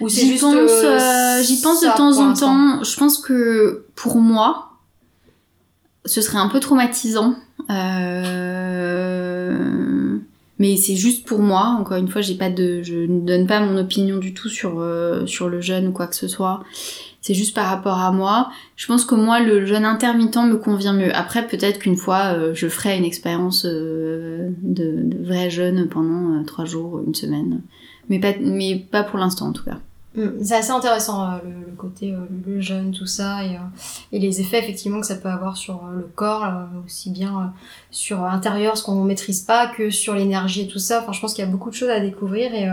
ou 0.00 0.08
c'est 0.08 0.26
juste 0.26 0.40
pense, 0.40 0.54
euh, 0.54 1.40
j'y 1.42 1.60
pense 1.60 1.80
de 1.82 1.96
temps 1.96 2.18
en 2.18 2.34
temps. 2.34 2.82
Je 2.82 2.96
pense 2.96 3.18
que 3.18 3.86
pour 3.94 4.16
moi, 4.16 4.70
ce 6.04 6.20
serait 6.20 6.38
un 6.38 6.48
peu 6.48 6.58
traumatisant. 6.58 7.36
Euh 7.70 8.74
mais 10.58 10.76
c'est 10.76 10.94
juste 10.94 11.26
pour 11.26 11.40
moi. 11.40 11.76
Encore 11.80 11.96
une 11.96 12.08
fois, 12.08 12.20
j'ai 12.20 12.36
pas 12.36 12.50
de, 12.50 12.82
je 12.82 12.94
ne 12.94 13.20
donne 13.20 13.46
pas 13.46 13.60
mon 13.60 13.76
opinion 13.76 14.18
du 14.18 14.34
tout 14.34 14.48
sur 14.48 14.78
euh, 14.78 15.26
sur 15.26 15.48
le 15.48 15.60
jeûne 15.60 15.88
ou 15.88 15.92
quoi 15.92 16.06
que 16.06 16.16
ce 16.16 16.28
soit. 16.28 16.62
C'est 17.20 17.34
juste 17.34 17.54
par 17.54 17.66
rapport 17.66 17.98
à 17.98 18.12
moi. 18.12 18.50
Je 18.76 18.86
pense 18.86 19.04
que 19.04 19.14
moi, 19.14 19.40
le 19.40 19.64
jeûne 19.64 19.84
intermittent 19.84 20.36
me 20.36 20.58
convient 20.58 20.92
mieux. 20.92 21.14
Après, 21.16 21.46
peut-être 21.46 21.78
qu'une 21.78 21.96
fois, 21.96 22.34
euh, 22.34 22.54
je 22.54 22.68
ferai 22.68 22.98
une 22.98 23.04
expérience 23.04 23.64
euh, 23.64 24.50
de, 24.62 25.00
de, 25.02 25.26
vrai 25.26 25.48
jeûne 25.50 25.88
pendant 25.88 26.44
trois 26.44 26.66
jours, 26.66 27.00
une 27.04 27.14
semaine. 27.14 27.62
Mais 28.10 28.20
pas, 28.20 28.34
mais 28.40 28.76
pas 28.90 29.02
pour 29.02 29.18
l'instant 29.18 29.46
en 29.46 29.52
tout 29.52 29.64
cas. 29.64 29.78
Mm. 30.14 30.44
C'est 30.44 30.54
assez 30.54 30.70
intéressant 30.70 31.24
euh, 31.24 31.36
le, 31.44 31.50
le, 31.70 31.76
côté 31.76 32.12
euh, 32.12 32.18
le 32.46 32.60
jeûne, 32.60 32.92
tout 32.92 33.06
ça, 33.06 33.44
et, 33.44 33.56
euh, 33.56 33.60
et, 34.12 34.18
les 34.18 34.40
effets 34.40 34.58
effectivement 34.58 35.00
que 35.00 35.06
ça 35.06 35.16
peut 35.16 35.28
avoir 35.28 35.56
sur 35.56 35.84
le 35.86 36.08
corps, 36.14 36.46
aussi 36.84 37.10
bien 37.10 37.52
sur 37.90 38.22
l'intérieur, 38.22 38.76
ce 38.76 38.84
qu'on 38.84 39.02
ne 39.02 39.06
maîtrise 39.06 39.42
pas, 39.42 39.66
que 39.66 39.90
sur 39.90 40.14
l'énergie 40.14 40.62
et 40.62 40.68
tout 40.68 40.78
ça. 40.78 41.00
Enfin, 41.02 41.12
je 41.12 41.20
pense 41.20 41.34
qu'il 41.34 41.44
y 41.44 41.48
a 41.48 41.50
beaucoup 41.50 41.70
de 41.70 41.74
choses 41.74 41.90
à 41.90 42.00
découvrir 42.00 42.54
et, 42.54 42.68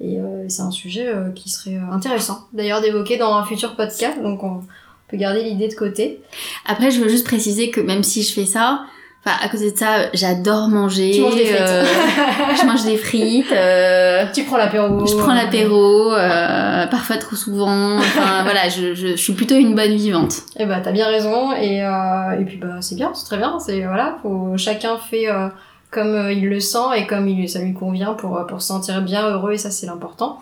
et 0.00 0.18
c'est 0.48 0.62
un 0.62 0.70
sujet 0.70 1.12
qui 1.34 1.48
serait 1.48 1.78
intéressant 1.90 2.48
d'ailleurs 2.52 2.80
d'évoquer 2.80 3.18
dans 3.18 3.34
un 3.34 3.44
futur 3.44 3.76
podcast, 3.76 4.20
donc 4.22 4.42
on 4.42 4.62
peut 5.08 5.16
garder 5.16 5.42
l'idée 5.42 5.68
de 5.68 5.74
côté. 5.74 6.20
Après, 6.66 6.90
je 6.90 7.00
veux 7.00 7.08
juste 7.08 7.26
préciser 7.26 7.70
que 7.70 7.80
même 7.80 8.02
si 8.02 8.22
je 8.22 8.32
fais 8.32 8.46
ça, 8.46 8.84
Enfin, 9.24 9.36
à 9.44 9.48
côté 9.50 9.70
de 9.70 9.76
ça, 9.76 10.10
j'adore 10.14 10.68
manger. 10.68 11.10
Tu 11.12 11.20
manges 11.20 11.34
des 11.34 11.44
frites. 11.44 11.60
Euh, 11.60 11.84
je 12.60 12.66
mange 12.66 12.84
des 12.84 12.96
frites. 12.96 13.52
Euh, 13.52 14.24
tu 14.32 14.44
prends 14.44 14.56
l'apéro. 14.56 15.06
Je 15.06 15.14
prends 15.14 15.34
l'apéro, 15.34 16.14
euh, 16.14 16.86
parfois 16.86 17.18
trop 17.18 17.36
souvent. 17.36 17.98
Enfin, 17.98 18.42
voilà, 18.44 18.70
je, 18.70 18.94
je, 18.94 19.08
je, 19.08 19.16
suis 19.16 19.34
plutôt 19.34 19.56
une 19.56 19.74
bonne 19.74 19.94
vivante. 19.94 20.38
Et 20.56 20.62
eh 20.62 20.66
bah, 20.66 20.80
t'as 20.82 20.92
bien 20.92 21.06
raison. 21.06 21.52
Et, 21.52 21.84
euh, 21.84 22.40
et 22.40 22.44
puis, 22.46 22.56
bah, 22.56 22.76
c'est 22.80 22.94
bien, 22.94 23.10
c'est 23.12 23.26
très 23.26 23.36
bien. 23.36 23.58
C'est, 23.60 23.82
voilà, 23.82 24.16
faut, 24.22 24.54
chacun 24.56 24.96
fait 24.96 25.28
euh, 25.28 25.48
comme 25.90 26.30
il 26.30 26.48
le 26.48 26.60
sent 26.60 26.96
et 26.96 27.06
comme 27.06 27.28
il, 27.28 27.46
ça 27.46 27.58
lui 27.58 27.74
convient 27.74 28.14
pour, 28.14 28.46
pour 28.46 28.62
se 28.62 28.68
sentir 28.68 29.02
bien 29.02 29.28
heureux. 29.28 29.52
Et 29.52 29.58
ça, 29.58 29.70
c'est 29.70 29.84
l'important. 29.84 30.40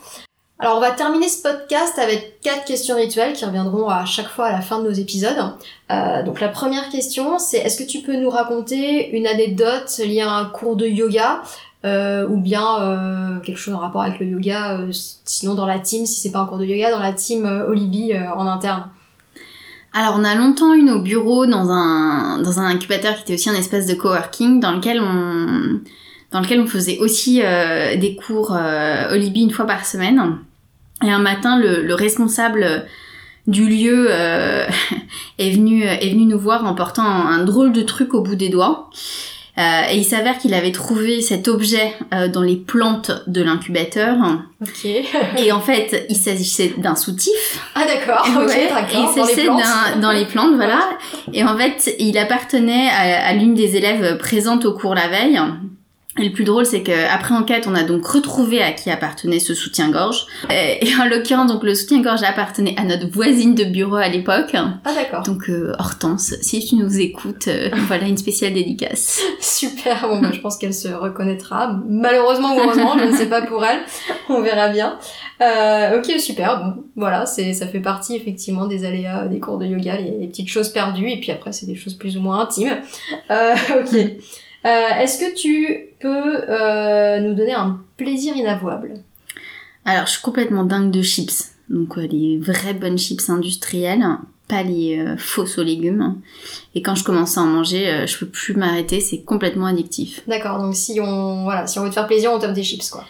Alors 0.60 0.78
on 0.78 0.80
va 0.80 0.90
terminer 0.90 1.28
ce 1.28 1.40
podcast 1.40 2.00
avec 2.00 2.40
quatre 2.40 2.64
questions 2.64 2.96
rituelles 2.96 3.32
qui 3.32 3.44
reviendront 3.44 3.88
à 3.88 4.04
chaque 4.04 4.26
fois 4.26 4.46
à 4.46 4.52
la 4.52 4.60
fin 4.60 4.80
de 4.80 4.88
nos 4.88 4.92
épisodes. 4.92 5.36
Euh, 5.92 6.24
donc 6.24 6.40
la 6.40 6.48
première 6.48 6.88
question 6.88 7.38
c'est 7.38 7.58
est-ce 7.58 7.80
que 7.80 7.88
tu 7.88 8.00
peux 8.00 8.16
nous 8.16 8.28
raconter 8.28 9.16
une 9.16 9.28
anecdote 9.28 9.88
liée 10.04 10.22
à 10.22 10.32
un 10.32 10.46
cours 10.46 10.74
de 10.74 10.84
yoga 10.84 11.42
euh, 11.84 12.26
ou 12.26 12.38
bien 12.38 12.80
euh, 12.80 13.38
quelque 13.38 13.56
chose 13.56 13.72
en 13.74 13.78
rapport 13.78 14.02
avec 14.02 14.18
le 14.18 14.26
yoga, 14.26 14.80
sinon 15.24 15.54
dans 15.54 15.64
la 15.64 15.78
team, 15.78 16.06
si 16.06 16.20
c'est 16.20 16.32
pas 16.32 16.40
un 16.40 16.46
cours 16.46 16.58
de 16.58 16.64
yoga, 16.64 16.90
dans 16.90 16.98
la 16.98 17.12
team 17.12 17.46
Olibi 17.68 18.14
en 18.16 18.48
interne? 18.48 18.88
Alors 19.92 20.16
on 20.18 20.24
a 20.24 20.34
longtemps 20.34 20.74
eu 20.74 20.82
nos 20.82 20.98
bureaux 20.98 21.46
dans 21.46 21.70
un, 21.70 22.42
dans 22.42 22.58
un 22.58 22.64
incubateur 22.64 23.14
qui 23.14 23.22
était 23.22 23.34
aussi 23.34 23.48
un 23.48 23.54
espace 23.54 23.86
de 23.86 23.94
coworking 23.94 24.58
dans 24.58 24.72
lequel 24.72 25.00
on, 25.00 25.78
dans 26.32 26.40
lequel 26.40 26.60
on 26.60 26.66
faisait 26.66 26.98
aussi 26.98 27.36
des 27.40 28.16
cours 28.16 28.58
Olibi 29.12 29.42
une 29.42 29.52
fois 29.52 29.64
par 29.64 29.86
semaine. 29.86 30.40
Et 31.04 31.10
un 31.10 31.18
matin, 31.20 31.58
le, 31.58 31.82
le 31.82 31.94
responsable 31.94 32.86
du 33.48 33.66
lieu 33.66 34.08
euh, 34.10 34.66
est 35.38 35.50
venu 35.50 35.82
est 35.82 36.10
venu 36.10 36.26
nous 36.26 36.38
voir 36.38 36.64
en 36.64 36.74
portant 36.74 37.02
un, 37.02 37.40
un, 37.40 37.44
drôle 37.44 37.72
de 37.72 37.82
truc 37.82 38.14
au 38.14 38.20
bout 38.20 38.36
des 38.36 38.50
doigts. 38.50 38.90
Euh, 39.58 39.82
et 39.90 39.96
il 39.96 40.04
s'avère 40.04 40.38
qu'il 40.38 40.54
avait 40.54 40.70
trouvé 40.70 41.20
cet 41.20 41.48
objet 41.48 41.92
euh, 42.14 42.28
dans 42.28 42.42
les 42.42 42.54
plantes 42.54 43.10
de 43.26 43.42
l'incubateur. 43.42 44.16
Ok. 44.62 44.84
et 45.38 45.50
en 45.50 45.60
fait, 45.60 46.06
il 46.08 46.14
s'agissait 46.14 46.74
d'un 46.78 46.94
soutif. 46.94 47.60
Ah 47.74 47.84
d'accord. 47.84 48.24
Ok, 48.40 48.48
ouais. 48.48 48.68
d'accord. 48.68 49.00
Et 49.00 49.20
il 49.20 49.26
s'agissait 49.26 49.48
dans, 49.48 50.00
dans 50.00 50.12
les 50.12 50.26
plantes, 50.26 50.54
voilà. 50.54 50.78
Et 51.32 51.42
en 51.42 51.56
fait, 51.56 51.92
il 51.98 52.16
appartenait 52.18 52.88
à, 52.90 53.26
à 53.26 53.32
l'une 53.32 53.54
des 53.54 53.74
élèves 53.76 54.18
présentes 54.18 54.64
au 54.64 54.74
cours 54.74 54.94
la 54.94 55.08
veille. 55.08 55.40
Et 56.18 56.24
le 56.24 56.32
plus 56.32 56.44
drôle, 56.44 56.66
c'est 56.66 56.82
qu'après 56.82 57.34
enquête, 57.34 57.66
on 57.68 57.74
a 57.74 57.84
donc 57.84 58.06
retrouvé 58.06 58.60
à 58.60 58.72
qui 58.72 58.90
appartenait 58.90 59.38
ce 59.38 59.54
soutien-gorge. 59.54 60.26
Et 60.50 60.88
en 61.00 61.04
l'occurrence, 61.06 61.50
donc 61.50 61.62
le 61.62 61.74
soutien-gorge 61.74 62.22
appartenait 62.22 62.74
à 62.76 62.84
notre 62.84 63.08
voisine 63.08 63.54
de 63.54 63.64
bureau 63.64 63.96
à 63.96 64.08
l'époque. 64.08 64.54
Ah 64.54 64.94
d'accord. 64.94 65.22
Donc 65.22 65.48
euh, 65.48 65.72
Hortense, 65.78 66.34
si 66.40 66.64
tu 66.64 66.76
nous 66.76 66.98
écoutes, 66.98 67.48
euh, 67.48 67.70
voilà 67.86 68.06
une 68.06 68.16
spéciale 68.16 68.54
dédicace. 68.54 69.20
Super. 69.40 70.08
Bon, 70.08 70.20
bah, 70.20 70.30
je 70.32 70.40
pense 70.40 70.56
qu'elle 70.56 70.74
se 70.74 70.88
reconnaîtra. 70.88 71.78
Malheureusement 71.88 72.56
ou 72.56 72.60
heureusement, 72.60 72.98
je 72.98 73.04
ne 73.04 73.16
sais 73.16 73.26
pas 73.26 73.42
pour 73.42 73.64
elle. 73.64 73.80
On 74.28 74.40
verra 74.40 74.68
bien. 74.68 74.98
Euh, 75.40 75.98
ok, 75.98 76.18
super. 76.18 76.58
Bon, 76.58 76.82
voilà, 76.96 77.26
c'est 77.26 77.52
ça 77.52 77.66
fait 77.68 77.80
partie 77.80 78.16
effectivement 78.16 78.66
des 78.66 78.84
aléas 78.84 79.26
des 79.28 79.38
cours 79.38 79.58
de 79.58 79.66
yoga, 79.66 79.96
les, 79.96 80.10
les 80.18 80.26
petites 80.26 80.48
choses 80.48 80.70
perdues. 80.70 81.10
Et 81.10 81.20
puis 81.20 81.30
après, 81.30 81.52
c'est 81.52 81.66
des 81.66 81.76
choses 81.76 81.94
plus 81.94 82.16
ou 82.16 82.20
moins 82.20 82.40
intimes. 82.40 82.76
Ok. 83.30 83.94
Euh, 84.64 84.88
Est-ce 85.00 85.18
que 85.18 85.34
tu 85.34 85.88
peux 86.00 86.50
euh, 86.50 87.20
nous 87.20 87.34
donner 87.34 87.54
un 87.54 87.80
plaisir 87.96 88.36
inavouable? 88.36 88.94
Alors, 89.84 90.06
je 90.06 90.12
suis 90.12 90.22
complètement 90.22 90.64
dingue 90.64 90.90
de 90.90 91.02
chips. 91.02 91.52
Donc, 91.70 91.96
euh, 91.98 92.06
les 92.06 92.38
vraies 92.38 92.74
bonnes 92.74 92.98
chips 92.98 93.28
industrielles, 93.30 94.04
pas 94.48 94.62
les 94.62 94.98
euh, 94.98 95.16
fausses 95.16 95.58
aux 95.58 95.62
légumes. 95.62 96.20
Et 96.74 96.82
quand 96.82 96.94
je 96.94 97.04
commence 97.04 97.36
à 97.36 97.42
en 97.42 97.46
manger, 97.46 97.88
euh, 97.88 98.06
je 98.06 98.18
peux 98.18 98.26
plus 98.26 98.54
m'arrêter, 98.54 99.00
c'est 99.00 99.20
complètement 99.20 99.66
addictif. 99.66 100.22
D'accord, 100.26 100.58
donc 100.58 100.74
si 100.74 100.98
on, 101.00 101.44
voilà, 101.44 101.66
si 101.66 101.78
on 101.78 101.82
veut 101.84 101.90
te 101.90 101.94
faire 101.94 102.06
plaisir, 102.06 102.32
on 102.32 102.38
t'offre 102.38 102.54
des 102.54 102.62
chips, 102.62 102.88
quoi. 102.90 103.04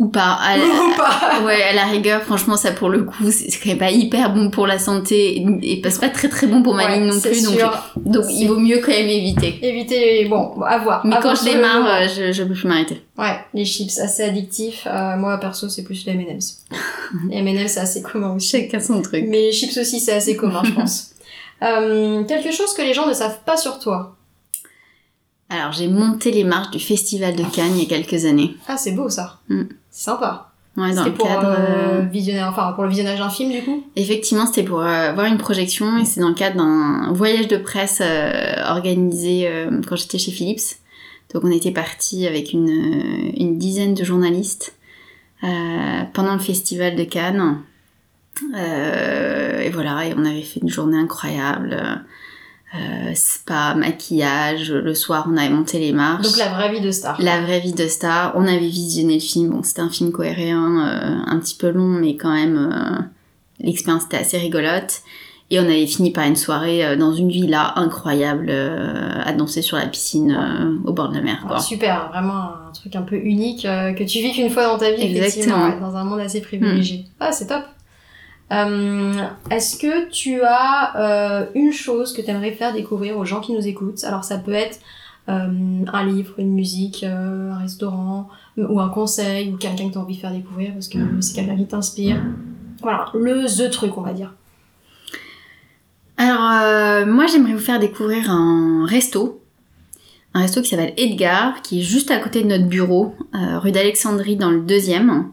Ou 0.00 0.08
pas. 0.08 0.32
À 0.42 0.56
la, 0.56 0.64
Ou 0.64 0.96
pas 0.96 1.44
ouais, 1.44 1.62
à 1.62 1.72
la 1.72 1.84
rigueur, 1.84 2.20
franchement, 2.22 2.56
ça 2.56 2.72
pour 2.72 2.88
le 2.88 3.04
coup, 3.04 3.30
c'est 3.30 3.46
quand 3.62 3.68
même 3.70 3.78
pas 3.78 3.92
hyper 3.92 4.34
bon 4.34 4.50
pour 4.50 4.66
la 4.66 4.80
santé 4.80 5.36
et, 5.36 5.46
et 5.62 5.80
pas- 5.80 5.90
très 6.08 6.28
très 6.28 6.46
bon 6.48 6.62
pour 6.62 6.74
ma 6.74 6.86
Ouais, 6.86 6.96
ligne 6.98 7.06
non 7.06 7.20
plus. 7.20 7.44
Donc, 7.44 7.54
sûr. 7.58 7.92
donc 7.96 8.24
il 8.28 8.48
vaut 8.48 8.58
mieux 8.58 8.78
quand 8.78 8.90
même 8.90 9.06
éviter. 9.08 9.56
Éviter, 9.62 10.24
bon, 10.24 10.60
à 10.62 10.78
voir. 10.78 11.06
Mais 11.06 11.14
à 11.14 11.20
quand 11.20 11.36
je 11.36 11.44
démarre, 11.44 11.86
euh, 11.86 12.08
je, 12.08 12.32
je 12.32 12.42
peux 12.42 12.54
plus 12.54 12.66
m'arrêter. 12.66 13.02
Ouais, 13.16 13.36
les 13.54 13.64
chips, 13.64 13.96
assez 14.00 14.24
addictifs. 14.24 14.84
Euh, 14.90 15.16
moi, 15.16 15.38
perso, 15.38 15.68
c'est 15.68 15.84
plus 15.84 16.04
les 16.06 16.12
M&M's. 16.12 16.64
Les 17.30 17.36
M&M's, 17.38 17.70
c'est 17.72 17.80
assez 17.80 18.02
commun 18.02 18.34
aussi. 18.34 18.50
Chacun 18.50 18.80
son 18.80 19.00
truc. 19.00 19.24
Mais 19.28 19.42
les 19.42 19.52
chips 19.52 19.76
aussi, 19.76 20.00
c'est 20.00 20.14
assez 20.14 20.36
commun, 20.36 20.62
je 20.64 20.72
pense. 20.72 21.10
Euh, 21.62 22.24
quelque 22.24 22.52
chose 22.52 22.74
que 22.74 22.82
les 22.82 22.92
gens 22.92 23.06
ne 23.06 23.14
savent 23.14 23.38
pas 23.46 23.56
sur 23.56 23.78
toi. 23.78 24.13
Alors, 25.60 25.72
j'ai 25.72 25.88
monté 25.88 26.30
les 26.30 26.44
marches 26.44 26.70
du 26.70 26.80
Festival 26.80 27.36
de 27.36 27.44
Cannes 27.44 27.72
il 27.76 27.82
y 27.82 27.86
a 27.86 27.88
quelques 27.98 28.24
années. 28.24 28.56
Ah, 28.68 28.76
c'est 28.76 28.92
beau 28.92 29.08
ça. 29.08 29.38
Mm. 29.48 29.62
C'est 29.90 30.04
sympa. 30.04 30.50
Ouais, 30.76 30.92
C'était 30.92 31.10
pour, 31.12 31.28
cadre. 31.28 31.46
euh, 31.56 32.00
euh, 32.00 32.00
visionner, 32.00 32.42
enfin, 32.42 32.72
pour 32.72 32.82
le 32.82 32.90
visionnage 32.90 33.20
d'un 33.20 33.30
film, 33.30 33.52
du 33.52 33.62
coup? 33.62 33.84
Effectivement, 33.94 34.44
c'était 34.46 34.64
pour 34.64 34.80
euh, 34.80 35.12
voir 35.12 35.26
une 35.26 35.38
projection 35.38 35.98
et 35.98 36.04
c'est 36.04 36.20
dans 36.20 36.30
le 36.30 36.34
cadre 36.34 36.56
d'un 36.56 37.12
voyage 37.12 37.46
de 37.46 37.56
presse 37.56 38.00
euh, 38.04 38.54
organisé 38.68 39.48
quand 39.88 39.94
j'étais 39.94 40.18
chez 40.18 40.32
Philips. 40.32 40.78
Donc 41.32 41.44
on 41.44 41.50
était 41.50 41.70
parti 41.70 42.26
avec 42.26 42.52
une, 42.52 42.68
une 43.36 43.56
dizaine 43.58 43.94
de 43.94 44.02
journalistes 44.04 44.74
pendant 45.40 46.32
le 46.32 46.38
festival 46.38 46.96
de 46.96 47.04
Cannes. 47.04 47.58
Et 48.52 49.70
voilà, 49.70 50.06
et 50.06 50.14
on 50.16 50.24
avait 50.24 50.42
fait 50.42 50.60
une 50.60 50.68
journée 50.68 50.98
incroyable. 50.98 52.04
Euh, 52.74 53.12
spa, 53.14 53.74
maquillage, 53.76 54.72
le 54.72 54.94
soir 54.94 55.28
on 55.32 55.36
avait 55.36 55.48
monté 55.48 55.78
les 55.78 55.92
marches. 55.92 56.24
Donc 56.24 56.36
la 56.36 56.48
vraie 56.48 56.72
vie 56.72 56.80
de 56.80 56.90
star. 56.90 57.16
La 57.20 57.40
vraie 57.40 57.60
vie 57.60 57.72
de 57.72 57.86
star. 57.86 58.32
On 58.34 58.46
avait 58.48 58.58
visionné 58.58 59.14
le 59.14 59.20
film. 59.20 59.50
Bon, 59.50 59.62
c'était 59.62 59.82
un 59.82 59.90
film 59.90 60.10
cohérent, 60.10 60.80
euh, 60.80 61.16
un 61.26 61.38
petit 61.38 61.54
peu 61.54 61.70
long, 61.70 61.86
mais 61.86 62.16
quand 62.16 62.32
même, 62.32 62.56
euh, 62.72 63.02
l'expérience 63.60 64.06
était 64.06 64.16
assez 64.16 64.38
rigolote. 64.38 65.02
Et 65.50 65.60
on 65.60 65.64
avait 65.64 65.86
fini 65.86 66.10
par 66.10 66.24
une 66.26 66.34
soirée 66.36 66.84
euh, 66.84 66.96
dans 66.96 67.12
une 67.12 67.28
villa 67.28 67.74
incroyable, 67.76 68.46
euh, 68.48 69.20
à 69.24 69.32
danser 69.34 69.62
sur 69.62 69.76
la 69.76 69.86
piscine 69.86 70.32
euh, 70.36 70.88
au 70.88 70.92
bord 70.92 71.10
de 71.10 71.16
la 71.16 71.22
mer. 71.22 71.44
Quoi. 71.46 71.60
Super, 71.60 72.08
vraiment 72.10 72.32
un 72.68 72.72
truc 72.72 72.96
un 72.96 73.02
peu 73.02 73.16
unique 73.16 73.66
euh, 73.66 73.92
que 73.92 74.02
tu 74.02 74.18
vis 74.18 74.32
qu'une 74.32 74.50
fois 74.50 74.64
dans 74.64 74.78
ta 74.78 74.90
vie, 74.90 75.02
effectivement, 75.02 75.24
Exactement. 75.66 75.66
ouais, 75.66 75.80
dans 75.92 75.96
un 75.96 76.04
monde 76.04 76.20
assez 76.20 76.40
privilégié. 76.40 77.04
Ah, 77.20 77.30
c'est 77.30 77.46
top. 77.46 77.62
Euh, 78.52 79.26
Est-ce 79.50 79.78
que 79.78 80.10
tu 80.10 80.42
as 80.42 80.96
euh, 80.96 81.46
une 81.54 81.72
chose 81.72 82.12
que 82.12 82.20
tu 82.20 82.30
aimerais 82.30 82.52
faire 82.52 82.72
découvrir 82.72 83.16
aux 83.16 83.24
gens 83.24 83.40
qui 83.40 83.52
nous 83.52 83.66
écoutent? 83.66 84.04
Alors 84.04 84.24
ça 84.24 84.38
peut 84.38 84.52
être 84.52 84.78
euh, 85.28 85.84
un 85.92 86.04
livre, 86.04 86.34
une 86.38 86.52
musique, 86.52 87.04
un 87.04 87.56
restaurant, 87.56 88.28
ou 88.56 88.80
un 88.80 88.90
conseil, 88.90 89.50
ou 89.50 89.56
quelqu'un 89.56 89.88
que 89.88 89.92
tu 89.92 89.98
as 89.98 90.00
envie 90.00 90.16
de 90.16 90.20
faire 90.20 90.32
découvrir 90.32 90.72
parce 90.72 90.88
que 90.88 90.98
c'est 91.20 91.34
quelqu'un 91.34 91.56
qui 91.56 91.66
t'inspire. 91.66 92.22
Voilà, 92.82 93.06
le 93.14 93.46
the 93.46 93.70
truc, 93.70 93.96
on 93.96 94.02
va 94.02 94.12
dire. 94.12 94.34
Alors, 96.16 97.06
moi, 97.06 97.26
j'aimerais 97.26 97.54
vous 97.54 97.58
faire 97.58 97.80
découvrir 97.80 98.30
un 98.30 98.86
resto. 98.86 99.40
Un 100.34 100.42
resto 100.42 100.60
qui 100.60 100.68
s'appelle 100.68 100.92
Edgar, 100.96 101.62
qui 101.62 101.80
est 101.80 101.82
juste 101.82 102.10
à 102.10 102.18
côté 102.18 102.42
de 102.42 102.48
notre 102.48 102.66
bureau, 102.66 103.14
rue 103.32 103.72
d'Alexandrie, 103.72 104.36
dans 104.36 104.50
le 104.50 104.60
deuxième. 104.60 105.30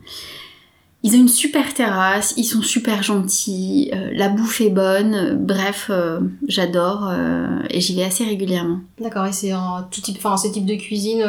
Ils 1.03 1.15
ont 1.15 1.19
une 1.19 1.27
super 1.27 1.73
terrasse, 1.73 2.35
ils 2.37 2.43
sont 2.43 2.61
super 2.61 3.01
gentils, 3.01 3.89
euh, 3.93 4.11
la 4.13 4.29
bouffe 4.29 4.61
est 4.61 4.69
bonne, 4.69 5.35
bref, 5.35 5.87
euh, 5.89 6.19
j'adore 6.47 7.09
euh, 7.09 7.63
et 7.71 7.81
j'y 7.81 7.95
vais 7.95 8.03
assez 8.03 8.23
régulièrement. 8.23 8.81
D'accord, 8.99 9.25
et 9.25 9.31
c'est 9.31 9.51
un 9.51 9.87
tout 9.89 10.01
type, 10.01 10.17
enfin, 10.17 10.37
c'est 10.37 10.51
type 10.51 10.65
de 10.65 10.75
cuisine 10.75 11.23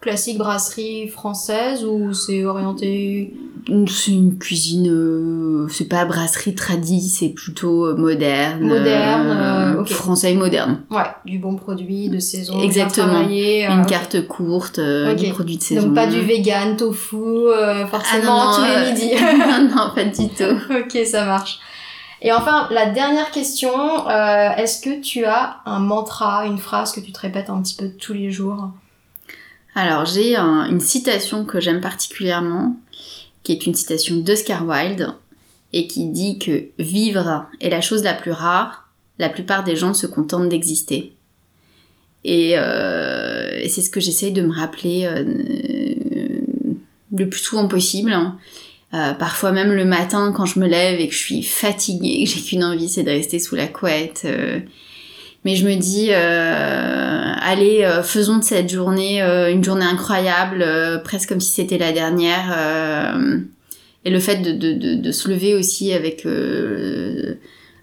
classique 0.00 0.38
brasserie 0.38 1.08
française 1.08 1.84
ou 1.84 2.12
c'est 2.12 2.44
orienté? 2.44 3.34
C'est 3.88 4.12
une 4.12 4.38
cuisine, 4.38 4.88
euh, 4.88 5.66
c'est 5.68 5.88
pas 5.88 6.04
brasserie 6.04 6.54
tradie, 6.54 7.08
c'est 7.08 7.30
plutôt 7.30 7.86
euh, 7.86 7.96
moderne. 7.96 8.60
Moderne, 8.62 9.26
euh, 9.28 9.80
ok. 9.80 9.88
Français 9.90 10.34
moderne. 10.34 10.82
Ouais, 10.88 11.02
du 11.24 11.38
bon 11.40 11.56
produit, 11.56 12.08
de 12.08 12.20
saison, 12.20 12.60
Exactement. 12.60 13.24
euh, 13.28 13.68
Une 13.68 13.86
carte 13.86 14.24
courte, 14.28 14.78
euh, 14.78 15.12
Ok. 15.12 15.18
du 15.18 15.30
produit 15.30 15.56
de 15.56 15.62
saison. 15.62 15.86
Donc 15.88 15.96
pas 15.96 16.06
du 16.06 16.20
vegan, 16.20 16.76
tofu, 16.76 17.16
euh, 17.16 17.82
Ah 17.82 17.86
forcément 17.88 18.22
non, 18.22 18.50
non, 18.50 18.56
tous 18.56 18.62
les 18.62 18.70
euh, 18.70 18.92
midis. 18.92 19.14
non, 19.74 19.90
pas 19.94 20.04
du 20.04 20.28
tout. 20.28 20.72
ok, 20.98 21.04
ça 21.06 21.24
marche. 21.24 21.58
Et 22.22 22.32
enfin, 22.32 22.68
la 22.70 22.86
dernière 22.86 23.30
question, 23.32 24.08
euh, 24.08 24.50
est-ce 24.56 24.80
que 24.80 25.00
tu 25.00 25.24
as 25.24 25.56
un 25.66 25.80
mantra, 25.80 26.46
une 26.46 26.58
phrase 26.58 26.92
que 26.92 27.00
tu 27.00 27.10
te 27.10 27.18
répètes 27.20 27.50
un 27.50 27.60
petit 27.60 27.74
peu 27.74 27.88
tous 27.88 28.12
les 28.14 28.30
jours? 28.30 28.70
Alors, 29.76 30.06
j'ai 30.06 30.36
un- 30.36 30.64
une 30.68 30.80
citation 30.80 31.44
que 31.44 31.60
j'aime 31.60 31.80
particulièrement, 31.82 32.76
qui 33.42 33.52
est 33.52 33.66
une 33.66 33.74
citation 33.74 34.16
d'Oscar 34.16 34.66
Wilde, 34.66 35.12
et 35.72 35.86
qui 35.86 36.06
dit 36.06 36.38
que 36.38 36.64
vivre 36.78 37.46
est 37.60 37.68
la 37.68 37.82
chose 37.82 38.02
la 38.02 38.14
plus 38.14 38.30
rare, 38.32 38.88
la 39.18 39.28
plupart 39.28 39.64
des 39.64 39.76
gens 39.76 39.92
se 39.94 40.06
contentent 40.06 40.48
d'exister. 40.48 41.12
Et, 42.24 42.54
euh, 42.56 43.60
et 43.60 43.68
c'est 43.68 43.82
ce 43.82 43.90
que 43.90 44.00
j'essaye 44.00 44.32
de 44.32 44.42
me 44.42 44.52
rappeler 44.52 45.04
euh, 45.04 45.24
le 47.14 47.28
plus 47.28 47.40
souvent 47.40 47.68
possible. 47.68 48.16
Euh, 48.94 49.12
parfois 49.14 49.52
même 49.52 49.72
le 49.72 49.84
matin 49.84 50.32
quand 50.34 50.46
je 50.46 50.58
me 50.58 50.66
lève 50.66 51.00
et 51.00 51.08
que 51.08 51.14
je 51.14 51.18
suis 51.18 51.42
fatiguée, 51.42 52.24
que 52.24 52.30
j'ai 52.34 52.40
qu'une 52.40 52.64
envie, 52.64 52.88
c'est 52.88 53.02
de 53.02 53.10
rester 53.10 53.38
sous 53.38 53.56
la 53.56 53.68
couette. 53.68 54.26
Mais 55.46 55.54
je 55.54 55.64
me 55.64 55.76
dis, 55.76 56.08
euh, 56.10 57.32
allez, 57.40 57.84
euh, 57.84 58.02
faisons 58.02 58.38
de 58.38 58.42
cette 58.42 58.68
journée 58.68 59.22
euh, 59.22 59.48
une 59.48 59.62
journée 59.62 59.84
incroyable, 59.84 60.60
euh, 60.60 60.98
presque 60.98 61.28
comme 61.28 61.38
si 61.38 61.52
c'était 61.52 61.78
la 61.78 61.92
dernière. 61.92 62.50
et 64.04 64.10
le 64.10 64.18
fait 64.18 64.38
de, 64.38 64.50
de, 64.50 64.72
de, 64.72 64.94
de 64.96 65.12
se 65.12 65.28
lever 65.28 65.54
aussi 65.54 65.92
avec 65.92 66.26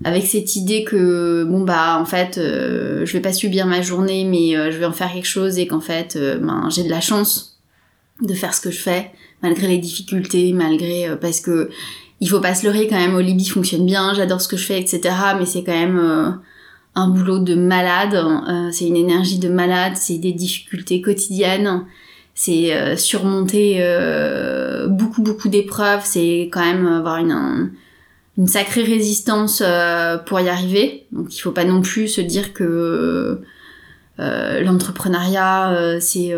avec 0.04 0.26
cette 0.26 0.58
idée 0.58 0.84
que 0.84 1.46
bon 1.46 1.62
bah 1.62 1.98
en 2.02 2.04
fait 2.04 2.38
euh, 2.38 3.06
je 3.06 3.14
vais 3.14 3.22
pas 3.22 3.32
subir 3.32 3.66
ma 3.66 3.82
journée, 3.82 4.26
mais 4.26 4.58
euh, 4.58 4.70
je 4.70 4.78
vais 4.78 4.86
en 4.86 4.92
faire 4.92 5.14
quelque 5.14 5.26
chose 5.26 5.58
et 5.58 5.66
qu'en 5.66 5.80
fait 5.80 6.18
ben, 6.18 6.68
j'ai 6.70 6.84
de 6.84 6.90
la 6.90 7.00
chance 7.00 7.62
de 8.22 8.34
faire 8.34 8.54
ce 8.54 8.60
que 8.60 8.72
je 8.72 8.80
fais 8.80 9.12
malgré 9.42 9.68
les 9.70 9.78
difficultés, 9.78 10.52
malgré 10.52 11.16
parce 11.22 11.40
que 11.40 11.70
il 12.20 12.28
faut 12.28 12.42
pas 12.42 12.56
se 12.56 12.66
leurrer 12.66 12.90
quand 12.90 13.00
même. 13.00 13.16
Olibi 13.16 13.48
fonctionne 13.48 13.86
bien, 13.86 14.14
j'adore 14.14 14.42
ce 14.42 14.50
que 14.50 14.58
je 14.58 14.66
fais, 14.66 14.82
etc. 14.82 15.16
Mais 15.40 15.46
c'est 15.46 15.64
quand 15.64 15.72
même 15.72 16.42
un 16.96 17.08
boulot 17.08 17.40
de 17.40 17.56
malade, 17.56 18.14
euh, 18.16 18.70
c'est 18.72 18.86
une 18.88 18.96
énergie 18.98 19.40
de 19.40 19.50
malade, 19.50 19.94
c'est 19.96 20.18
des 20.18 20.32
difficultés 20.34 21.02
quotidiennes, 21.02 21.86
c'est 22.36 22.76
euh, 22.76 22.96
surmonter 22.96 23.78
euh, 23.80 24.88
beaucoup 24.88 25.22
beaucoup 25.24 25.50
d'épreuves, 25.50 26.02
c'est 26.04 26.50
quand 26.52 26.62
même 26.62 26.86
avoir 26.88 27.18
une, 27.18 27.32
un- 27.32 27.70
une 28.38 28.48
sacrée 28.48 28.84
résistance 28.84 29.62
euh, 29.66 30.18
pour 30.18 30.40
y 30.40 30.50
arriver. 30.50 31.06
Donc 31.12 31.36
il 31.36 31.40
faut 31.40 31.52
pas 31.52 31.66
non 31.66 31.82
plus 31.82 32.08
se 32.08 32.22
dire 32.22 32.54
que 32.54 33.42
euh, 34.20 34.62
l'entrepreneuriat 34.62 35.72
euh, 35.74 35.98
c'est 36.00 36.32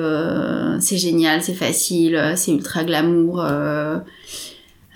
c'est 0.80 0.98
génial, 0.98 1.42
c'est 1.42 1.54
facile, 1.54 2.34
c'est 2.36 2.52
ultra 2.54 2.84
glamour. 2.86 3.46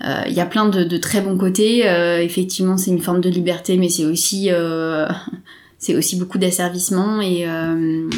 Euh, 0.04 0.22
Il 0.28 0.32
y 0.34 0.40
a 0.40 0.46
plein 0.46 0.68
de, 0.68 0.84
de 0.84 0.96
très 0.96 1.20
bons 1.20 1.36
côtés. 1.36 1.88
Euh, 1.88 2.20
effectivement, 2.22 2.76
c'est 2.76 2.90
une 2.90 3.00
forme 3.00 3.20
de 3.20 3.28
liberté, 3.30 3.76
mais 3.76 3.88
c'est 3.88 4.04
aussi 4.04 4.48
euh, 4.50 5.06
c'est 5.78 5.94
aussi 5.96 6.16
beaucoup 6.16 6.38
d'asservissement 6.38 7.20
et 7.22 7.46
euh, 7.48 8.08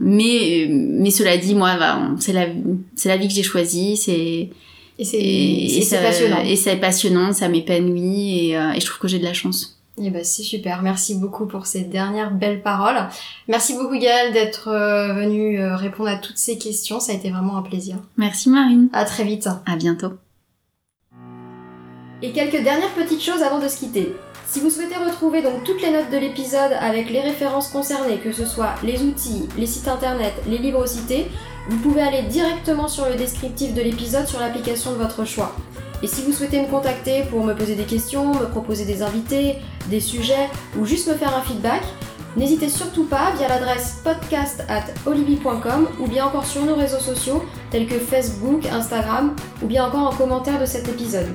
mais 0.00 0.66
mais 0.70 1.10
cela 1.10 1.36
dit 1.36 1.54
moi 1.54 1.76
voilà, 1.76 2.10
c'est 2.18 2.32
la 2.32 2.46
c'est 2.94 3.08
la 3.08 3.16
vie 3.16 3.28
que 3.28 3.34
j'ai 3.34 3.42
choisie 3.42 3.96
c'est 3.96 4.50
Et 4.98 5.04
c'est 5.04 5.16
et, 5.18 5.78
et 5.78 5.96
passionnant. 6.02 6.40
et 6.44 6.56
c'est 6.56 6.76
passionnant 6.76 7.32
ça 7.32 7.48
m'épanouit 7.48 8.48
et, 8.50 8.56
euh, 8.56 8.72
et 8.72 8.80
je 8.80 8.86
trouve 8.86 8.98
que 9.00 9.08
j'ai 9.08 9.18
de 9.18 9.24
la 9.24 9.34
chance 9.34 9.80
Eh 10.00 10.10
ben, 10.10 10.22
c'est 10.22 10.44
super. 10.44 10.82
Merci 10.82 11.16
beaucoup 11.16 11.46
pour 11.46 11.66
ces 11.66 11.82
dernières 11.82 12.30
belles 12.32 12.62
paroles. 12.62 13.00
Merci 13.48 13.74
beaucoup 13.74 13.98
Gaëlle 13.98 14.32
d'être 14.32 14.70
venue 15.20 15.60
répondre 15.74 16.10
à 16.10 16.16
toutes 16.16 16.38
ces 16.38 16.58
questions. 16.58 17.00
Ça 17.00 17.10
a 17.12 17.16
été 17.16 17.30
vraiment 17.30 17.56
un 17.58 17.62
plaisir. 17.62 17.96
merci 18.16 18.48
Marine 18.50 18.88
À 18.92 19.04
très 19.04 19.24
vite. 19.24 19.48
à 19.66 19.74
bientôt 19.76 20.12
Et 22.20 22.32
quelques 22.32 22.62
dernières 22.62 22.92
petites 22.94 23.22
choses 23.22 23.42
avant 23.42 23.60
de 23.60 23.68
se 23.68 23.78
quitter. 23.78 24.16
Si 24.46 24.60
vous 24.60 24.70
souhaitez 24.70 24.96
retrouver 24.96 25.40
donc 25.40 25.62
toutes 25.64 25.80
les 25.82 25.90
notes 25.90 26.10
de 26.10 26.16
l'épisode 26.16 26.72
avec 26.80 27.10
les 27.10 27.20
références 27.20 27.68
concernées, 27.68 28.16
que 28.16 28.32
ce 28.32 28.44
soit 28.44 28.74
les 28.82 29.02
outils, 29.02 29.48
les 29.56 29.66
sites 29.66 29.86
internet, 29.86 30.32
les 30.48 30.58
livres 30.58 30.86
cités, 30.86 31.28
vous 31.68 31.76
pouvez 31.78 32.00
aller 32.00 32.22
directement 32.22 32.88
sur 32.88 33.06
le 33.06 33.14
descriptif 33.14 33.72
de 33.72 33.82
l'épisode 33.82 34.26
sur 34.26 34.40
l'application 34.40 34.92
de 34.92 34.96
votre 34.96 35.24
choix. 35.24 35.54
Et 36.02 36.06
si 36.06 36.22
vous 36.22 36.32
souhaitez 36.32 36.60
me 36.60 36.66
contacter 36.66 37.24
pour 37.30 37.44
me 37.44 37.54
poser 37.54 37.76
des 37.76 37.84
questions, 37.84 38.34
me 38.34 38.46
proposer 38.46 38.84
des 38.84 39.02
invités, 39.02 39.56
des 39.88 40.00
sujets 40.00 40.48
ou 40.76 40.86
juste 40.86 41.08
me 41.08 41.14
faire 41.14 41.36
un 41.36 41.42
feedback, 41.42 41.82
N'hésitez 42.36 42.68
surtout 42.68 43.04
pas 43.04 43.32
via 43.36 43.48
l'adresse 43.48 44.00
podcast 44.04 44.62
at 44.68 44.84
ou 45.06 46.06
bien 46.06 46.26
encore 46.26 46.46
sur 46.46 46.64
nos 46.64 46.76
réseaux 46.76 47.00
sociaux 47.00 47.42
tels 47.70 47.88
que 47.88 47.98
Facebook, 47.98 48.64
Instagram 48.66 49.34
ou 49.60 49.66
bien 49.66 49.86
encore 49.86 50.12
en 50.12 50.14
commentaire 50.14 50.60
de 50.60 50.66
cet 50.66 50.88
épisode. 50.88 51.26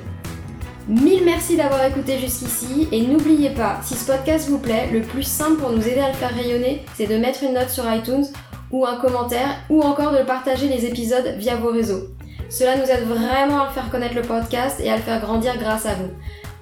Mille 0.86 1.24
merci 1.24 1.56
d'avoir 1.56 1.82
écouté 1.86 2.18
jusqu'ici 2.18 2.88
et 2.92 3.00
n'oubliez 3.00 3.48
pas, 3.48 3.80
si 3.82 3.94
ce 3.94 4.04
podcast 4.04 4.50
vous 4.50 4.58
plaît, 4.58 4.90
le 4.92 5.00
plus 5.00 5.22
simple 5.22 5.56
pour 5.58 5.70
nous 5.70 5.88
aider 5.88 6.00
à 6.00 6.08
le 6.08 6.14
faire 6.14 6.34
rayonner, 6.34 6.84
c'est 6.94 7.06
de 7.06 7.16
mettre 7.16 7.42
une 7.42 7.54
note 7.54 7.70
sur 7.70 7.90
iTunes 7.90 8.26
ou 8.70 8.84
un 8.84 8.96
commentaire 8.96 9.56
ou 9.70 9.80
encore 9.80 10.12
de 10.12 10.22
partager 10.22 10.68
les 10.68 10.84
épisodes 10.84 11.36
via 11.38 11.56
vos 11.56 11.70
réseaux. 11.70 12.08
Cela 12.50 12.76
nous 12.76 12.84
aide 12.84 13.04
vraiment 13.04 13.62
à 13.62 13.70
faire 13.70 13.88
connaître 13.88 14.14
le 14.14 14.22
podcast 14.22 14.78
et 14.78 14.90
à 14.90 14.96
le 14.96 15.02
faire 15.02 15.22
grandir 15.22 15.56
grâce 15.56 15.86
à 15.86 15.94
vous. 15.94 16.10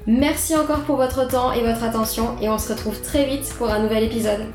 Merci 0.07 0.55
encore 0.57 0.83
pour 0.83 0.97
votre 0.97 1.27
temps 1.27 1.53
et 1.53 1.63
votre 1.63 1.83
attention 1.83 2.37
et 2.41 2.49
on 2.49 2.59
se 2.59 2.73
retrouve 2.73 3.01
très 3.01 3.25
vite 3.27 3.53
pour 3.59 3.71
un 3.71 3.81
nouvel 3.81 4.05
épisode. 4.05 4.47